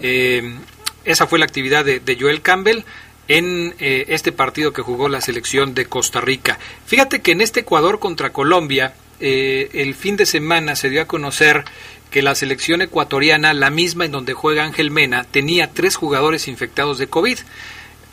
Eh, 0.00 0.56
esa 1.04 1.26
fue 1.26 1.38
la 1.38 1.44
actividad 1.44 1.84
de, 1.84 2.16
Joel 2.18 2.42
Campbell 2.42 2.84
en 3.28 3.74
eh, 3.78 4.06
este 4.08 4.32
partido 4.32 4.72
que 4.72 4.82
jugó 4.82 5.08
la 5.08 5.20
selección 5.20 5.74
de 5.74 5.86
Costa 5.86 6.20
Rica. 6.20 6.58
Fíjate 6.86 7.22
que 7.22 7.32
en 7.32 7.40
este 7.40 7.60
Ecuador 7.60 7.98
contra 7.98 8.30
Colombia, 8.30 8.94
el 9.20 9.94
fin 9.94 10.16
de 10.16 10.26
semana 10.26 10.74
se 10.74 10.90
dio 10.90 11.00
a 11.00 11.06
conocer 11.06 11.64
que 12.10 12.22
la 12.22 12.34
selección 12.34 12.82
ecuatoriana, 12.82 13.54
la 13.54 13.70
misma 13.70 14.04
en 14.04 14.10
donde 14.10 14.34
juega 14.34 14.64
Ángel 14.64 14.90
Mena, 14.90 15.22
tenía 15.22 15.70
tres 15.72 15.94
jugadores 15.94 16.48
infectados 16.48 16.98
de 16.98 17.06
COVID. 17.06 17.38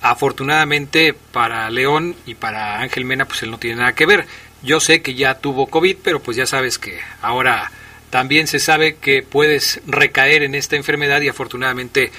Afortunadamente 0.01 1.13
para 1.13 1.69
León 1.71 2.15
y 2.27 2.35
para 2.35 2.79
Ángel 2.79 3.05
Mena, 3.05 3.25
pues 3.25 3.41
él 3.41 3.49
no 3.51 3.57
tiene 3.57 3.77
nada 3.77 3.93
que 3.93 4.05
ver. 4.05 4.27
Yo 4.61 4.79
sé 4.79 5.01
que 5.01 5.15
ya 5.15 5.39
tuvo 5.39 5.67
COVID, 5.67 5.97
pero 6.03 6.21
pues 6.21 6.37
ya 6.37 6.45
sabes 6.45 6.77
que 6.77 6.99
ahora 7.21 7.71
también 8.09 8.47
se 8.47 8.59
sabe 8.59 8.95
que 8.95 9.21
puedes 9.21 9.81
recaer 9.85 10.43
en 10.43 10.55
esta 10.55 10.75
enfermedad 10.75 11.21
y 11.21 11.27
afortunadamente 11.27 12.11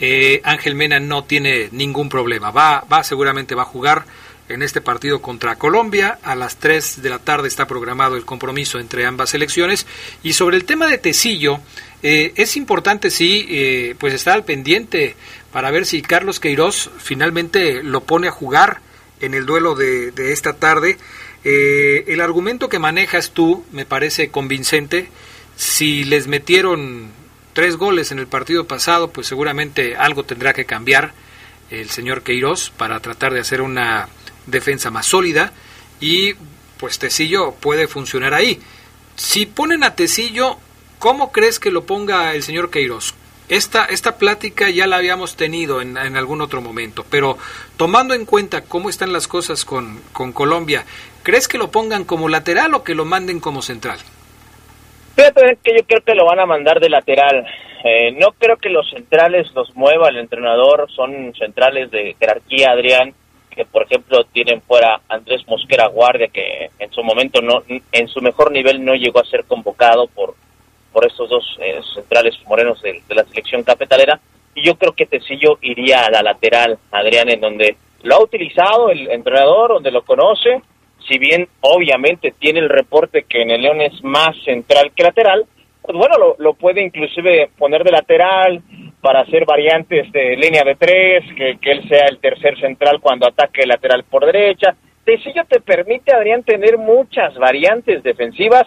eh, 0.00 0.40
Ángel 0.44 0.74
Mena 0.74 1.00
no 1.00 1.24
tiene 1.24 1.68
ningún 1.72 2.08
problema. 2.08 2.50
Va, 2.50 2.84
va, 2.90 3.04
seguramente 3.04 3.54
va 3.54 3.62
a 3.62 3.66
jugar 3.66 4.06
en 4.48 4.62
este 4.62 4.80
partido 4.80 5.20
contra 5.20 5.56
Colombia. 5.56 6.18
A 6.22 6.34
las 6.34 6.56
3 6.56 7.02
de 7.02 7.10
la 7.10 7.18
tarde 7.18 7.48
está 7.48 7.66
programado 7.66 8.16
el 8.16 8.24
compromiso 8.24 8.78
entre 8.78 9.06
ambas 9.06 9.30
selecciones. 9.30 9.86
Y 10.22 10.32
sobre 10.32 10.56
el 10.56 10.64
tema 10.64 10.86
de 10.86 10.98
Tecillo, 10.98 11.60
eh, 12.02 12.32
es 12.36 12.56
importante, 12.56 13.10
sí, 13.10 13.46
eh, 13.48 13.94
pues 13.98 14.14
estar 14.14 14.34
al 14.34 14.44
pendiente 14.44 15.14
para 15.52 15.70
ver 15.70 15.86
si 15.86 16.02
Carlos 16.02 16.40
Queiroz 16.40 16.90
finalmente 16.98 17.82
lo 17.82 18.02
pone 18.02 18.28
a 18.28 18.32
jugar 18.32 18.80
en 19.20 19.34
el 19.34 19.46
duelo 19.46 19.74
de, 19.74 20.10
de 20.10 20.32
esta 20.32 20.54
tarde. 20.54 20.98
el 21.44 22.20
argumento 22.20 22.68
que 22.70 22.78
manejas 22.78 23.30
tú 23.30 23.64
me 23.70 23.84
parece 23.84 24.30
convincente 24.30 25.08
si 25.56 26.04
les 26.04 26.26
metieron 26.26 27.10
tres 27.52 27.76
goles 27.76 28.12
en 28.12 28.18
el 28.18 28.26
partido 28.26 28.66
pasado, 28.66 29.10
pues 29.10 29.26
seguramente 29.26 29.96
algo 29.96 30.24
tendrá 30.24 30.52
que 30.52 30.66
cambiar 30.66 31.12
el 31.70 31.88
señor 31.90 32.22
Queiroz 32.22 32.70
para 32.70 33.00
tratar 33.00 33.32
de 33.32 33.40
hacer 33.40 33.62
una 33.62 34.08
defensa 34.46 34.90
más 34.90 35.06
sólida 35.06 35.52
y 36.00 36.34
pues 36.78 36.98
Tecillo 36.98 37.52
puede 37.52 37.88
funcionar 37.88 38.34
ahí. 38.34 38.60
Si 39.16 39.46
ponen 39.46 39.84
a 39.84 39.94
Tecillo, 39.94 40.58
¿cómo 40.98 41.32
crees 41.32 41.58
que 41.58 41.70
lo 41.70 41.84
ponga 41.86 42.34
el 42.34 42.42
señor 42.42 42.70
Queiroz? 42.70 43.14
Esta, 43.48 43.84
esta 43.84 44.16
plática 44.16 44.70
ya 44.70 44.86
la 44.86 44.96
habíamos 44.96 45.36
tenido 45.36 45.82
en, 45.82 45.96
en, 45.98 46.16
algún 46.16 46.40
otro 46.40 46.62
momento, 46.62 47.04
pero 47.10 47.36
tomando 47.76 48.14
en 48.14 48.24
cuenta 48.24 48.62
cómo 48.62 48.88
están 48.88 49.12
las 49.12 49.28
cosas 49.28 49.66
con, 49.66 50.00
con 50.14 50.32
Colombia, 50.32 50.86
¿crees 51.22 51.46
que 51.46 51.58
lo 51.58 51.70
pongan 51.70 52.04
como 52.04 52.30
lateral 52.30 52.72
o 52.74 52.82
que 52.82 52.94
lo 52.94 53.04
manden 53.04 53.40
como 53.40 53.60
central? 53.60 54.00
Fíjate 55.14 55.58
que 55.62 55.76
yo 55.76 55.84
creo 55.86 56.00
que 56.02 56.14
lo 56.14 56.26
van 56.26 56.40
a 56.40 56.46
mandar 56.46 56.80
de 56.80 56.88
lateral. 56.88 57.46
Eh, 57.84 58.12
no 58.12 58.32
creo 58.32 58.56
que 58.56 58.70
los 58.70 58.88
centrales 58.90 59.52
los 59.54 59.74
mueva 59.76 60.08
el 60.08 60.16
entrenador, 60.16 60.90
son 60.90 61.34
centrales 61.34 61.90
de 61.90 62.16
jerarquía, 62.18 62.70
Adrián, 62.70 63.14
que 63.50 63.64
por 63.64 63.84
ejemplo 63.84 64.24
tienen 64.24 64.60
fuera 64.62 65.00
Andrés 65.08 65.46
Mosquera 65.46 65.86
Guardia, 65.88 66.28
que 66.28 66.70
en 66.78 66.90
su 66.90 67.02
momento 67.02 67.40
no, 67.40 67.62
en 67.68 68.08
su 68.08 68.20
mejor 68.20 68.50
nivel 68.50 68.84
no 68.84 68.94
llegó 68.94 69.20
a 69.20 69.26
ser 69.26 69.44
convocado 69.44 70.06
por, 70.08 70.34
por 70.92 71.06
estos 71.06 71.28
dos 71.28 71.44
eh, 71.60 71.80
centrales 71.94 72.34
morenos 72.46 72.80
de, 72.80 73.02
la 73.08 73.24
selección 73.24 73.62
cafetalera. 73.62 74.18
Y 74.54 74.64
yo 74.64 74.76
creo 74.76 74.92
que 74.92 75.06
Tecillo 75.06 75.58
iría 75.60 76.06
a 76.06 76.10
la 76.10 76.22
lateral, 76.22 76.78
Adrián, 76.90 77.28
en 77.28 77.40
donde 77.40 77.76
lo 78.02 78.14
ha 78.14 78.22
utilizado 78.22 78.90
el 78.90 79.10
entrenador, 79.10 79.74
donde 79.74 79.90
lo 79.90 80.02
conoce, 80.02 80.62
si 81.08 81.18
bien 81.18 81.48
obviamente 81.60 82.34
tiene 82.38 82.60
el 82.60 82.68
reporte 82.68 83.24
que 83.28 83.42
en 83.42 83.50
el 83.50 83.62
León 83.62 83.80
es 83.80 84.02
más 84.02 84.36
central 84.44 84.92
que 84.94 85.02
lateral, 85.02 85.46
pues 85.82 85.96
bueno, 85.96 86.16
lo, 86.18 86.36
lo 86.38 86.54
puede 86.54 86.82
inclusive 86.82 87.50
poner 87.58 87.84
de 87.84 87.92
lateral, 87.92 88.62
para 89.04 89.20
hacer 89.20 89.44
variantes 89.44 90.10
de 90.12 90.34
línea 90.34 90.62
de 90.64 90.76
tres, 90.76 91.22
que, 91.36 91.58
que 91.60 91.72
él 91.72 91.86
sea 91.90 92.06
el 92.08 92.20
tercer 92.20 92.58
central 92.58 93.00
cuando 93.02 93.28
ataque 93.28 93.66
lateral 93.66 94.02
por 94.04 94.24
derecha. 94.24 94.74
Tecillo 95.04 95.44
te 95.46 95.60
permite, 95.60 96.14
Adrián, 96.14 96.42
tener 96.42 96.78
muchas 96.78 97.34
variantes 97.34 98.02
defensivas. 98.02 98.64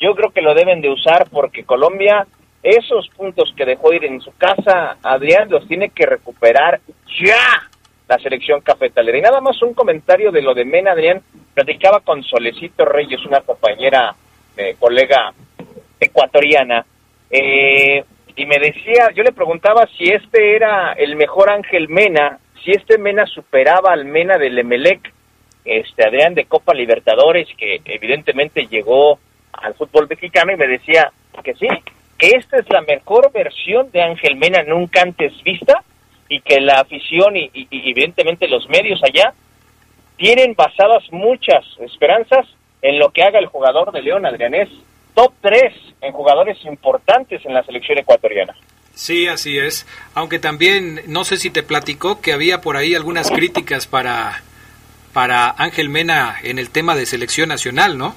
Yo 0.00 0.16
creo 0.16 0.32
que 0.32 0.42
lo 0.42 0.54
deben 0.54 0.80
de 0.80 0.90
usar 0.90 1.28
porque 1.30 1.62
Colombia, 1.62 2.26
esos 2.64 3.08
puntos 3.10 3.54
que 3.56 3.64
dejó 3.64 3.92
ir 3.92 4.04
en 4.04 4.20
su 4.20 4.36
casa, 4.36 4.96
Adrián, 5.04 5.48
los 5.48 5.68
tiene 5.68 5.90
que 5.90 6.04
recuperar 6.04 6.80
ya 7.24 7.70
la 8.08 8.18
selección 8.18 8.60
cafetalera. 8.60 9.18
Y 9.18 9.22
nada 9.22 9.40
más 9.40 9.60
un 9.62 9.74
comentario 9.74 10.30
de 10.30 10.42
lo 10.42 10.54
de 10.54 10.64
Mena, 10.64 10.92
Adrián. 10.92 11.22
Platicaba 11.54 12.00
con 12.00 12.22
Solecito 12.22 12.84
Reyes, 12.84 13.24
una 13.24 13.40
compañera, 13.40 14.14
eh, 14.56 14.76
colega 14.78 15.32
ecuatoriana. 15.98 16.84
Eh, 17.30 18.04
y 18.36 18.46
me 18.46 18.58
decía, 18.58 19.10
yo 19.14 19.22
le 19.22 19.32
preguntaba 19.32 19.88
si 19.96 20.04
este 20.04 20.54
era 20.54 20.92
el 20.92 21.16
mejor 21.16 21.50
Ángel 21.50 21.88
Mena, 21.88 22.38
si 22.62 22.72
este 22.72 22.98
Mena 22.98 23.24
superaba 23.26 23.92
al 23.92 24.04
Mena 24.04 24.36
del 24.36 24.58
Emelec, 24.58 25.12
este 25.64 26.06
Adrián 26.06 26.34
de 26.34 26.44
Copa 26.44 26.74
Libertadores, 26.74 27.48
que 27.56 27.80
evidentemente 27.86 28.66
llegó 28.66 29.18
al 29.52 29.74
fútbol 29.74 30.06
mexicano 30.08 30.52
y 30.52 30.56
me 30.56 30.68
decía 30.68 31.10
que 31.42 31.54
sí, 31.54 31.66
que 32.18 32.28
esta 32.36 32.58
es 32.58 32.68
la 32.70 32.82
mejor 32.82 33.32
versión 33.32 33.90
de 33.90 34.02
Ángel 34.02 34.36
Mena 34.36 34.62
nunca 34.62 35.02
antes 35.02 35.32
vista 35.42 35.82
y 36.28 36.40
que 36.40 36.60
la 36.60 36.80
afición 36.80 37.36
y, 37.36 37.50
evidentemente 37.70 38.48
los 38.48 38.68
medios 38.68 39.00
allá 39.02 39.32
tienen 40.16 40.54
basadas 40.54 41.04
muchas 41.10 41.64
esperanzas 41.80 42.46
en 42.82 42.98
lo 42.98 43.10
que 43.10 43.22
haga 43.22 43.38
el 43.38 43.46
jugador 43.46 43.92
de 43.92 44.02
León 44.02 44.26
Adrianés 44.26 44.68
top 45.14 45.32
3 45.40 45.72
en 46.02 46.12
jugadores 46.12 46.58
importantes 46.64 47.44
en 47.44 47.54
la 47.54 47.62
selección 47.64 47.98
ecuatoriana. 47.98 48.54
Sí, 48.94 49.26
así 49.26 49.58
es. 49.58 49.86
Aunque 50.14 50.38
también, 50.38 51.02
no 51.06 51.24
sé 51.24 51.36
si 51.36 51.50
te 51.50 51.62
platicó 51.62 52.20
que 52.20 52.32
había 52.32 52.60
por 52.60 52.76
ahí 52.76 52.94
algunas 52.94 53.30
críticas 53.30 53.86
para, 53.86 54.42
para 55.12 55.54
Ángel 55.58 55.90
Mena 55.90 56.36
en 56.42 56.58
el 56.58 56.70
tema 56.70 56.94
de 56.94 57.04
selección 57.04 57.48
nacional, 57.48 57.98
¿no? 57.98 58.16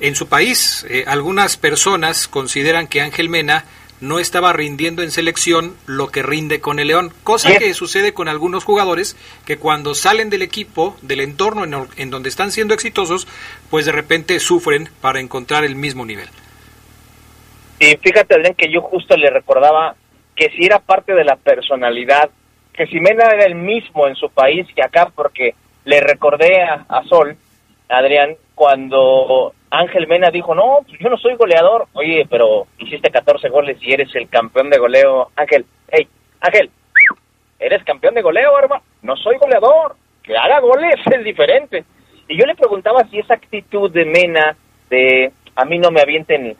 En 0.00 0.16
su 0.16 0.28
país, 0.28 0.84
eh, 0.90 1.04
algunas 1.06 1.56
personas 1.56 2.28
consideran 2.28 2.86
que 2.86 3.00
Ángel 3.00 3.28
Mena 3.28 3.64
no 4.02 4.18
estaba 4.18 4.52
rindiendo 4.52 5.02
en 5.02 5.12
selección 5.12 5.76
lo 5.86 6.08
que 6.08 6.24
rinde 6.24 6.60
con 6.60 6.80
el 6.80 6.88
León, 6.88 7.12
cosa 7.22 7.56
que 7.56 7.72
sucede 7.72 8.12
con 8.12 8.28
algunos 8.28 8.64
jugadores 8.64 9.16
que 9.46 9.58
cuando 9.58 9.94
salen 9.94 10.28
del 10.28 10.42
equipo, 10.42 10.96
del 11.02 11.20
entorno 11.20 11.86
en, 11.96 12.10
donde 12.10 12.28
están 12.28 12.50
siendo 12.50 12.74
exitosos, 12.74 13.28
pues 13.70 13.86
de 13.86 13.92
repente 13.92 14.40
sufren 14.40 14.88
para 15.00 15.20
encontrar 15.20 15.64
el 15.64 15.76
mismo 15.76 16.04
nivel. 16.04 16.28
Y 17.78 17.96
fíjate, 17.96 18.34
Adrián, 18.34 18.54
que 18.54 18.72
yo 18.72 18.82
justo 18.82 19.16
le 19.16 19.30
recordaba 19.30 19.94
que 20.34 20.50
si 20.50 20.66
era 20.66 20.80
parte 20.80 21.14
de 21.14 21.24
la 21.24 21.36
personalidad, 21.36 22.28
que 22.72 22.86
si 22.88 22.98
Mena 22.98 23.26
era 23.26 23.44
el 23.44 23.54
mismo 23.54 24.08
en 24.08 24.16
su 24.16 24.28
país 24.30 24.66
que 24.74 24.82
acá, 24.82 25.12
porque 25.14 25.54
le 25.84 26.00
recordé 26.00 26.60
a 26.62 27.04
Sol, 27.08 27.36
Adrián, 27.88 28.34
cuando 28.56 29.54
Ángel 29.74 30.06
Mena 30.06 30.30
dijo, 30.30 30.54
no, 30.54 30.80
pues 30.86 31.00
yo 31.00 31.08
no 31.08 31.16
soy 31.16 31.34
goleador. 31.34 31.86
Oye, 31.94 32.26
pero 32.28 32.66
hiciste 32.76 33.10
14 33.10 33.48
goles 33.48 33.78
y 33.80 33.94
eres 33.94 34.14
el 34.14 34.28
campeón 34.28 34.68
de 34.68 34.78
goleo. 34.78 35.30
Ángel, 35.34 35.64
hey, 35.90 36.06
Ángel, 36.40 36.70
eres 37.58 37.82
campeón 37.82 38.14
de 38.14 38.20
goleo, 38.20 38.58
hermano. 38.58 38.82
No 39.00 39.16
soy 39.16 39.38
goleador. 39.38 39.96
Que 40.22 40.36
haga 40.36 40.60
goles 40.60 40.96
es 41.10 41.24
diferente. 41.24 41.84
Y 42.28 42.38
yo 42.38 42.44
le 42.44 42.54
preguntaba 42.54 43.04
si 43.08 43.18
esa 43.18 43.32
actitud 43.32 43.90
de 43.90 44.04
Mena, 44.04 44.54
de 44.90 45.32
a 45.56 45.64
mí 45.64 45.78
no 45.78 45.90
me 45.90 46.02
avienten, 46.02 46.54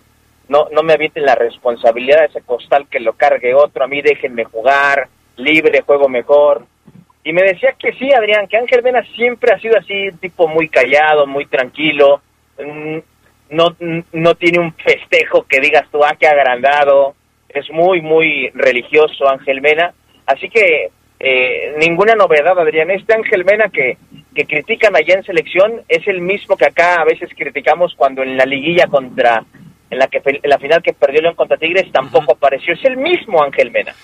no, 0.49 0.69
no 0.73 0.83
me 0.83 0.95
avienten 0.95 1.27
la 1.27 1.35
responsabilidad 1.35 2.21
de 2.21 2.27
ese 2.27 2.41
costal 2.41 2.89
que 2.89 2.99
lo 2.99 3.13
cargue 3.13 3.55
otro, 3.55 3.85
a 3.85 3.89
mí 3.89 4.01
déjenme 4.01 4.45
jugar, 4.45 5.09
libre, 5.37 5.83
juego 5.83 6.09
mejor. 6.09 6.65
Y 7.25 7.35
me 7.35 7.43
decía 7.43 7.75
que 7.79 7.93
sí, 7.93 8.11
Adrián, 8.11 8.49
que 8.49 8.57
Ángel 8.57 8.83
Mena 8.83 9.05
siempre 9.15 9.55
ha 9.55 9.61
sido 9.61 9.79
así, 9.79 10.09
tipo 10.19 10.49
muy 10.49 10.71
callado, 10.71 11.27
muy 11.27 11.45
tranquilo, 11.45 12.23
no, 13.51 13.77
no 14.13 14.35
tiene 14.35 14.59
un 14.59 14.73
festejo 14.75 15.45
que 15.45 15.61
digas 15.61 15.87
tú, 15.91 16.03
ah, 16.05 16.17
que 16.19 16.27
agrandado, 16.27 17.15
es 17.49 17.71
muy, 17.71 18.01
muy 18.01 18.51
religioso 18.55 19.29
Ángel 19.29 19.61
Mena, 19.61 19.93
así 20.27 20.49
que 20.49 20.91
eh, 21.21 21.75
ninguna 21.79 22.15
novedad, 22.15 22.59
Adrián, 22.59 22.91
este 22.91 23.15
Ángel 23.15 23.45
Mena 23.45 23.69
que, 23.69 23.97
que 24.35 24.45
critican 24.45 24.97
allá 24.97 25.15
en 25.15 25.23
selección 25.23 25.83
es 25.89 26.07
el 26.09 26.21
mismo 26.21 26.57
que 26.57 26.67
acá 26.67 27.01
a 27.01 27.05
veces 27.05 27.31
criticamos 27.37 27.95
cuando 27.95 28.23
en 28.23 28.37
la 28.37 28.45
liguilla 28.45 28.87
contra, 28.87 29.45
en 29.91 29.99
la, 29.99 30.09
que, 30.09 30.21
en 30.25 30.51
la 30.51 30.59
final 30.59 30.83
que 30.83 30.95
perdió 30.95 31.21
León 31.21 31.35
contra 31.35 31.59
Tigres 31.59 31.93
tampoco 31.93 32.33
apareció, 32.33 32.75
es 32.75 32.85
el 32.85 32.97
mismo 32.97 33.43
Ángel 33.43 33.71
Mena. 33.71 33.95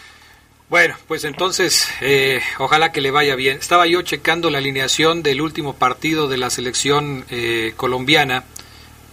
Bueno, 0.71 0.97
pues 1.07 1.25
entonces, 1.25 1.89
eh, 2.03 2.43
ojalá 2.59 2.93
que 2.93 3.01
le 3.01 3.11
vaya 3.11 3.37
bien. 3.37 3.57
Estaba 3.57 3.87
yo 3.87 4.03
checando 4.03 4.51
la 4.51 4.59
alineación 4.59 5.23
del 5.23 5.41
último 5.41 5.73
partido 5.73 6.29
de 6.29 6.37
la 6.37 6.51
selección 6.51 7.25
eh, 7.31 7.73
colombiana. 7.75 8.45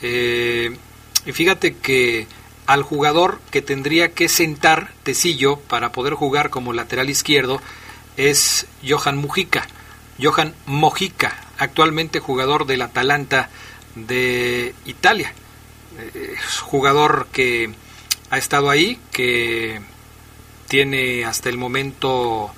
Eh, 0.02 0.76
y 1.26 1.32
fíjate 1.32 1.76
que 1.76 2.28
al 2.66 2.84
jugador 2.84 3.40
que 3.52 3.62
tendría 3.62 4.12
que 4.12 4.28
sentar 4.28 4.92
Tecillo 5.04 5.58
para 5.58 5.94
poder 5.94 6.14
jugar 6.14 6.50
como 6.50 6.74
lateral 6.74 7.10
izquierdo 7.10 7.62
es 8.18 8.68
Johan 8.86 9.16
Mujica. 9.16 9.66
Johan 10.22 10.54
Mojica, 10.66 11.40
actualmente 11.58 12.20
jugador 12.20 12.66
del 12.66 12.82
Atalanta 12.82 13.50
de 13.96 14.76
Italia. 14.86 15.34
jugador 16.64 17.28
que 17.32 17.74
ha 18.30 18.38
estado 18.38 18.70
ahí, 18.70 19.00
que 19.14 19.80
tiene 20.76 21.24
hasta 21.24 21.48
el 21.48 21.58
momento 21.58 22.52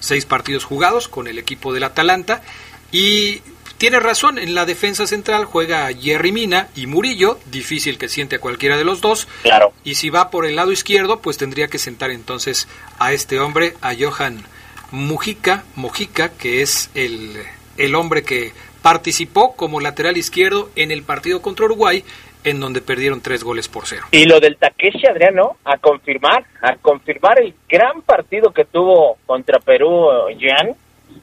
seis 0.00 0.26
partidos 0.26 0.64
jugados 0.64 1.06
con 1.06 1.28
el 1.28 1.38
equipo 1.38 1.72
del 1.72 1.84
Atalanta 1.84 2.42
y 2.90 3.40
tiene 3.78 4.00
razón, 4.00 4.36
en 4.36 4.56
la 4.56 4.66
defensa 4.66 5.06
central 5.06 5.44
juega 5.44 5.88
Jerry 5.92 6.32
Mina 6.32 6.70
y 6.74 6.88
Murillo, 6.88 7.38
difícil 7.52 7.98
que 7.98 8.08
siente 8.08 8.34
a 8.34 8.40
cualquiera 8.40 8.76
de 8.76 8.84
los 8.84 9.00
dos. 9.00 9.28
Claro. 9.42 9.72
Y 9.84 9.94
si 9.94 10.10
va 10.10 10.28
por 10.28 10.44
el 10.44 10.56
lado 10.56 10.72
izquierdo, 10.72 11.20
pues 11.20 11.36
tendría 11.36 11.68
que 11.68 11.78
sentar 11.78 12.10
entonces 12.10 12.66
a 12.98 13.12
este 13.12 13.38
hombre, 13.38 13.76
a 13.80 13.94
Johan 13.94 14.42
Mujica, 14.90 15.62
Mojica, 15.76 16.30
que 16.30 16.62
es 16.62 16.90
el, 16.94 17.44
el 17.76 17.94
hombre 17.94 18.24
que 18.24 18.52
participó 18.82 19.54
como 19.54 19.80
lateral 19.80 20.16
izquierdo 20.16 20.68
en 20.74 20.90
el 20.90 21.04
partido 21.04 21.42
contra 21.42 21.66
Uruguay 21.66 22.04
en 22.44 22.60
donde 22.60 22.80
perdieron 22.80 23.20
tres 23.20 23.44
goles 23.44 23.68
por 23.68 23.86
cero. 23.86 24.06
Y 24.10 24.26
lo 24.26 24.40
del 24.40 24.56
Takeshi 24.56 25.06
Adriano, 25.06 25.56
a 25.64 25.78
confirmar, 25.78 26.44
a 26.60 26.76
confirmar 26.76 27.40
el 27.40 27.54
gran 27.68 28.02
partido 28.02 28.52
que 28.52 28.64
tuvo 28.64 29.18
contra 29.26 29.58
Perú, 29.60 30.08
Jan, 30.38 30.74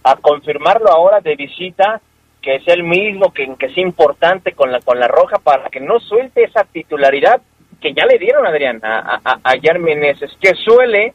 a 0.04 0.16
confirmarlo 0.16 0.90
ahora 0.90 1.20
de 1.20 1.36
visita, 1.36 2.02
que 2.42 2.56
es 2.56 2.68
el 2.68 2.84
mismo, 2.84 3.34
que, 3.34 3.48
que 3.58 3.66
es 3.68 3.78
importante 3.78 4.54
con 4.54 4.72
la, 4.72 4.80
con 4.80 5.00
la 5.00 5.08
roja 5.08 5.40
para 5.40 5.70
que 5.70 5.80
no 5.80 6.00
suelte 6.00 6.44
esa 6.44 6.64
titularidad 6.64 7.42
que 7.82 7.94
ya 7.94 8.06
le 8.06 8.18
dieron, 8.18 8.46
Adrián, 8.46 8.80
a, 8.84 9.22
a, 9.24 9.40
a 9.44 9.54
Jan 9.62 9.82
Meneses, 9.82 10.32
que 10.40 10.54
suele, 10.56 11.14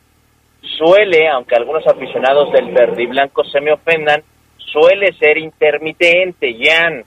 suele, 0.78 1.28
aunque 1.28 1.56
algunos 1.56 1.86
aficionados 1.86 2.52
del 2.52 2.72
verde 2.72 3.02
y 3.02 3.06
blanco 3.06 3.44
se 3.44 3.60
me 3.60 3.72
ofendan, 3.72 4.22
suele 4.56 5.12
ser 5.14 5.38
intermitente, 5.38 6.56
Jan 6.60 7.04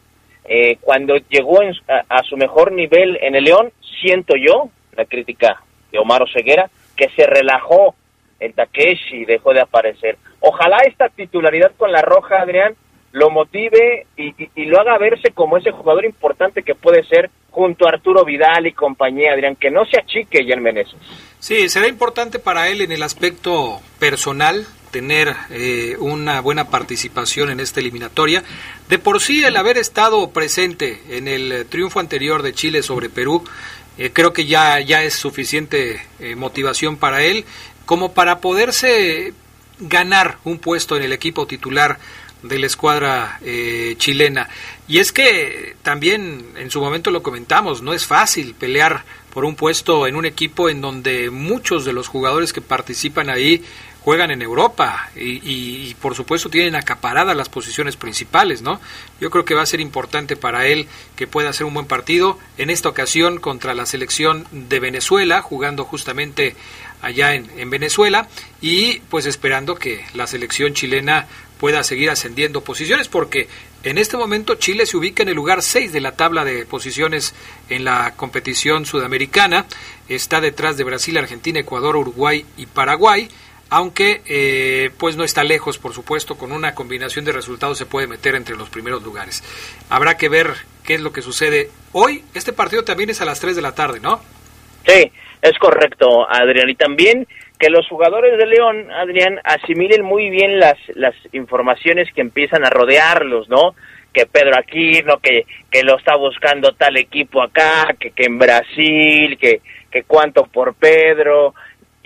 eh, 0.48 0.78
cuando 0.80 1.16
llegó 1.30 1.60
a, 1.88 2.24
su 2.24 2.38
mejor 2.38 2.72
nivel 2.72 3.18
en 3.22 3.36
el 3.36 3.44
León, 3.44 3.72
siento 4.02 4.36
yo, 4.36 4.70
la 4.96 5.06
crítica 5.06 5.62
de 5.92 6.00
Omar 6.00 6.24
Ceguera, 6.34 6.70
que 6.96 7.10
se 7.10 7.26
relajó 7.26 7.96
el 8.40 8.54
Takeshi 8.54 9.18
y 9.18 9.26
dejó 9.26 9.54
de 9.54 9.62
aparecer. 9.62 10.18
Ojalá 10.40 10.78
esta 10.88 11.10
titularidad 11.10 11.72
con 11.76 11.92
la 11.92 12.02
Roja, 12.02 12.42
Adrián, 12.42 12.76
lo 13.12 13.30
motive 13.30 14.06
y, 14.16 14.34
lo 14.66 14.80
haga 14.80 14.98
verse 14.98 15.32
como 15.32 15.58
ese 15.58 15.72
jugador 15.72 16.06
importante 16.06 16.64
que 16.64 16.76
puede 16.76 17.04
ser 17.04 17.30
junto 17.50 17.86
a 17.86 17.90
Arturo 17.90 18.24
Vidal 18.24 18.68
y 18.68 18.74
compañía, 18.74 19.34
Adrián, 19.34 19.56
que 19.56 19.72
no 19.72 19.86
se 19.86 20.00
achique 20.00 20.46
ya 20.46 20.54
en. 20.54 20.98
Sí, 21.40 21.70
será 21.70 21.88
importante 21.88 22.40
para 22.40 22.70
él 22.70 22.82
en 22.82 22.92
el 22.92 23.04
aspecto 23.04 23.80
personal, 24.00 24.68
tener 24.92 25.36
eh, 25.52 25.96
una 26.00 26.42
buena 26.42 26.70
participación 26.70 27.50
en 27.52 27.60
esta 27.60 27.80
eliminatoria. 27.80 28.44
De 28.90 28.98
por 28.98 29.22
sí, 29.22 29.44
el 29.44 29.56
haber 29.58 29.78
estado 29.78 30.32
presente 30.32 31.02
en 31.10 31.28
el 31.28 31.66
triunfo 31.68 32.00
anterior 32.00 32.42
de 32.42 32.54
Chile 32.54 32.82
sobre 32.82 33.10
Perú, 33.10 33.44
eh, 33.98 34.12
creo 34.14 34.34
que 34.34 34.46
ya, 34.46 34.80
ya 34.80 35.04
es 35.04 35.14
suficiente 35.14 36.06
eh, 36.20 36.36
motivación 36.36 36.98
para 36.98 37.24
él 37.24 37.46
como 37.86 38.14
para 38.14 38.40
poderse 38.42 39.34
ganar 39.80 40.40
un 40.44 40.60
puesto 40.60 40.98
en 40.98 41.04
el 41.04 41.14
equipo 41.14 41.48
titular 41.48 42.00
de 42.44 42.60
la 42.60 42.68
escuadra 42.68 43.40
eh, 43.44 43.96
chilena. 43.98 44.50
Y 44.88 45.00
es 45.00 45.12
que 45.12 45.76
también 45.84 46.46
en 46.56 46.72
su 46.72 46.82
momento 46.82 47.12
lo 47.12 47.24
comentamos, 47.24 47.82
no 47.82 47.94
es 47.94 48.06
fácil 48.06 48.54
pelear 48.54 49.04
por 49.34 49.46
un 49.46 49.56
puesto 49.56 50.08
en 50.08 50.16
un 50.16 50.26
equipo 50.26 50.70
en 50.70 50.82
donde 50.82 51.30
muchos 51.30 51.86
de 51.86 51.94
los 51.94 52.08
jugadores 52.08 52.54
que 52.54 52.62
participan 52.62 53.30
ahí 53.30 53.64
juegan 54.08 54.32
en 54.32 54.42
Europa 54.42 55.10
y, 55.18 55.94
por 55.96 56.16
supuesto 56.16 56.50
tienen 56.50 56.78
acaparadas 56.78 57.36
las 57.36 57.50
posiciones 57.50 57.98
principales, 57.98 58.62
¿no? 58.62 58.80
Yo 59.20 59.30
creo 59.30 59.44
que 59.44 59.54
va 59.54 59.64
a 59.64 59.66
ser 59.66 59.82
importante 59.82 60.38
para 60.38 60.66
él 60.66 60.88
que 61.18 61.28
pueda 61.28 61.50
hacer 61.50 61.66
un 61.66 61.74
buen 61.74 61.88
partido 61.88 62.40
en 62.58 62.70
esta 62.70 62.88
ocasión 62.88 63.38
contra 63.42 63.74
la 63.74 63.86
selección 63.86 64.48
de 64.52 64.80
Venezuela, 64.80 65.42
jugando 65.42 65.84
justamente 65.84 66.56
allá 67.02 67.34
en, 67.34 67.50
en 67.58 67.70
Venezuela 67.70 68.28
y 68.62 69.00
pues 69.10 69.26
esperando 69.26 69.76
que 69.76 70.04
la 70.14 70.28
selección 70.28 70.74
chilena 70.74 71.28
pueda 71.60 71.84
seguir 71.84 72.10
ascendiendo 72.10 72.62
posiciones 72.62 73.08
porque 73.08 73.48
en 73.84 73.98
este 73.98 74.18
momento 74.18 74.56
Chile 74.56 74.86
se 74.86 74.98
ubica 74.98 75.24
en 75.24 75.30
el 75.30 75.36
lugar 75.36 75.62
6 75.62 75.94
de 75.94 76.02
la 76.02 76.14
tabla 76.14 76.44
de 76.44 76.66
posiciones 76.66 77.34
en 77.70 77.86
la 77.86 78.14
competición 78.16 78.86
sudamericana, 78.86 79.66
está 80.10 80.42
detrás 80.42 80.78
de 80.78 80.84
Brasil, 80.84 81.18
Argentina, 81.18 81.60
Ecuador, 81.60 81.96
Uruguay 81.96 82.46
y 82.58 82.66
Paraguay 82.66 83.30
aunque 83.70 84.22
eh, 84.26 84.92
pues 84.98 85.18
no 85.18 85.24
está 85.24 85.44
lejos, 85.44 85.78
por 85.78 85.94
supuesto, 85.94 86.38
con 86.38 86.52
una 86.52 86.74
combinación 86.74 87.26
de 87.26 87.34
resultados 87.34 87.78
se 87.78 87.86
puede 87.86 88.08
meter 88.08 88.36
entre 88.36 88.56
los 88.56 88.70
primeros 88.70 89.04
lugares. 89.04 89.44
Habrá 89.90 90.16
que 90.16 90.30
ver 90.30 90.56
qué 90.84 90.96
es 90.96 91.02
lo 91.02 91.12
que 91.12 91.22
sucede 91.22 91.70
hoy. 91.92 92.24
Este 92.34 92.54
partido 92.54 92.84
también 92.84 93.10
es 93.10 93.20
a 93.20 93.26
las 93.26 93.40
3 93.40 93.56
de 93.56 93.62
la 93.62 93.76
tarde, 93.76 94.00
¿no? 94.00 94.22
Sí, 94.88 95.12
es 95.42 95.58
correcto, 95.60 96.28
Adrián. 96.30 96.70
Y 96.70 96.76
también 96.76 97.28
que 97.60 97.70
los 97.70 97.88
jugadores 97.88 98.38
de 98.38 98.46
León, 98.46 98.92
Adrián, 98.92 99.40
asimilen 99.44 100.04
muy 100.04 100.30
bien 100.30 100.60
las, 100.60 100.78
las 100.96 101.16
informaciones 101.34 102.12
que 102.14 102.22
empiezan 102.22 102.66
a 102.66 102.70
rodearlos, 102.70 103.50
¿no? 103.50 103.76
Que 104.14 104.26
Pedro 104.26 104.58
Aquino, 104.58 105.18
que, 105.18 105.46
que 105.70 105.84
lo 105.84 105.98
está 105.98 106.16
buscando 106.16 106.74
tal 106.74 106.98
equipo 106.98 107.42
acá, 107.42 107.96
que, 108.00 108.12
que 108.12 108.26
en 108.26 108.40
Brasil, 108.40 109.38
que, 109.38 109.62
que 109.92 110.04
cuánto 110.04 110.46
por 110.46 110.76
Pedro, 110.76 111.54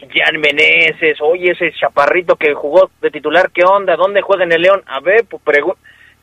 Jan 0.10 0.40
Meneses, 0.40 1.20
oye, 1.22 1.52
ese 1.52 1.72
chaparrito 1.74 2.36
que 2.36 2.54
jugó 2.54 2.90
de 3.02 3.12
titular, 3.12 3.52
¿qué 3.52 3.64
onda? 3.64 3.96
¿Dónde 3.96 4.22
juega 4.22 4.44
en 4.46 4.54
el 4.54 4.62
León? 4.62 4.82
A 4.88 5.00
ver, 5.00 5.26
pues 5.30 5.44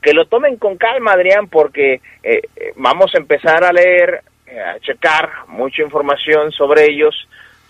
que 0.02 0.12
lo 0.12 0.26
tomen 0.26 0.56
con 0.56 0.76
calma, 0.76 1.12
Adrián, 1.12 1.48
porque 1.48 2.00
eh, 2.22 2.42
eh, 2.56 2.72
vamos 2.76 3.14
a 3.14 3.18
empezar 3.18 3.64
a 3.64 3.72
leer, 3.72 4.22
a 4.50 4.78
checar 4.80 5.30
mucha 5.48 5.82
información 5.82 6.52
sobre 6.52 6.86
ellos, 6.86 7.14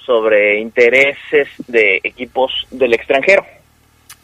sobre 0.05 0.61
intereses 0.61 1.49
de 1.67 2.01
equipos 2.03 2.67
del 2.71 2.95
extranjero. 2.95 3.45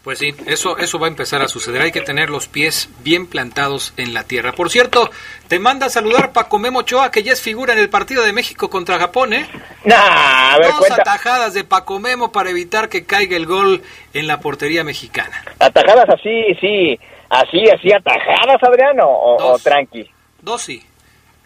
Pues 0.04 0.18
sí, 0.18 0.34
eso, 0.46 0.76
eso 0.76 0.98
va 0.98 1.06
a 1.06 1.08
empezar 1.08 1.40
a 1.40 1.48
suceder. 1.48 1.80
Hay 1.80 1.90
que 1.90 2.02
tener 2.02 2.28
los 2.28 2.46
pies 2.46 2.90
bien 3.02 3.26
plantados 3.26 3.94
en 3.96 4.12
la 4.12 4.24
tierra. 4.24 4.52
Por 4.52 4.68
cierto, 4.68 5.10
te 5.48 5.58
manda 5.58 5.86
a 5.86 5.88
saludar 5.88 6.32
Paco 6.32 6.58
Memo 6.58 6.80
Ochoa, 6.80 7.10
que 7.10 7.22
ya 7.22 7.32
es 7.32 7.40
figura 7.40 7.72
en 7.72 7.78
el 7.78 7.88
partido 7.88 8.22
de 8.22 8.34
México 8.34 8.68
contra 8.68 8.98
Japón, 8.98 9.32
¿eh? 9.32 9.48
a 9.90 10.58
ver, 10.58 10.72
Dos 10.72 10.90
atajadas 10.90 11.54
de 11.54 11.64
Paco 11.64 11.98
Memo 12.00 12.32
para 12.32 12.50
evitar 12.50 12.90
que 12.90 13.06
caiga 13.06 13.34
el 13.34 13.46
gol 13.46 13.82
en 14.12 14.26
la 14.26 14.40
portería 14.40 14.84
mexicana. 14.84 15.42
Atajadas 15.58 16.10
así, 16.10 16.54
sí, 16.60 17.00
así, 17.30 17.64
así, 17.70 17.90
atajadas, 17.90 18.62
Adriano, 18.62 19.06
o, 19.08 19.58
tranqui. 19.58 20.06
Dos 20.42 20.60
sí. 20.60 20.82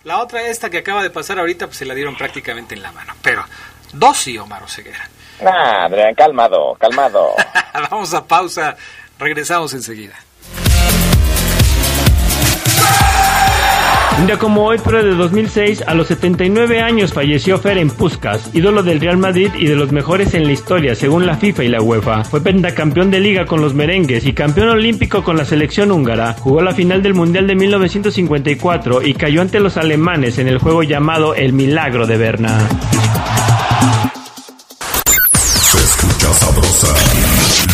La 0.04 0.20
otra, 0.20 0.42
esta 0.42 0.70
que 0.70 0.78
acaba 0.78 1.02
de 1.02 1.10
pasar 1.10 1.38
ahorita, 1.38 1.66
pues 1.66 1.78
se 1.78 1.84
la 1.84 1.94
dieron 1.94 2.16
prácticamente 2.16 2.74
en 2.74 2.82
la 2.82 2.92
mano. 2.92 3.14
Pero 3.22 3.44
dos 3.92 4.16
sí, 4.16 4.38
Omar 4.38 4.62
Oseguera. 4.62 5.08
Nah, 5.42 5.84
Adrián, 5.84 6.14
calmado, 6.14 6.74
calmado. 6.74 7.34
Vamos 7.90 8.12
a 8.14 8.26
pausa, 8.26 8.76
regresamos 9.18 9.74
enseguida. 9.74 10.14
Un 14.18 14.26
día 14.26 14.36
como 14.36 14.64
hoy, 14.64 14.78
pero 14.82 15.02
de 15.02 15.14
2006, 15.14 15.84
a 15.86 15.94
los 15.94 16.08
79 16.08 16.80
años 16.80 17.12
falleció 17.12 17.56
Ferenc 17.58 17.92
Puskas, 17.92 18.50
ídolo 18.52 18.82
del 18.82 19.00
Real 19.00 19.16
Madrid 19.16 19.50
y 19.56 19.66
de 19.66 19.76
los 19.76 19.92
mejores 19.92 20.34
en 20.34 20.44
la 20.44 20.52
historia, 20.52 20.96
según 20.96 21.24
la 21.24 21.36
FIFA 21.36 21.64
y 21.64 21.68
la 21.68 21.80
UEFA. 21.80 22.24
Fue 22.24 22.40
pentacampeón 22.40 23.12
de 23.12 23.20
liga 23.20 23.46
con 23.46 23.60
los 23.60 23.74
merengues 23.74 24.26
y 24.26 24.32
campeón 24.32 24.70
olímpico 24.70 25.22
con 25.22 25.36
la 25.36 25.44
selección 25.44 25.92
húngara. 25.92 26.34
Jugó 26.40 26.62
la 26.62 26.74
final 26.74 27.00
del 27.00 27.14
Mundial 27.14 27.46
de 27.46 27.54
1954 27.54 29.02
y 29.02 29.14
cayó 29.14 29.40
ante 29.40 29.60
los 29.60 29.76
alemanes 29.76 30.38
en 30.38 30.48
el 30.48 30.58
juego 30.58 30.82
llamado 30.82 31.36
El 31.36 31.52
Milagro 31.52 32.06
de 32.06 32.16
Berna. 32.16 32.68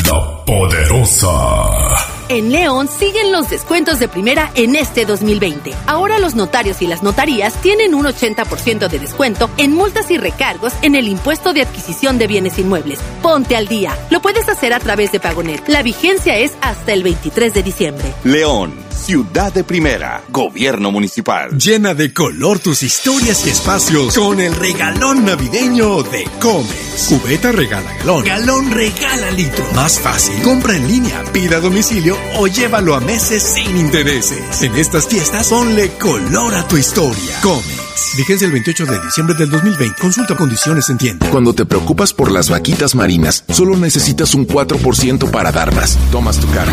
la 0.06 0.44
poderosa. 0.44 2.03
En 2.28 2.50
León 2.52 2.88
siguen 2.88 3.32
los 3.32 3.50
descuentos 3.50 3.98
de 3.98 4.08
primera 4.08 4.50
en 4.54 4.76
este 4.76 5.04
2020. 5.04 5.72
Ahora 5.86 6.18
los 6.18 6.34
notarios 6.34 6.80
y 6.82 6.86
las 6.86 7.02
notarías 7.02 7.54
tienen 7.60 7.94
un 7.94 8.06
80% 8.06 8.88
de 8.88 8.98
descuento 8.98 9.50
en 9.58 9.72
multas 9.72 10.10
y 10.10 10.18
recargos 10.18 10.72
en 10.82 10.94
el 10.94 11.08
impuesto 11.08 11.52
de 11.52 11.62
adquisición 11.62 12.18
de 12.18 12.26
bienes 12.26 12.58
inmuebles. 12.58 12.98
Ponte 13.22 13.56
al 13.56 13.68
día. 13.68 13.96
Lo 14.10 14.20
puedes 14.20 14.48
hacer 14.48 14.72
a 14.72 14.80
través 14.80 15.12
de 15.12 15.20
Pagonet. 15.20 15.68
La 15.68 15.82
vigencia 15.82 16.38
es 16.38 16.52
hasta 16.60 16.92
el 16.92 17.02
23 17.02 17.52
de 17.52 17.62
diciembre. 17.62 18.14
León, 18.24 18.74
ciudad 18.94 19.52
de 19.52 19.64
primera, 19.64 20.22
gobierno 20.30 20.90
municipal. 20.90 21.50
Llena 21.58 21.94
de 21.94 22.12
color 22.12 22.58
tus 22.58 22.82
historias 22.82 23.46
y 23.46 23.50
espacios 23.50 24.14
con 24.16 24.40
el 24.40 24.54
regalón 24.54 25.24
navideño 25.24 26.02
de 26.02 26.24
Comex. 26.40 27.06
Cubeta 27.08 27.52
regala 27.52 27.92
galón. 27.98 28.24
Galón 28.24 28.70
regala 28.70 29.30
litro. 29.32 29.64
Más 29.74 29.98
fácil. 29.98 30.40
Compra 30.42 30.76
en 30.76 30.88
línea, 30.88 31.22
pida 31.32 31.56
a 31.56 31.60
domicilio 31.60 32.16
o 32.38 32.46
llévalo 32.46 32.94
a 32.94 33.00
meses 33.00 33.42
sin 33.42 33.76
intereses. 33.76 34.62
En 34.62 34.74
estas 34.76 35.06
fiestas, 35.06 35.48
ponle 35.48 35.90
color 35.98 36.54
a 36.54 36.66
tu 36.66 36.76
historia. 36.76 37.40
Comics. 37.42 38.16
Vigencia 38.16 38.46
el 38.46 38.52
28 38.52 38.86
de 38.86 39.00
diciembre 39.00 39.34
del 39.34 39.50
2020. 39.50 40.00
Consulta 40.00 40.36
condiciones 40.36 40.88
en 40.88 40.98
tienda. 40.98 41.28
Cuando 41.30 41.52
te 41.52 41.66
preocupas 41.66 42.12
por 42.12 42.30
las 42.30 42.48
vaquitas 42.48 42.94
marinas, 42.94 43.44
solo 43.48 43.76
necesitas 43.76 44.34
un 44.34 44.46
4% 44.46 45.30
para 45.30 45.50
dar 45.50 45.74
más. 45.74 45.98
Tomas 46.12 46.38
tu 46.38 46.48
carro. 46.52 46.72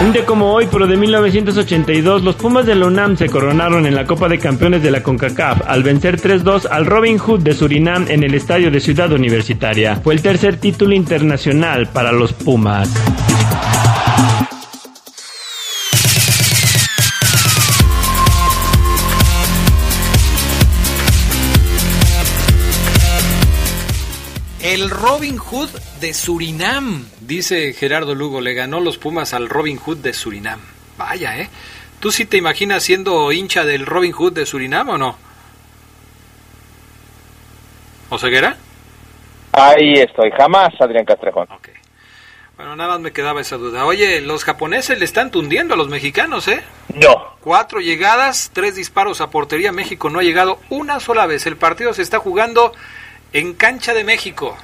Un 0.00 0.14
día 0.14 0.24
como 0.24 0.54
hoy, 0.54 0.66
pero 0.72 0.86
de 0.86 0.96
1982, 0.96 2.22
los 2.22 2.34
Pumas 2.34 2.64
de 2.64 2.74
la 2.74 2.86
UNAM 2.86 3.18
se 3.18 3.28
coronaron 3.28 3.84
en 3.84 3.94
la 3.94 4.06
Copa 4.06 4.28
de 4.28 4.38
Campeones 4.38 4.82
de 4.82 4.90
la 4.90 5.02
CONCACAF 5.02 5.60
al 5.66 5.82
vencer 5.82 6.18
3-2 6.18 6.66
al 6.70 6.86
Robin 6.86 7.18
Hood 7.18 7.40
de 7.40 7.52
Surinam 7.52 8.06
en 8.08 8.22
el 8.22 8.34
estadio 8.34 8.70
de 8.70 8.80
Ciudad 8.80 9.12
Universitaria. 9.12 9.96
Fue 9.96 10.14
el 10.14 10.22
tercer 10.22 10.56
título 10.56 10.94
internacional 10.94 11.86
para 11.88 12.12
los 12.12 12.32
Pumas. 12.32 12.88
El 24.62 24.88
Robin 24.88 25.36
Hood 25.36 25.68
de 26.00 26.14
Surinam, 26.14 27.06
dice 27.20 27.72
Gerardo 27.74 28.14
Lugo, 28.14 28.40
le 28.40 28.54
ganó 28.54 28.80
los 28.80 28.98
Pumas 28.98 29.34
al 29.34 29.48
Robin 29.48 29.76
Hood 29.76 29.98
de 29.98 30.12
Surinam. 30.12 30.60
Vaya, 30.96 31.38
¿eh? 31.38 31.48
¿Tú 32.00 32.10
sí 32.10 32.24
te 32.24 32.38
imaginas 32.38 32.82
siendo 32.82 33.30
hincha 33.30 33.64
del 33.64 33.86
Robin 33.86 34.12
Hood 34.12 34.32
de 34.32 34.46
Surinam 34.46 34.88
o 34.88 34.98
no? 34.98 35.16
¿O 38.08 38.18
ceguera? 38.18 38.56
Ahí 39.52 39.92
estoy, 39.94 40.30
jamás, 40.30 40.70
Adrián 40.80 41.04
Castrejón. 41.04 41.48
Bueno, 42.56 42.76
nada 42.76 42.90
más 42.90 43.00
me 43.00 43.12
quedaba 43.12 43.40
esa 43.40 43.56
duda. 43.56 43.86
Oye, 43.86 44.20
los 44.20 44.44
japoneses 44.44 44.98
le 44.98 45.04
están 45.04 45.30
tundiendo 45.30 45.74
a 45.74 45.76
los 45.76 45.88
mexicanos, 45.88 46.46
¿eh? 46.48 46.62
No. 46.94 47.36
Cuatro 47.40 47.80
llegadas, 47.80 48.50
tres 48.52 48.74
disparos 48.74 49.20
a 49.20 49.30
portería. 49.30 49.72
México 49.72 50.10
no 50.10 50.18
ha 50.18 50.22
llegado 50.22 50.60
una 50.68 51.00
sola 51.00 51.26
vez. 51.26 51.46
El 51.46 51.56
partido 51.56 51.94
se 51.94 52.02
está 52.02 52.18
jugando 52.18 52.72
en 53.32 53.54
cancha 53.54 53.94
de 53.94 54.04
México. 54.04 54.56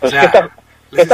Pues 0.00 0.14
está, 0.14 0.50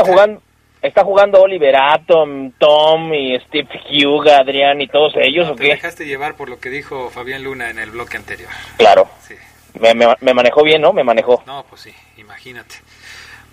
jugando? 0.05 0.43
¿Está 0.81 1.03
jugando 1.03 1.41
Oliver 1.41 1.75
Atom, 1.75 2.53
Tom 2.53 3.13
y 3.13 3.39
Steve 3.41 3.69
Hugh, 3.91 4.29
Adrián 4.29 4.81
y 4.81 4.87
todos 4.87 5.15
ellos 5.17 5.49
o 5.49 5.55
te 5.57 5.65
dejaste 5.65 6.07
llevar 6.07 6.37
por 6.37 6.49
lo 6.49 6.61
que 6.61 6.71
dijo 6.71 7.11
Fabián 7.11 7.43
Luna 7.43 7.71
en 7.71 7.81
el 7.81 7.91
bloque 7.91 8.17
anterior. 8.17 8.49
Claro. 8.77 9.09
Sí. 9.27 9.35
Me, 9.81 9.93
me, 9.95 10.35
manejó 10.35 10.63
bien, 10.63 10.81
¿no? 10.81 10.93
Me 10.93 11.03
manejó. 11.03 11.43
No, 11.47 11.65
pues 11.69 11.83
sí, 11.83 11.93
imagínate. 12.17 12.77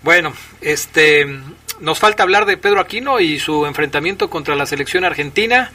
Bueno, 0.02 0.32
este, 0.60 1.26
nos 1.80 1.98
falta 1.98 2.22
hablar 2.22 2.46
de 2.46 2.56
Pedro 2.56 2.80
Aquino 2.80 3.18
y 3.20 3.38
su 3.38 3.66
enfrentamiento 3.66 4.30
contra 4.30 4.54
la 4.54 4.66
selección 4.66 5.04
argentina. 5.04 5.72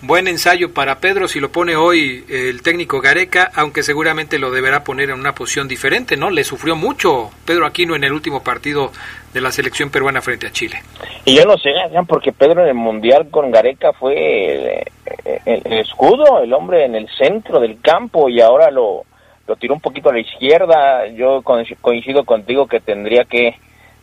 Buen 0.00 0.26
ensayo 0.26 0.72
para 0.72 0.98
Pedro 0.98 1.28
si 1.28 1.38
lo 1.38 1.52
pone 1.52 1.76
hoy 1.76 2.24
el 2.28 2.62
técnico 2.62 3.00
Gareca, 3.00 3.52
aunque 3.54 3.84
seguramente 3.84 4.40
lo 4.40 4.50
deberá 4.50 4.82
poner 4.82 5.10
en 5.10 5.20
una 5.20 5.34
posición 5.34 5.68
diferente, 5.68 6.16
¿no? 6.16 6.30
Le 6.30 6.42
sufrió 6.42 6.74
mucho 6.74 7.30
Pedro 7.44 7.66
Aquino 7.66 7.94
en 7.94 8.02
el 8.02 8.12
último 8.12 8.42
partido 8.42 8.92
de 9.32 9.40
la 9.40 9.50
selección 9.50 9.90
peruana 9.90 10.20
frente 10.20 10.46
a 10.46 10.50
Chile. 10.50 10.76
Y 11.24 11.36
yo 11.36 11.44
no 11.44 11.56
sé, 11.56 11.70
porque 12.06 12.32
Pedro 12.32 12.62
en 12.62 12.68
el 12.68 12.74
Mundial 12.74 13.28
con 13.30 13.50
Gareca 13.50 13.92
fue 13.92 14.84
el, 15.44 15.72
escudo, 15.72 16.42
el 16.42 16.52
hombre 16.52 16.84
en 16.84 16.94
el 16.94 17.08
centro 17.08 17.60
del 17.60 17.80
campo 17.80 18.28
y 18.28 18.40
ahora 18.40 18.70
lo, 18.70 19.04
lo 19.46 19.56
tiró 19.56 19.74
un 19.74 19.80
poquito 19.80 20.10
a 20.10 20.12
la 20.12 20.20
izquierda. 20.20 21.06
Yo 21.08 21.42
coincido 21.42 22.24
contigo 22.24 22.66
que 22.66 22.80
tendría 22.80 23.24
que 23.24 23.56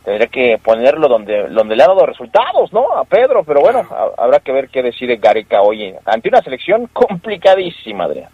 tendría 0.03 0.27
que 0.27 0.57
ponerlo 0.63 1.07
donde, 1.07 1.49
donde 1.49 1.75
le 1.75 1.84
ha 1.84 1.88
dado 1.88 2.05
resultados, 2.05 2.71
¿no? 2.73 2.93
A 2.93 3.03
Pedro, 3.03 3.43
pero 3.43 3.61
bueno, 3.61 3.86
habrá 4.17 4.39
que 4.39 4.51
ver 4.51 4.69
qué 4.69 4.82
decide 4.82 5.17
Gareca 5.17 5.61
hoy 5.61 5.93
ante 6.05 6.30
una 6.30 6.41
selección 6.41 6.88
complicadísima, 6.93 8.05
Adrián. 8.05 8.30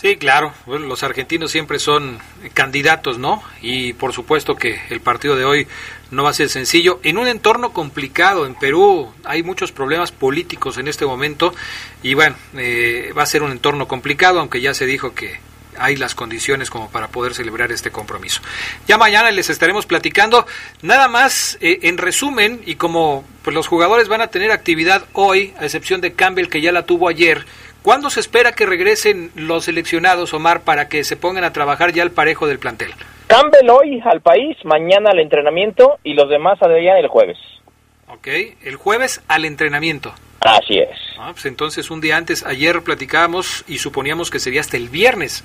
Sí, 0.00 0.16
claro, 0.16 0.52
los 0.68 1.02
argentinos 1.02 1.50
siempre 1.50 1.80
son 1.80 2.20
candidatos, 2.54 3.18
¿no? 3.18 3.42
Y 3.60 3.94
por 3.94 4.12
supuesto 4.12 4.54
que 4.54 4.80
el 4.90 5.00
partido 5.00 5.34
de 5.34 5.44
hoy 5.44 5.66
no 6.12 6.22
va 6.22 6.30
a 6.30 6.34
ser 6.34 6.48
sencillo. 6.48 7.00
En 7.02 7.18
un 7.18 7.26
entorno 7.26 7.72
complicado, 7.72 8.46
en 8.46 8.54
Perú 8.54 9.12
hay 9.24 9.42
muchos 9.42 9.72
problemas 9.72 10.12
políticos 10.12 10.78
en 10.78 10.86
este 10.86 11.04
momento 11.04 11.52
y 12.00 12.14
bueno, 12.14 12.36
eh, 12.56 13.12
va 13.18 13.24
a 13.24 13.26
ser 13.26 13.42
un 13.42 13.50
entorno 13.50 13.88
complicado, 13.88 14.38
aunque 14.38 14.60
ya 14.60 14.72
se 14.72 14.86
dijo 14.86 15.16
que 15.16 15.40
hay 15.76 15.96
las 15.96 16.14
condiciones 16.14 16.70
como 16.70 16.90
para 16.90 17.08
poder 17.08 17.34
celebrar 17.34 17.72
este 17.72 17.90
compromiso. 17.90 18.40
Ya 18.86 18.98
mañana 18.98 19.32
les 19.32 19.50
estaremos 19.50 19.86
platicando. 19.86 20.46
Nada 20.82 21.08
más, 21.08 21.58
eh, 21.60 21.80
en 21.82 21.98
resumen, 21.98 22.62
y 22.66 22.76
como 22.76 23.24
pues, 23.42 23.54
los 23.54 23.66
jugadores 23.66 24.08
van 24.08 24.20
a 24.20 24.28
tener 24.28 24.50
actividad 24.52 25.06
hoy, 25.12 25.54
a 25.58 25.64
excepción 25.64 26.00
de 26.00 26.12
Campbell 26.12 26.48
que 26.48 26.60
ya 26.60 26.72
la 26.72 26.86
tuvo 26.86 27.08
ayer, 27.08 27.46
¿cuándo 27.88 28.10
se 28.10 28.20
espera 28.20 28.52
que 28.52 28.66
regresen 28.66 29.30
los 29.34 29.64
seleccionados, 29.64 30.34
Omar, 30.34 30.60
para 30.60 30.90
que 30.90 31.04
se 31.04 31.16
pongan 31.16 31.44
a 31.44 31.54
trabajar 31.54 31.90
ya 31.90 32.02
al 32.02 32.10
parejo 32.10 32.46
del 32.46 32.58
plantel? 32.58 32.90
Campbell 33.28 33.70
hoy 33.70 34.02
al 34.04 34.20
país, 34.20 34.58
mañana 34.62 35.08
al 35.10 35.20
entrenamiento 35.20 35.98
y 36.04 36.12
los 36.12 36.28
demás 36.28 36.60
allá 36.60 36.98
el 36.98 37.08
jueves. 37.08 37.38
Ok, 38.08 38.28
el 38.62 38.76
jueves 38.76 39.24
al 39.26 39.46
entrenamiento. 39.46 40.12
Así 40.40 40.78
es. 40.78 40.98
Ah, 41.18 41.30
pues 41.32 41.46
entonces 41.46 41.90
un 41.90 42.02
día 42.02 42.18
antes, 42.18 42.44
ayer 42.44 42.82
platicábamos 42.82 43.64
y 43.66 43.78
suponíamos 43.78 44.30
que 44.30 44.38
sería 44.38 44.60
hasta 44.60 44.76
el 44.76 44.90
viernes. 44.90 45.42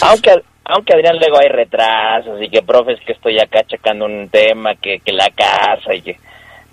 Aunque, 0.00 0.30
aunque 0.64 0.94
Adrián 0.94 1.18
luego 1.18 1.40
hay 1.42 1.50
retrasos 1.50 2.40
y 2.40 2.48
que 2.48 2.62
profes 2.62 3.00
que 3.04 3.12
estoy 3.12 3.38
acá 3.38 3.64
checando 3.64 4.06
un 4.06 4.30
tema, 4.30 4.76
que, 4.76 5.00
que 5.00 5.12
la 5.12 5.28
casa 5.28 5.92
y 5.92 6.00
que... 6.00 6.18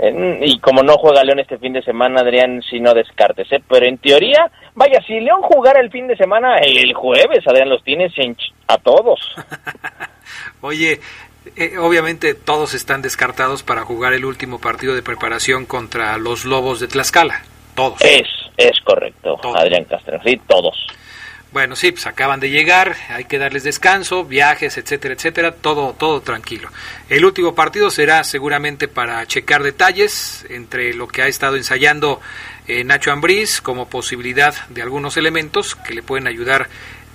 y 0.01 0.59
como 0.59 0.81
no 0.81 0.93
juega 0.97 1.23
León 1.23 1.39
este 1.39 1.57
fin 1.57 1.73
de 1.73 1.81
semana, 1.81 2.21
Adrián, 2.21 2.61
si 2.69 2.79
no 2.79 2.93
descartes, 2.93 3.51
¿eh? 3.51 3.61
Pero 3.67 3.85
en 3.85 3.97
teoría, 3.97 4.49
vaya, 4.73 5.01
si 5.05 5.19
León 5.19 5.41
jugara 5.41 5.81
el 5.81 5.91
fin 5.91 6.07
de 6.07 6.15
semana, 6.15 6.57
el 6.59 6.93
jueves, 6.93 7.45
Adrián, 7.45 7.69
los 7.69 7.83
tienes 7.83 8.13
a 8.67 8.77
todos. 8.77 9.19
Oye, 10.61 10.99
eh, 11.55 11.77
obviamente 11.77 12.33
todos 12.33 12.73
están 12.73 13.01
descartados 13.01 13.63
para 13.63 13.81
jugar 13.81 14.13
el 14.13 14.23
último 14.25 14.59
partido 14.59 14.95
de 14.95 15.01
preparación 15.01 15.65
contra 15.65 16.17
los 16.17 16.45
Lobos 16.45 16.79
de 16.79 16.87
Tlaxcala. 16.87 17.43
Todos. 17.75 18.01
Es, 18.01 18.27
es 18.57 18.79
correcto, 18.81 19.39
Adrián 19.55 19.83
Castro. 19.85 20.19
Sí, 20.23 20.39
todos. 20.47 20.75
Bueno, 21.51 21.75
sí, 21.75 21.91
pues 21.91 22.05
acaban 22.05 22.39
de 22.39 22.51
llegar, 22.51 22.95
hay 23.09 23.25
que 23.25 23.39
darles 23.39 23.63
descanso, 23.63 24.23
viajes, 24.23 24.77
etcétera, 24.77 25.15
etcétera, 25.15 25.51
todo, 25.51 25.95
todo 25.97 26.21
tranquilo. 26.21 26.69
El 27.09 27.25
último 27.25 27.55
partido 27.55 27.89
será 27.89 28.23
seguramente 28.23 28.87
para 28.87 29.25
checar 29.25 29.63
detalles 29.63 30.45
entre 30.49 30.93
lo 30.93 31.07
que 31.07 31.23
ha 31.23 31.27
estado 31.27 31.55
ensayando 31.55 32.21
eh, 32.67 32.83
Nacho 32.83 33.11
Ambriz 33.11 33.61
como 33.61 33.89
posibilidad 33.89 34.53
de 34.69 34.83
algunos 34.83 35.17
elementos 35.17 35.75
que 35.75 35.95
le 35.95 36.03
pueden 36.03 36.27
ayudar 36.27 36.69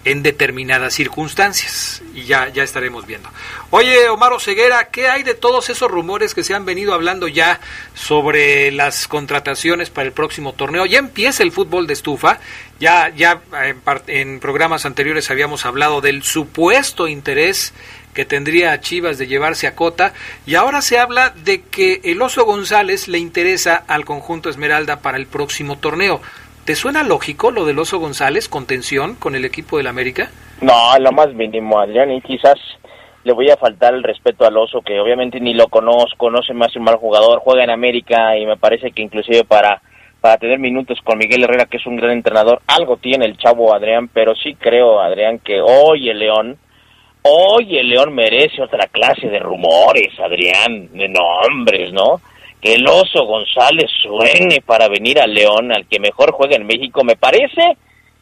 en 0.04 0.22
determinadas 0.22 0.94
circunstancias 0.94 2.02
y 2.14 2.24
ya, 2.24 2.48
ya 2.48 2.62
estaremos 2.62 3.06
viendo. 3.06 3.30
Oye, 3.70 4.08
Omar 4.08 4.32
Ceguera, 4.40 4.88
¿qué 4.90 5.08
hay 5.08 5.22
de 5.22 5.34
todos 5.34 5.70
esos 5.70 5.90
rumores 5.90 6.34
que 6.34 6.44
se 6.44 6.54
han 6.54 6.66
venido 6.66 6.92
hablando 6.92 7.26
ya 7.26 7.60
sobre 7.94 8.70
las 8.70 9.08
contrataciones 9.08 9.90
para 9.90 10.06
el 10.06 10.12
próximo 10.12 10.52
torneo? 10.52 10.84
Ya 10.86 10.98
empieza 10.98 11.42
el 11.42 11.52
fútbol 11.52 11.86
de 11.86 11.94
estufa, 11.94 12.38
ya, 12.80 13.10
ya 13.10 13.40
en, 14.06 14.40
programas 14.40 14.86
anteriores 14.86 15.30
habíamos 15.30 15.64
hablado 15.66 16.00
del 16.00 16.22
supuesto 16.22 17.08
interés 17.08 17.74
que 18.14 18.24
tendría 18.24 18.78
Chivas 18.80 19.18
de 19.18 19.26
llevarse 19.26 19.66
a 19.66 19.74
Cota 19.74 20.12
y 20.46 20.54
ahora 20.54 20.82
se 20.82 20.98
habla 20.98 21.30
de 21.30 21.62
que 21.62 22.00
el 22.04 22.22
Oso 22.22 22.44
González 22.44 23.08
le 23.08 23.18
interesa 23.18 23.84
al 23.88 24.04
conjunto 24.04 24.48
Esmeralda 24.48 25.00
para 25.00 25.18
el 25.18 25.26
próximo 25.26 25.78
torneo. 25.78 26.20
¿Te 26.64 26.76
suena 26.76 27.02
lógico 27.02 27.50
lo 27.50 27.64
del 27.64 27.78
Oso 27.78 27.98
González 27.98 28.48
con 28.48 28.66
tensión 28.66 29.16
con 29.16 29.34
el 29.34 29.44
equipo 29.44 29.76
del 29.76 29.86
América? 29.86 30.30
No, 30.60 30.98
lo 30.98 31.12
más 31.12 31.34
mínimo, 31.34 31.78
Adrián, 31.78 32.10
y 32.10 32.22
quizás 32.22 32.54
le 33.24 33.32
voy 33.32 33.50
a 33.50 33.56
faltar 33.56 33.94
el 33.94 34.02
respeto 34.02 34.46
al 34.46 34.56
Oso, 34.56 34.80
que 34.82 35.00
obviamente 35.00 35.40
ni 35.40 35.54
lo 35.54 35.68
conozco, 35.68 36.30
no 36.30 36.42
se 36.42 36.54
me 36.54 36.66
hace 36.66 36.78
un 36.78 36.84
mal 36.84 36.96
jugador, 36.96 37.40
juega 37.40 37.64
en 37.64 37.70
América 37.70 38.36
y 38.36 38.46
me 38.46 38.56
parece 38.56 38.92
que 38.92 39.02
inclusive 39.02 39.44
para, 39.44 39.82
para 40.24 40.38
tener 40.38 40.58
minutos 40.58 40.98
con 41.04 41.18
Miguel 41.18 41.44
Herrera, 41.44 41.66
que 41.66 41.76
es 41.76 41.86
un 41.86 41.96
gran 41.96 42.12
entrenador, 42.12 42.62
algo 42.66 42.96
tiene 42.96 43.26
el 43.26 43.36
chavo 43.36 43.74
Adrián, 43.74 44.08
pero 44.08 44.34
sí 44.34 44.54
creo, 44.54 44.98
Adrián, 44.98 45.38
que 45.38 45.60
hoy 45.60 46.08
el 46.08 46.18
León, 46.18 46.56
hoy 47.20 47.76
el 47.76 47.90
León 47.90 48.14
merece 48.14 48.62
otra 48.62 48.86
clase 48.86 49.28
de 49.28 49.38
rumores, 49.38 50.18
Adrián, 50.18 50.88
de 50.94 51.10
nombres, 51.10 51.92
¿no? 51.92 52.22
que 52.58 52.72
el 52.72 52.86
oso 52.88 53.26
González 53.26 53.90
suene 54.02 54.62
para 54.64 54.88
venir 54.88 55.20
al 55.20 55.34
León, 55.34 55.70
al 55.70 55.86
que 55.86 56.00
mejor 56.00 56.32
juega 56.32 56.56
en 56.56 56.66
México, 56.66 57.04
me 57.04 57.16
parece 57.16 57.76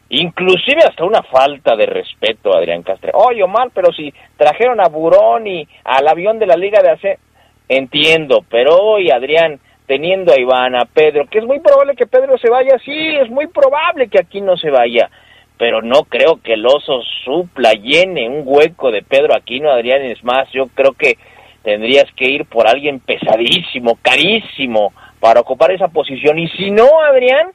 inclusive 0.09 0.81
hasta 0.83 1.05
una 1.05 1.23
falta 1.23 1.77
de 1.77 1.85
respeto, 1.85 2.53
Adrián 2.53 2.83
Castre. 2.83 3.11
Oye, 3.13 3.43
Omar, 3.43 3.69
pero 3.73 3.93
si 3.93 4.13
trajeron 4.35 4.81
a 4.81 4.89
Burón 4.89 5.47
y 5.47 5.65
al 5.85 6.05
avión 6.05 6.37
de 6.37 6.47
la 6.47 6.57
Liga 6.57 6.81
de 6.81 6.89
AC, 6.89 7.19
entiendo, 7.69 8.43
pero 8.49 8.75
hoy, 8.75 9.09
Adrián, 9.09 9.61
teniendo 9.85 10.31
a 10.31 10.39
Iván, 10.39 10.75
a 10.75 10.85
Pedro, 10.85 11.25
que 11.29 11.39
es 11.39 11.45
muy 11.45 11.59
probable 11.59 11.95
que 11.95 12.07
Pedro 12.07 12.37
se 12.37 12.49
vaya, 12.49 12.77
sí, 12.83 13.15
es 13.15 13.29
muy 13.29 13.47
probable 13.47 14.07
que 14.07 14.19
aquí 14.19 14.41
no 14.41 14.55
se 14.57 14.69
vaya, 14.69 15.09
pero 15.57 15.81
no 15.81 16.03
creo 16.03 16.39
que 16.41 16.53
el 16.53 16.65
oso 16.65 17.01
supla, 17.23 17.73
llene 17.73 18.29
un 18.29 18.43
hueco 18.45 18.91
de 18.91 19.01
Pedro 19.01 19.35
Aquino, 19.35 19.71
Adrián, 19.71 20.01
es 20.01 20.23
más, 20.23 20.49
yo 20.51 20.67
creo 20.73 20.93
que 20.93 21.17
tendrías 21.63 22.05
que 22.15 22.25
ir 22.25 22.45
por 22.45 22.67
alguien 22.67 22.99
pesadísimo, 22.99 23.97
carísimo, 24.01 24.93
para 25.19 25.39
ocupar 25.39 25.71
esa 25.71 25.87
posición. 25.87 26.37
Y 26.37 26.49
si 26.49 26.69
no, 26.69 27.01
Adrián, 27.01 27.51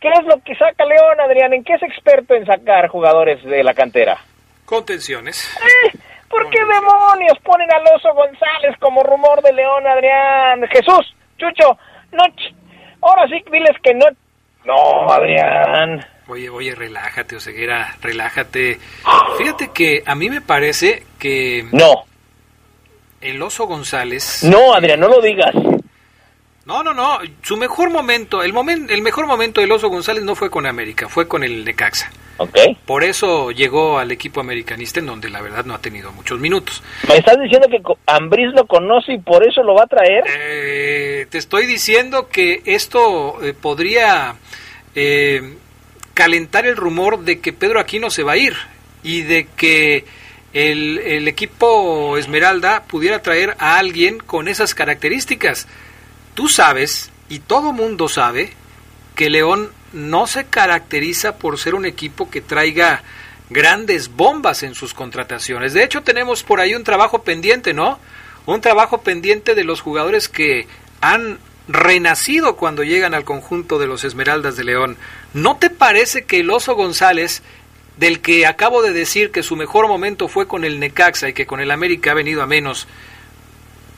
¿qué 0.00 0.08
es 0.08 0.24
lo 0.24 0.42
que 0.42 0.56
saca 0.56 0.84
León, 0.84 1.20
Adrián? 1.20 1.52
¿En 1.52 1.62
qué 1.62 1.74
es 1.74 1.82
experto 1.82 2.34
en 2.34 2.44
sacar 2.44 2.88
jugadores 2.88 3.42
de 3.44 3.62
la 3.62 3.74
cantera? 3.74 4.18
Contenciones. 4.64 5.56
Eh, 5.62 5.98
¿Por 6.28 6.50
qué 6.50 6.58
demonios 6.58 7.38
ponen 7.44 7.68
a 7.72 7.94
Oso 7.94 8.12
González 8.12 8.76
como 8.80 9.04
rumor 9.04 9.40
de 9.42 9.52
León, 9.52 9.86
Adrián? 9.86 10.66
Jesús, 10.68 11.14
Chucho, 11.36 11.78
no, 12.12 12.24
ahora 13.02 13.26
sí 13.28 13.42
diles 13.50 13.76
que 13.82 13.94
no. 13.94 14.06
No, 14.64 15.12
Adrián. 15.12 16.04
Oye, 16.28 16.50
oye, 16.50 16.74
relájate, 16.74 17.36
Oseguera, 17.36 17.96
relájate. 18.02 18.80
Fíjate 19.38 19.70
que 19.72 20.02
a 20.04 20.14
mí 20.14 20.28
me 20.28 20.40
parece 20.40 21.04
que... 21.18 21.68
No, 21.70 22.04
el 23.20 23.42
Oso 23.42 23.66
González. 23.66 24.44
No, 24.44 24.74
Adrián, 24.74 25.00
no 25.00 25.08
lo 25.08 25.20
digas. 25.20 25.54
No, 26.64 26.82
no, 26.82 26.92
no. 26.92 27.18
Su 27.42 27.56
mejor 27.56 27.90
momento, 27.90 28.42
el, 28.42 28.52
momento, 28.52 28.92
el 28.92 29.02
mejor 29.02 29.26
momento 29.26 29.60
del 29.60 29.72
Oso 29.72 29.88
González 29.88 30.24
no 30.24 30.34
fue 30.34 30.50
con 30.50 30.66
América, 30.66 31.08
fue 31.08 31.28
con 31.28 31.44
el 31.44 31.64
Necaxa. 31.64 32.10
Ok. 32.38 32.58
Por 32.84 33.02
eso 33.04 33.50
llegó 33.50 33.98
al 33.98 34.12
equipo 34.12 34.40
americanista, 34.40 35.00
en 35.00 35.06
donde 35.06 35.30
la 35.30 35.40
verdad 35.40 35.64
no 35.64 35.74
ha 35.74 35.80
tenido 35.80 36.12
muchos 36.12 36.38
minutos. 36.38 36.82
¿Me 37.08 37.16
estás 37.16 37.38
diciendo 37.40 37.68
que 37.68 37.80
Ambriz 38.06 38.52
lo 38.54 38.66
conoce 38.66 39.14
y 39.14 39.18
por 39.18 39.46
eso 39.46 39.62
lo 39.62 39.74
va 39.74 39.84
a 39.84 39.86
traer? 39.86 40.24
Eh, 40.26 41.26
te 41.30 41.38
estoy 41.38 41.66
diciendo 41.66 42.28
que 42.28 42.62
esto 42.66 43.42
eh, 43.42 43.54
podría 43.54 44.36
eh, 44.94 45.56
calentar 46.14 46.66
el 46.66 46.76
rumor 46.76 47.20
de 47.20 47.40
que 47.40 47.52
Pedro 47.52 47.80
Aquino 47.80 48.10
se 48.10 48.22
va 48.22 48.32
a 48.32 48.36
ir 48.36 48.54
y 49.02 49.22
de 49.22 49.46
que 49.56 50.04
el, 50.52 51.28
equipo 51.28 52.16
Esmeralda 52.16 52.84
pudiera 52.84 53.20
traer 53.20 53.54
a 53.58 53.78
alguien 53.78 54.18
con 54.18 54.48
esas 54.48 54.74
características. 54.74 55.68
Tú 56.34 56.48
sabes, 56.48 57.12
y 57.28 57.40
todo 57.40 57.72
mundo 57.72 58.08
sabe, 58.08 58.52
que 59.14 59.28
León 59.28 59.70
no 59.92 60.26
se 60.26 60.46
caracteriza 60.46 61.36
por 61.36 61.58
ser 61.58 61.74
un 61.74 61.86
equipo 61.86 62.30
que 62.30 62.40
traiga 62.40 63.02
grandes 63.50 64.08
bombas 64.08 64.62
en 64.62 64.74
sus 64.74 64.94
contrataciones. 64.94 65.72
De 65.72 65.84
hecho, 65.84 66.02
tenemos 66.02 66.42
por 66.42 66.60
ahí 66.60 66.74
un 66.74 66.84
trabajo 66.84 67.22
pendiente, 67.22 67.72
¿no? 67.72 67.98
Un 68.44 68.60
trabajo 68.60 69.02
pendiente 69.02 69.54
de 69.54 69.64
los 69.64 69.80
jugadores 69.80 70.28
que 70.28 70.66
han 71.00 71.38
renacido 71.68 72.56
cuando 72.56 72.84
llegan 72.84 73.14
al 73.14 73.24
conjunto 73.24 73.78
de 73.78 73.86
los 73.86 74.04
Esmeraldas 74.04 74.56
de 74.56 74.64
León. 74.64 74.96
¿No 75.34 75.56
te 75.56 75.70
parece 75.70 76.24
que 76.24 76.40
el 76.40 76.50
Oso 76.50 76.74
González 76.74 77.42
del 77.96 78.20
que 78.20 78.46
acabo 78.46 78.82
de 78.82 78.92
decir 78.92 79.30
que 79.30 79.42
su 79.42 79.56
mejor 79.56 79.88
momento 79.88 80.28
fue 80.28 80.46
con 80.46 80.64
el 80.64 80.78
Necaxa 80.78 81.28
y 81.28 81.32
que 81.32 81.46
con 81.46 81.60
el 81.60 81.70
América 81.70 82.10
ha 82.10 82.14
venido 82.14 82.42
a 82.42 82.46
menos, 82.46 82.86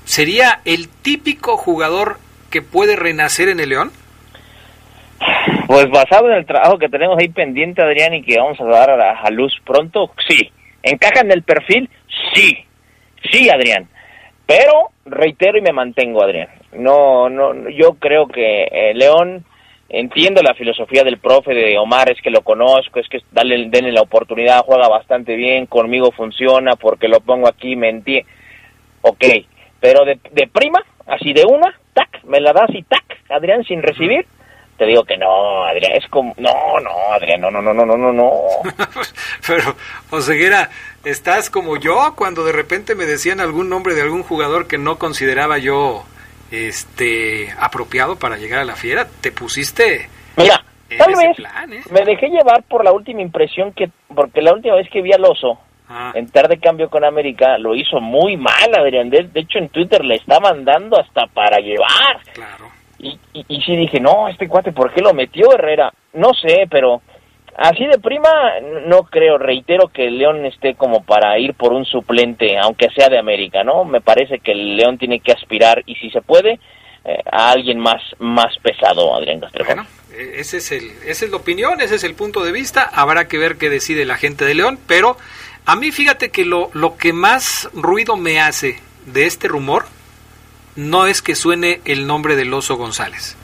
¿sería 0.05 0.61
el 0.65 0.89
típico 0.89 1.57
jugador 1.57 2.19
que 2.51 2.63
puede 2.63 2.97
renacer 2.97 3.49
en 3.49 3.61
el 3.61 3.71
León? 3.71 3.93
Pues 5.67 5.91
basado 5.91 6.31
en 6.31 6.37
el 6.37 6.47
trabajo 6.47 6.79
que 6.79 6.89
tenemos 6.89 7.19
ahí 7.19 7.29
pendiente, 7.29 7.83
Adrián, 7.83 8.15
y 8.15 8.23
que 8.23 8.39
vamos 8.39 8.61
a 8.61 8.65
dar 8.65 8.91
a, 8.91 9.21
a 9.21 9.31
luz 9.31 9.55
pronto, 9.65 10.13
sí. 10.27 10.51
¿Encaja 10.83 11.21
en 11.21 11.33
el 11.33 11.43
perfil? 11.43 11.91
Sí. 12.33 12.57
Sí, 13.31 13.51
Adrián. 13.51 13.89
Pero 14.47 14.91
reitero 15.05 15.59
y 15.59 15.63
me 15.63 15.73
mantengo, 15.73 16.23
Adrián. 16.23 16.49
No, 16.73 17.29
no, 17.29 17.69
yo 17.69 17.95
creo 17.95 18.27
que 18.27 18.65
eh, 18.65 18.95
León 18.95 19.45
entiendo 19.89 20.43
la 20.43 20.55
filosofía 20.55 21.03
del 21.03 21.19
profe 21.19 21.55
de 21.55 21.79
Omar, 21.79 22.11
es 22.11 22.21
que 22.21 22.31
lo 22.31 22.43
conozco, 22.43 23.01
es 23.01 23.09
que 23.09 23.21
dale, 23.33 23.69
denle 23.69 23.93
la 23.93 24.03
oportunidad, 24.03 24.65
juega 24.65 24.89
bastante 24.89 25.35
bien, 25.35 25.67
conmigo 25.67 26.13
funciona, 26.13 26.77
porque 26.77 27.09
lo 27.09 27.21
pongo 27.21 27.49
aquí, 27.49 27.75
me 27.75 27.89
entiende. 27.89 28.27
Ok, 29.03 29.25
pero 29.81 30.05
de, 30.05 30.19
de 30.33 30.47
prima, 30.49 30.83
así 31.07 31.33
de 31.33 31.45
una, 31.45 31.75
tac, 31.95 32.23
me 32.25 32.41
la 32.41 32.53
das 32.53 32.71
y 32.71 32.83
tac, 32.83 33.05
Adrián, 33.31 33.65
sin 33.65 33.83
recibir, 33.83 34.27
te 34.79 34.87
digo 34.87 35.05
que 35.05 35.17
no, 35.17 35.65
Adrián, 35.65 35.93
es 35.93 36.09
como, 36.09 36.33
no, 36.39 36.81
no, 36.81 37.13
Adrián, 37.13 37.41
no, 37.41 37.51
no, 37.51 37.61
no, 37.61 37.75
no, 37.75 37.85
no, 37.85 37.97
no, 37.97 38.13
no. 38.13 38.33
Pero, 39.47 39.75
Oseguera, 40.11 40.71
estás 41.05 41.51
como 41.51 41.77
yo 41.77 42.15
cuando 42.15 42.45
de 42.45 42.53
repente 42.53 42.95
me 42.95 43.05
decían 43.05 43.41
algún 43.41 43.69
nombre 43.69 43.95
de 43.95 44.03
algún 44.03 44.23
jugador 44.23 44.69
que 44.69 44.79
no 44.79 44.97
consideraba 44.97 45.59
yo 45.59 46.05
este 46.53 47.53
apropiado 47.59 48.17
para 48.17 48.37
llegar 48.37 48.61
a 48.61 48.65
la 48.65 48.77
fiera, 48.77 49.07
te 49.21 49.33
pusiste 49.33 50.09
Mira, 50.37 50.65
tal 50.97 51.15
vez 51.15 51.39
¿eh? 51.39 51.81
me 51.91 52.05
dejé 52.05 52.29
llevar 52.29 52.63
por 52.63 52.85
la 52.85 52.93
última 52.93 53.21
impresión 53.21 53.73
que, 53.73 53.91
porque 54.15 54.41
la 54.41 54.53
última 54.53 54.77
vez 54.77 54.89
que 54.91 55.03
vi 55.03 55.13
al 55.13 55.25
oso 55.25 55.59
ah. 55.89 56.13
entrar 56.15 56.49
de 56.49 56.59
cambio 56.59 56.89
con 56.89 57.05
América, 57.05 57.59
lo 57.59 57.75
hizo 57.75 58.01
muy 58.01 58.37
mal, 58.37 58.73
Adrián. 58.79 59.11
De, 59.11 59.25
de 59.25 59.41
hecho, 59.41 59.59
en 59.59 59.69
Twitter 59.71 60.05
le 60.05 60.15
estaban 60.15 60.65
dando 60.65 60.99
hasta 60.99 61.27
para 61.27 61.59
llevar. 61.59 62.23
Claro. 62.33 62.78
Y, 62.99 63.19
y, 63.33 63.45
y 63.49 63.63
sí 63.63 63.77
dije, 63.77 64.01
no, 64.01 64.29
este 64.29 64.49
cuate, 64.49 64.73
¿por 64.73 64.93
qué 64.93 65.01
lo 65.01 65.15
metió 65.15 65.53
Herrera? 65.53 65.93
No 66.15 66.35
sé, 66.35 66.67
pero 66.71 67.01
así 67.57 67.87
de 67.87 67.99
prima, 67.99 68.29
no 68.87 69.05
creo, 69.05 69.39
reitero 69.39 69.89
que 69.89 70.07
el 70.07 70.19
León 70.19 70.45
esté 70.47 70.75
como 70.75 71.05
para 71.05 71.39
ir 71.39 71.55
por 71.55 71.73
un 71.73 71.85
suplente, 71.85 72.59
aunque 72.59 72.89
sea 72.91 73.09
de 73.09 73.19
América, 73.19 73.63
¿no? 73.63 73.85
Me 73.85 74.01
parece 74.01 74.41
que 74.41 74.53
el 74.53 74.77
León 74.77 74.99
tiene 74.99 75.21
que 75.21 75.33
aspirar, 75.33 75.83
y 75.87 75.95
si 75.97 76.11
se 76.11 76.23
puede, 76.23 76.59
eh, 77.05 77.23
a 77.31 77.53
alguien 77.53 77.79
más, 77.79 78.03
más 78.19 78.57
pesado, 78.59 79.15
Adrián 79.15 79.41
Castrejón. 79.41 79.77
Bueno, 79.77 79.89
eh, 80.13 80.35
ese 80.37 80.57
es 80.57 80.73
el, 80.73 80.85
esa 81.07 81.25
es 81.25 81.31
la 81.31 81.37
opinión, 81.37 81.81
ese 81.81 81.95
es 81.95 82.05
el 82.05 82.15
punto 82.15 82.45
de 82.45 82.53
vista. 82.53 82.83
Habrá 82.83 83.29
que 83.29 83.39
ver 83.39 83.59
qué 83.59 83.71
decide 83.71 84.05
la 84.05 84.17
gente 84.17 84.45
de 84.45 84.55
León, 84.55 84.79
pero 84.87 85.17
a 85.67 85.77
mí 85.77 85.93
fíjate 85.93 86.31
que 86.31 86.45
lo, 86.45 86.71
lo 86.75 86.97
que 86.97 87.13
más 87.13 87.71
ruido 87.75 88.17
me 88.17 88.41
hace 88.41 88.81
de 89.07 89.27
este 89.27 89.49
rumor 89.49 89.85
no 90.79 91.09
es 91.09 91.23
que 91.23 91.35
suene 91.35 91.81
el 91.87 92.07
nombre 92.07 92.37
del 92.37 92.55
oso 92.55 92.77
González. 92.77 93.37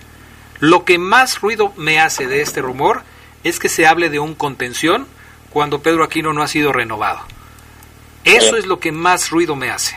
Lo 0.61 0.85
que 0.85 0.99
más 0.99 1.41
ruido 1.41 1.73
me 1.77 1.99
hace 1.99 2.29
de 2.29 2.41
este 2.41 2.63
rumor 2.63 3.03
es 3.43 3.59
que 3.59 3.69
se 3.69 3.89
hable 3.89 4.09
de 4.09 4.21
un 4.21 4.37
contención 4.37 5.09
cuando 5.51 5.83
Pedro 5.83 6.05
Aquino 6.05 6.33
no 6.33 6.43
ha 6.43 6.47
sido 6.47 6.73
renovado. 6.73 7.19
Eso 8.25 8.57
es 8.57 8.67
lo 8.67 8.79
que 8.79 8.93
más 8.93 9.31
ruido 9.31 9.57
me 9.57 9.71
hace. 9.71 9.97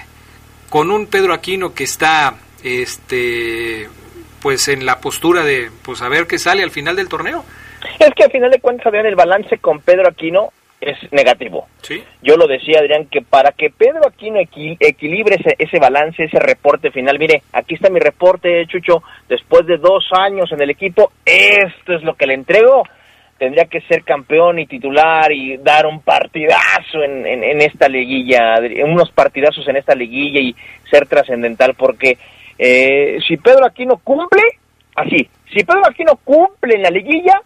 Con 0.71 0.89
un 0.89 1.05
Pedro 1.05 1.31
Aquino 1.31 1.75
que 1.75 1.83
está 1.83 2.37
este 2.63 3.87
pues 4.41 4.67
en 4.67 4.87
la 4.87 4.99
postura 4.99 5.43
de 5.43 5.69
pues 5.83 6.01
a 6.01 6.09
ver 6.09 6.25
qué 6.25 6.39
sale 6.39 6.63
al 6.63 6.71
final 6.71 6.95
del 6.95 7.07
torneo. 7.07 7.45
Es 7.99 8.15
que 8.15 8.23
al 8.23 8.31
final 8.31 8.49
de 8.49 8.59
cuentas, 8.59 8.87
Adrián, 8.87 9.05
el 9.05 9.15
balance 9.15 9.59
con 9.59 9.79
Pedro 9.81 10.09
Aquino 10.09 10.51
es 10.79 10.97
negativo. 11.11 11.67
Sí. 11.81 12.03
Yo 12.21 12.37
lo 12.37 12.47
decía, 12.47 12.79
Adrián, 12.79 13.07
que 13.09 13.21
para 13.21 13.51
que 13.51 13.69
Pedro 13.69 14.07
Aquino 14.07 14.39
equi 14.39 14.77
equilibre 14.79 15.35
ese, 15.35 15.55
ese, 15.57 15.79
balance, 15.79 16.23
ese 16.23 16.39
reporte 16.39 16.91
final, 16.91 17.17
mire, 17.17 17.41
aquí 17.53 17.75
está 17.75 17.89
mi 17.89 17.99
reporte, 17.99 18.65
Chucho, 18.67 19.03
después 19.27 19.65
de 19.65 19.77
dos 19.77 20.07
años 20.11 20.51
en 20.51 20.61
el 20.61 20.69
equipo, 20.69 21.11
esto 21.25 21.93
es 21.93 22.03
lo 22.03 22.15
que 22.15 22.27
le 22.27 22.35
entrego. 22.35 22.83
Tendría 23.37 23.65
que 23.65 23.81
ser 23.81 24.03
campeón 24.03 24.57
y 24.57 24.65
titular 24.65 25.31
y 25.31 25.57
dar 25.57 25.85
un 25.85 26.01
partidazo 26.01 27.03
en, 27.03 27.25
en, 27.25 27.43
en 27.43 27.61
esta 27.61 27.87
liguilla, 27.87 28.55
unos 28.83 29.11
partidazos 29.11 29.67
en 29.67 29.77
esta 29.77 29.93
liguilla 29.93 30.39
y 30.39 30.55
ser 30.89 31.07
trascendental, 31.07 31.75
porque 31.75 32.17
eh, 32.57 33.19
si 33.27 33.37
Pedro 33.37 33.65
Aquino 33.65 33.97
cumple, 33.97 34.41
así, 34.95 35.29
si 35.53 35.63
Pedro 35.63 35.83
Aquino 35.87 36.15
cumple 36.23 36.75
en 36.75 36.81
la 36.81 36.89
liguilla, 36.89 37.41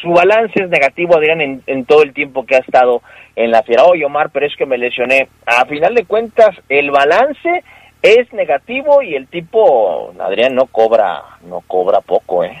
su 0.00 0.10
balance 0.10 0.62
es 0.62 0.68
negativo, 0.68 1.16
Adrián, 1.16 1.40
en, 1.40 1.62
en, 1.66 1.84
todo 1.84 2.02
el 2.02 2.12
tiempo 2.12 2.46
que 2.46 2.56
ha 2.56 2.60
estado 2.60 3.02
en 3.36 3.50
la 3.50 3.62
fiera. 3.62 3.84
Oye, 3.84 4.04
Omar, 4.04 4.30
pero 4.30 4.46
es 4.46 4.56
que 4.56 4.66
me 4.66 4.78
lesioné. 4.78 5.28
A 5.46 5.64
final 5.66 5.94
de 5.94 6.04
cuentas, 6.04 6.56
el 6.68 6.90
balance 6.90 7.64
es 8.02 8.32
negativo 8.32 9.02
y 9.02 9.14
el 9.14 9.26
tipo, 9.26 10.14
Adrián, 10.20 10.54
no 10.54 10.66
cobra, 10.66 11.22
no 11.42 11.60
cobra 11.66 12.00
poco, 12.00 12.44
¿eh? 12.44 12.56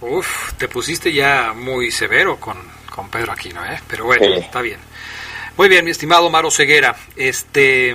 Uf, 0.00 0.54
te 0.54 0.68
pusiste 0.68 1.12
ya 1.12 1.52
muy 1.54 1.90
severo 1.90 2.38
con, 2.38 2.56
con 2.90 3.10
Pedro 3.10 3.32
Aquino, 3.32 3.64
¿eh? 3.64 3.78
Pero 3.88 4.06
bueno, 4.06 4.26
sí. 4.26 4.32
está 4.40 4.60
bien. 4.60 4.80
Muy 5.56 5.68
bien, 5.68 5.84
mi 5.84 5.90
estimado 5.90 6.28
Maro 6.30 6.50
Ceguera, 6.50 6.96
este... 7.16 7.94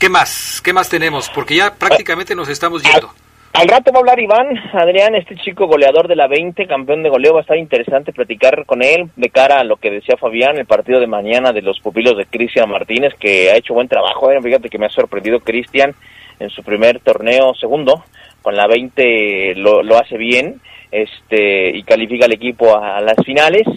¿Qué 0.00 0.08
más? 0.08 0.60
¿Qué 0.62 0.72
más 0.72 0.88
tenemos? 0.88 1.30
Porque 1.30 1.56
ya 1.56 1.74
prácticamente 1.74 2.34
nos 2.34 2.48
estamos 2.48 2.82
yendo. 2.82 3.14
Al 3.54 3.68
rato 3.68 3.92
va 3.92 3.98
a 3.98 4.00
hablar 4.00 4.18
Iván, 4.18 4.48
Adrián, 4.72 5.14
este 5.14 5.36
chico 5.36 5.68
goleador 5.68 6.08
de 6.08 6.16
la 6.16 6.26
20, 6.26 6.66
campeón 6.66 7.04
de 7.04 7.08
goleo, 7.08 7.34
va 7.34 7.38
a 7.38 7.42
estar 7.42 7.56
interesante 7.56 8.12
platicar 8.12 8.66
con 8.66 8.82
él 8.82 9.10
de 9.14 9.28
cara 9.28 9.60
a 9.60 9.64
lo 9.64 9.76
que 9.76 9.92
decía 9.92 10.16
Fabián, 10.16 10.58
el 10.58 10.66
partido 10.66 10.98
de 10.98 11.06
mañana 11.06 11.52
de 11.52 11.62
los 11.62 11.78
pupilos 11.78 12.16
de 12.16 12.26
Cristian 12.26 12.68
Martínez, 12.68 13.14
que 13.14 13.52
ha 13.52 13.56
hecho 13.56 13.72
buen 13.72 13.86
trabajo, 13.86 14.32
eh. 14.32 14.42
fíjate 14.42 14.68
que 14.68 14.78
me 14.78 14.86
ha 14.86 14.90
sorprendido 14.90 15.38
Cristian 15.38 15.94
en 16.40 16.50
su 16.50 16.64
primer 16.64 16.98
torneo 16.98 17.54
segundo, 17.54 18.02
con 18.42 18.56
la 18.56 18.66
20 18.66 19.54
lo, 19.54 19.84
lo 19.84 19.98
hace 19.98 20.18
bien, 20.18 20.60
este 20.90 21.76
y 21.76 21.84
califica 21.84 22.24
al 22.24 22.32
equipo 22.32 22.76
a, 22.76 23.00
las 23.02 23.24
finales, 23.24 23.68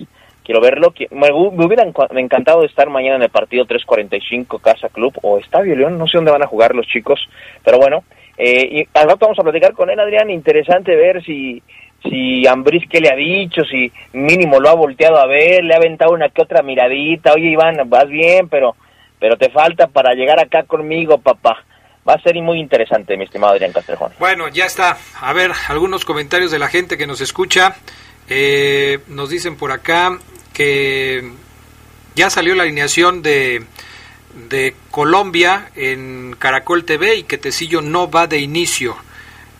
quiero 0.44 0.60
verlo, 0.60 0.92
me, 1.12 1.30
me 1.30 1.66
hubiera 1.68 1.84
encantado 2.16 2.66
estar 2.66 2.90
mañana 2.90 3.18
en 3.18 3.24
el 3.24 3.30
partido 3.30 3.66
345 3.66 4.58
Casa 4.58 4.90
Club 4.90 5.14
o 5.22 5.38
Estadio 5.38 5.76
León, 5.76 6.00
no 6.00 6.08
sé 6.08 6.18
dónde 6.18 6.32
van 6.32 6.44
a 6.44 6.48
jugar 6.48 6.74
los 6.74 6.88
chicos, 6.88 7.30
pero 7.64 7.78
bueno, 7.78 8.04
eh, 8.38 8.70
y 8.72 8.98
al 8.98 9.08
rato 9.08 9.26
vamos 9.26 9.40
a 9.40 9.44
platicar 9.44 9.74
con 9.74 9.90
él, 9.90 10.00
Adrián. 10.00 10.30
Interesante 10.30 10.96
ver 10.96 11.24
si 11.24 11.62
si 12.04 12.46
Ambris 12.48 12.88
qué 12.90 13.00
le 13.00 13.10
ha 13.10 13.16
dicho, 13.16 13.64
si 13.64 13.92
mínimo 14.14 14.60
lo 14.60 14.70
ha 14.70 14.76
volteado 14.76 15.18
a 15.18 15.26
ver, 15.26 15.64
le 15.64 15.74
ha 15.74 15.78
aventado 15.78 16.14
una 16.14 16.30
que 16.30 16.44
otra 16.44 16.62
miradita. 16.62 17.34
Oye, 17.34 17.50
Iván, 17.50 17.78
vas 17.90 18.08
bien, 18.08 18.48
pero 18.50 18.76
pero 19.20 19.36
te 19.38 19.50
falta 19.50 19.88
para 19.88 20.14
llegar 20.14 20.40
acá 20.40 20.64
conmigo, 20.64 21.18
papá. 21.18 21.64
Va 22.08 22.14
a 22.14 22.22
ser 22.22 22.36
muy 22.42 22.60
interesante, 22.60 23.18
mi 23.18 23.26
estimado 23.26 23.54
Adrián 23.54 23.74
Castrejón. 23.74 24.14
Bueno, 24.20 24.48
ya 24.48 24.66
está. 24.66 24.98
A 25.20 25.34
ver, 25.34 25.52
algunos 25.68 26.06
comentarios 26.06 26.52
de 26.52 26.60
la 26.60 26.70
gente 26.70 26.98
que 26.98 27.08
nos 27.08 27.20
escucha. 27.20 27.76
Eh, 28.30 29.00
nos 29.08 29.30
dicen 29.30 29.58
por 29.58 29.72
acá 29.72 30.18
que 30.54 31.32
ya 32.16 32.30
salió 32.30 32.56
la 32.56 32.64
alineación 32.64 33.22
de 33.22 33.64
de 34.50 34.76
Colombia 34.92 35.72
en 35.76 36.36
Caracol 36.38 36.86
TV 36.86 37.16
y 37.16 37.24
que 37.24 37.38
Tecillo 37.38 37.82
no 37.82 38.10
va 38.10 38.28
de 38.28 38.40
inicio. 38.40 38.96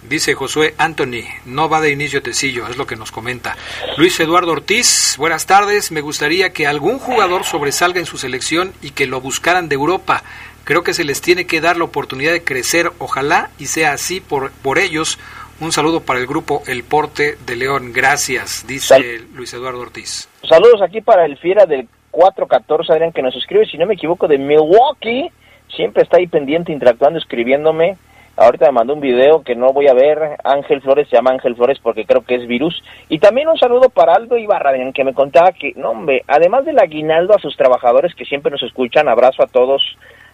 Dice 0.08 0.36
Josué 0.36 0.74
Anthony, 0.78 1.24
no 1.46 1.68
va 1.68 1.82
de 1.82 1.92
inicio 1.92 2.22
Tecillo, 2.22 2.68
es 2.68 2.78
lo 2.78 2.88
que 2.88 2.96
nos 2.96 3.12
comenta. 3.12 3.58
Luis 3.98 4.18
Eduardo 4.20 4.52
Ortiz, 4.52 5.16
buenas 5.18 5.46
tardes. 5.46 5.92
Me 5.92 6.02
gustaría 6.02 6.52
que 6.52 6.68
algún 6.68 7.00
jugador 7.00 7.44
sobresalga 7.44 8.00
en 8.00 8.06
su 8.06 8.18
selección 8.18 8.74
y 8.82 8.92
que 8.92 9.08
lo 9.08 9.20
buscaran 9.20 9.68
de 9.68 9.76
Europa. 9.76 10.24
Creo 10.64 10.84
que 10.84 10.94
se 10.94 11.04
les 11.04 11.22
tiene 11.22 11.46
que 11.46 11.62
dar 11.62 11.78
la 11.78 11.86
oportunidad 11.86 12.32
de 12.32 12.44
crecer, 12.44 12.92
ojalá 13.00 13.50
y 13.58 13.66
sea 13.68 13.94
así 13.94 14.22
por, 14.22 14.52
por 14.52 14.80
ellos. 14.80 15.18
Un 15.60 15.72
saludo 15.72 16.02
para 16.02 16.20
el 16.20 16.28
grupo 16.28 16.62
El 16.68 16.84
Porte 16.84 17.38
de 17.46 17.56
León. 17.56 17.92
Gracias, 17.92 18.66
dice 18.68 19.26
Luis 19.34 19.52
Eduardo 19.54 19.80
Ortiz. 19.80 20.30
Saludos 20.48 20.82
aquí 20.82 21.02
para 21.02 21.26
el 21.26 21.38
Fiera 21.38 21.66
del 21.66 21.90
414, 22.18 22.92
Adrián, 22.92 23.12
que 23.12 23.22
nos 23.22 23.36
escribe, 23.36 23.68
si 23.68 23.78
no 23.78 23.86
me 23.86 23.94
equivoco, 23.94 24.28
de 24.28 24.40
Milwaukee. 24.40 25.30
Siempre 25.76 26.02
está 26.02 26.18
ahí 26.18 26.26
pendiente, 26.26 26.72
interactuando, 26.72 27.20
escribiéndome. 27.20 27.96
Ahorita 28.36 28.66
me 28.68 28.72
mandó 28.72 28.96
un 28.96 29.02
video 29.02 29.44
que 29.44 29.56
no 29.56 29.68
voy 29.72 29.88
a 29.88 29.94
ver. 29.94 30.38
Ángel 30.44 30.82
Flores 30.82 31.08
se 31.10 31.16
llama 31.16 31.32
Ángel 31.32 31.56
Flores 31.56 31.78
porque 31.82 32.06
creo 32.06 32.22
que 32.22 32.36
es 32.36 32.48
virus. 32.48 32.84
Y 33.10 33.20
también 33.20 33.48
un 33.48 33.58
saludo 33.58 33.90
para 33.90 34.14
Aldo 34.14 34.36
Ibarra, 34.36 34.74
que 34.94 35.04
me 35.04 35.14
contaba 35.14 35.52
que, 35.52 35.74
no, 35.76 35.92
hombre, 35.92 36.24
además 36.28 36.66
del 36.66 36.80
aguinaldo 36.80 37.36
a 37.36 37.40
sus 37.40 37.56
trabajadores 37.56 38.16
que 38.16 38.26
siempre 38.26 38.52
nos 38.52 38.64
escuchan, 38.64 39.08
abrazo 39.08 39.44
a 39.44 39.48
todos, 39.48 39.84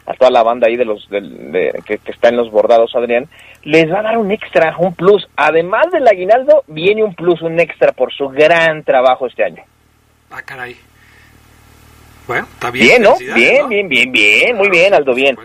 a 0.06 0.14
toda 0.14 0.32
la 0.32 0.44
banda 0.44 0.68
ahí 0.68 0.78
de 0.78 0.86
los 0.86 1.10
de, 1.10 1.82
que, 1.86 1.98
que, 1.98 2.12
está 2.12 2.30
en 2.30 2.38
los 2.38 2.50
bordados, 2.50 2.96
Adrián, 2.96 3.28
les 3.64 3.92
va 3.92 4.00
a 4.00 4.04
dar 4.04 4.18
un 4.18 4.32
extra, 4.32 4.76
un 4.80 4.94
plus. 4.96 5.28
Además 5.36 5.88
del 5.92 6.08
aguinaldo, 6.08 6.64
viene 6.68 7.04
un 7.04 7.14
plus, 7.14 7.42
un 7.42 7.60
extra 7.60 7.92
por 7.92 8.14
su 8.14 8.30
gran 8.30 8.84
trabajo 8.84 9.28
este 9.28 9.44
año. 9.44 9.64
Ah, 10.32 10.42
caray. 10.46 10.76
Bueno, 12.28 12.48
está 12.54 12.72
bien. 12.72 12.88
Bien, 12.88 13.02
¿no? 13.02 13.18
Bien, 13.18 13.62
¿no? 13.62 13.68
bien, 13.68 13.90
bien, 13.90 14.12
bien, 14.12 14.56
muy 14.56 14.70
bien, 14.70 14.94
Aldo, 14.94 15.14
bien. 15.14 15.38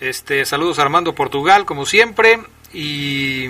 Este, 0.00 0.44
saludos 0.44 0.78
Armando 0.78 1.14
Portugal, 1.14 1.64
como 1.64 1.86
siempre, 1.86 2.38
y 2.72 3.48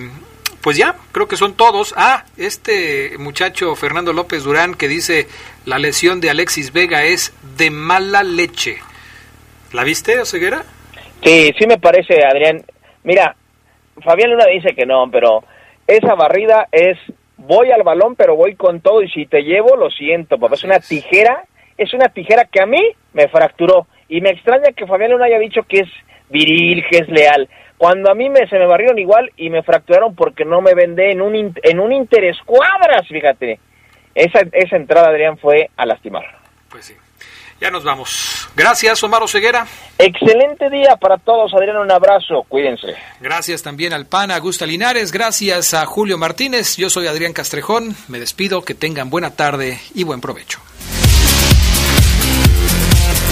pues 0.61 0.77
ya, 0.77 0.97
creo 1.11 1.27
que 1.27 1.37
son 1.37 1.55
todos. 1.55 1.95
Ah, 1.97 2.25
este 2.37 3.17
muchacho 3.19 3.75
Fernando 3.75 4.13
López 4.13 4.45
Durán 4.45 4.75
que 4.75 4.87
dice 4.87 5.27
la 5.65 5.79
lesión 5.79 6.21
de 6.21 6.31
Alexis 6.31 6.73
Vega 6.73 7.05
es 7.05 7.35
de 7.57 7.71
mala 7.71 8.23
leche. 8.23 8.77
¿La 9.73 9.83
viste, 9.83 10.21
Oseguera? 10.21 10.65
Sí, 11.25 11.53
sí 11.59 11.67
me 11.67 11.79
parece, 11.79 12.25
Adrián. 12.25 12.65
Mira, 13.03 13.35
Fabián 14.05 14.31
Luna 14.31 14.47
dice 14.47 14.75
que 14.75 14.87
no, 14.87 15.11
pero 15.11 15.43
esa 15.87 16.15
barrida 16.15 16.69
es 16.71 16.99
voy 17.37 17.71
al 17.73 17.83
balón, 17.83 18.15
pero 18.15 18.37
voy 18.37 18.55
con 18.55 18.81
todo 18.81 19.03
y 19.03 19.11
si 19.11 19.27
te 19.27 19.43
llevo, 19.43 19.77
lo 19.77 19.91
siento, 19.91 20.39
papá. 20.39 20.55
Es 20.55 20.65
una 20.65 20.79
tijera, 20.79 21.45
es 21.83 21.95
una 21.95 22.09
tijera 22.09 22.45
que 22.45 22.63
a 22.63 22.67
mí 22.67 22.81
me 23.13 23.29
fracturó. 23.29 23.87
Y 24.09 24.21
me 24.21 24.31
extraña 24.31 24.73
que 24.77 24.87
Fabián 24.87 25.13
no 25.13 25.25
haya 25.25 25.39
dicho 25.39 25.63
que 25.63 25.81
es 25.81 25.89
viril, 26.29 26.85
que 26.91 26.99
es 26.99 27.09
leal. 27.09 27.49
Cuando 27.79 28.11
a 28.11 28.15
mí 28.15 28.29
me, 28.29 28.47
se 28.49 28.59
me 28.59 28.67
barrieron 28.67 28.99
igual 28.99 29.31
y 29.37 29.51
me 29.51 29.63
fracturaron 29.63 30.15
porque 30.15 30.45
no 30.45 30.61
me 30.61 30.75
vendé 30.75 31.13
en 31.13 31.21
un, 31.21 31.35
en 31.63 31.81
un 31.81 31.93
interescuadras, 31.93 33.09
fíjate. 33.09 33.59
Esa, 34.15 34.41
esa 34.53 34.77
entrada, 34.77 35.09
Adrián, 35.09 35.39
fue 35.39 35.71
a 35.77 35.87
lastimar. 35.87 36.25
Pues 36.69 36.85
sí. 36.85 36.95
Ya 37.63 37.71
nos 37.71 37.85
vamos. 37.85 38.49
Gracias, 38.57 39.01
Omar 39.05 39.23
Ceguera. 39.29 39.65
Excelente 39.97 40.69
día 40.69 40.97
para 40.97 41.17
todos, 41.17 41.55
Adrián. 41.55 41.77
Un 41.77 41.93
abrazo. 41.93 42.45
Cuídense. 42.49 42.97
Gracias 43.21 43.63
también 43.63 43.93
al 43.93 44.07
PAN 44.07 44.33
Augusta 44.33 44.67
Linares. 44.67 45.13
Gracias 45.13 45.73
a 45.73 45.87
Julio 45.87 46.19
Martínez. 46.19 46.77
Yo 46.77 46.91
soy 46.91 47.07
Adrián 47.07 47.33
Castrejón. 47.33 47.95
Me 48.09 48.19
despido. 48.19 48.63
Que 48.63 48.75
tengan 48.75 49.11
buena 49.11 49.37
tarde 49.37 49.79
y 49.95 50.03
buen 50.03 50.21
provecho. 50.21 50.59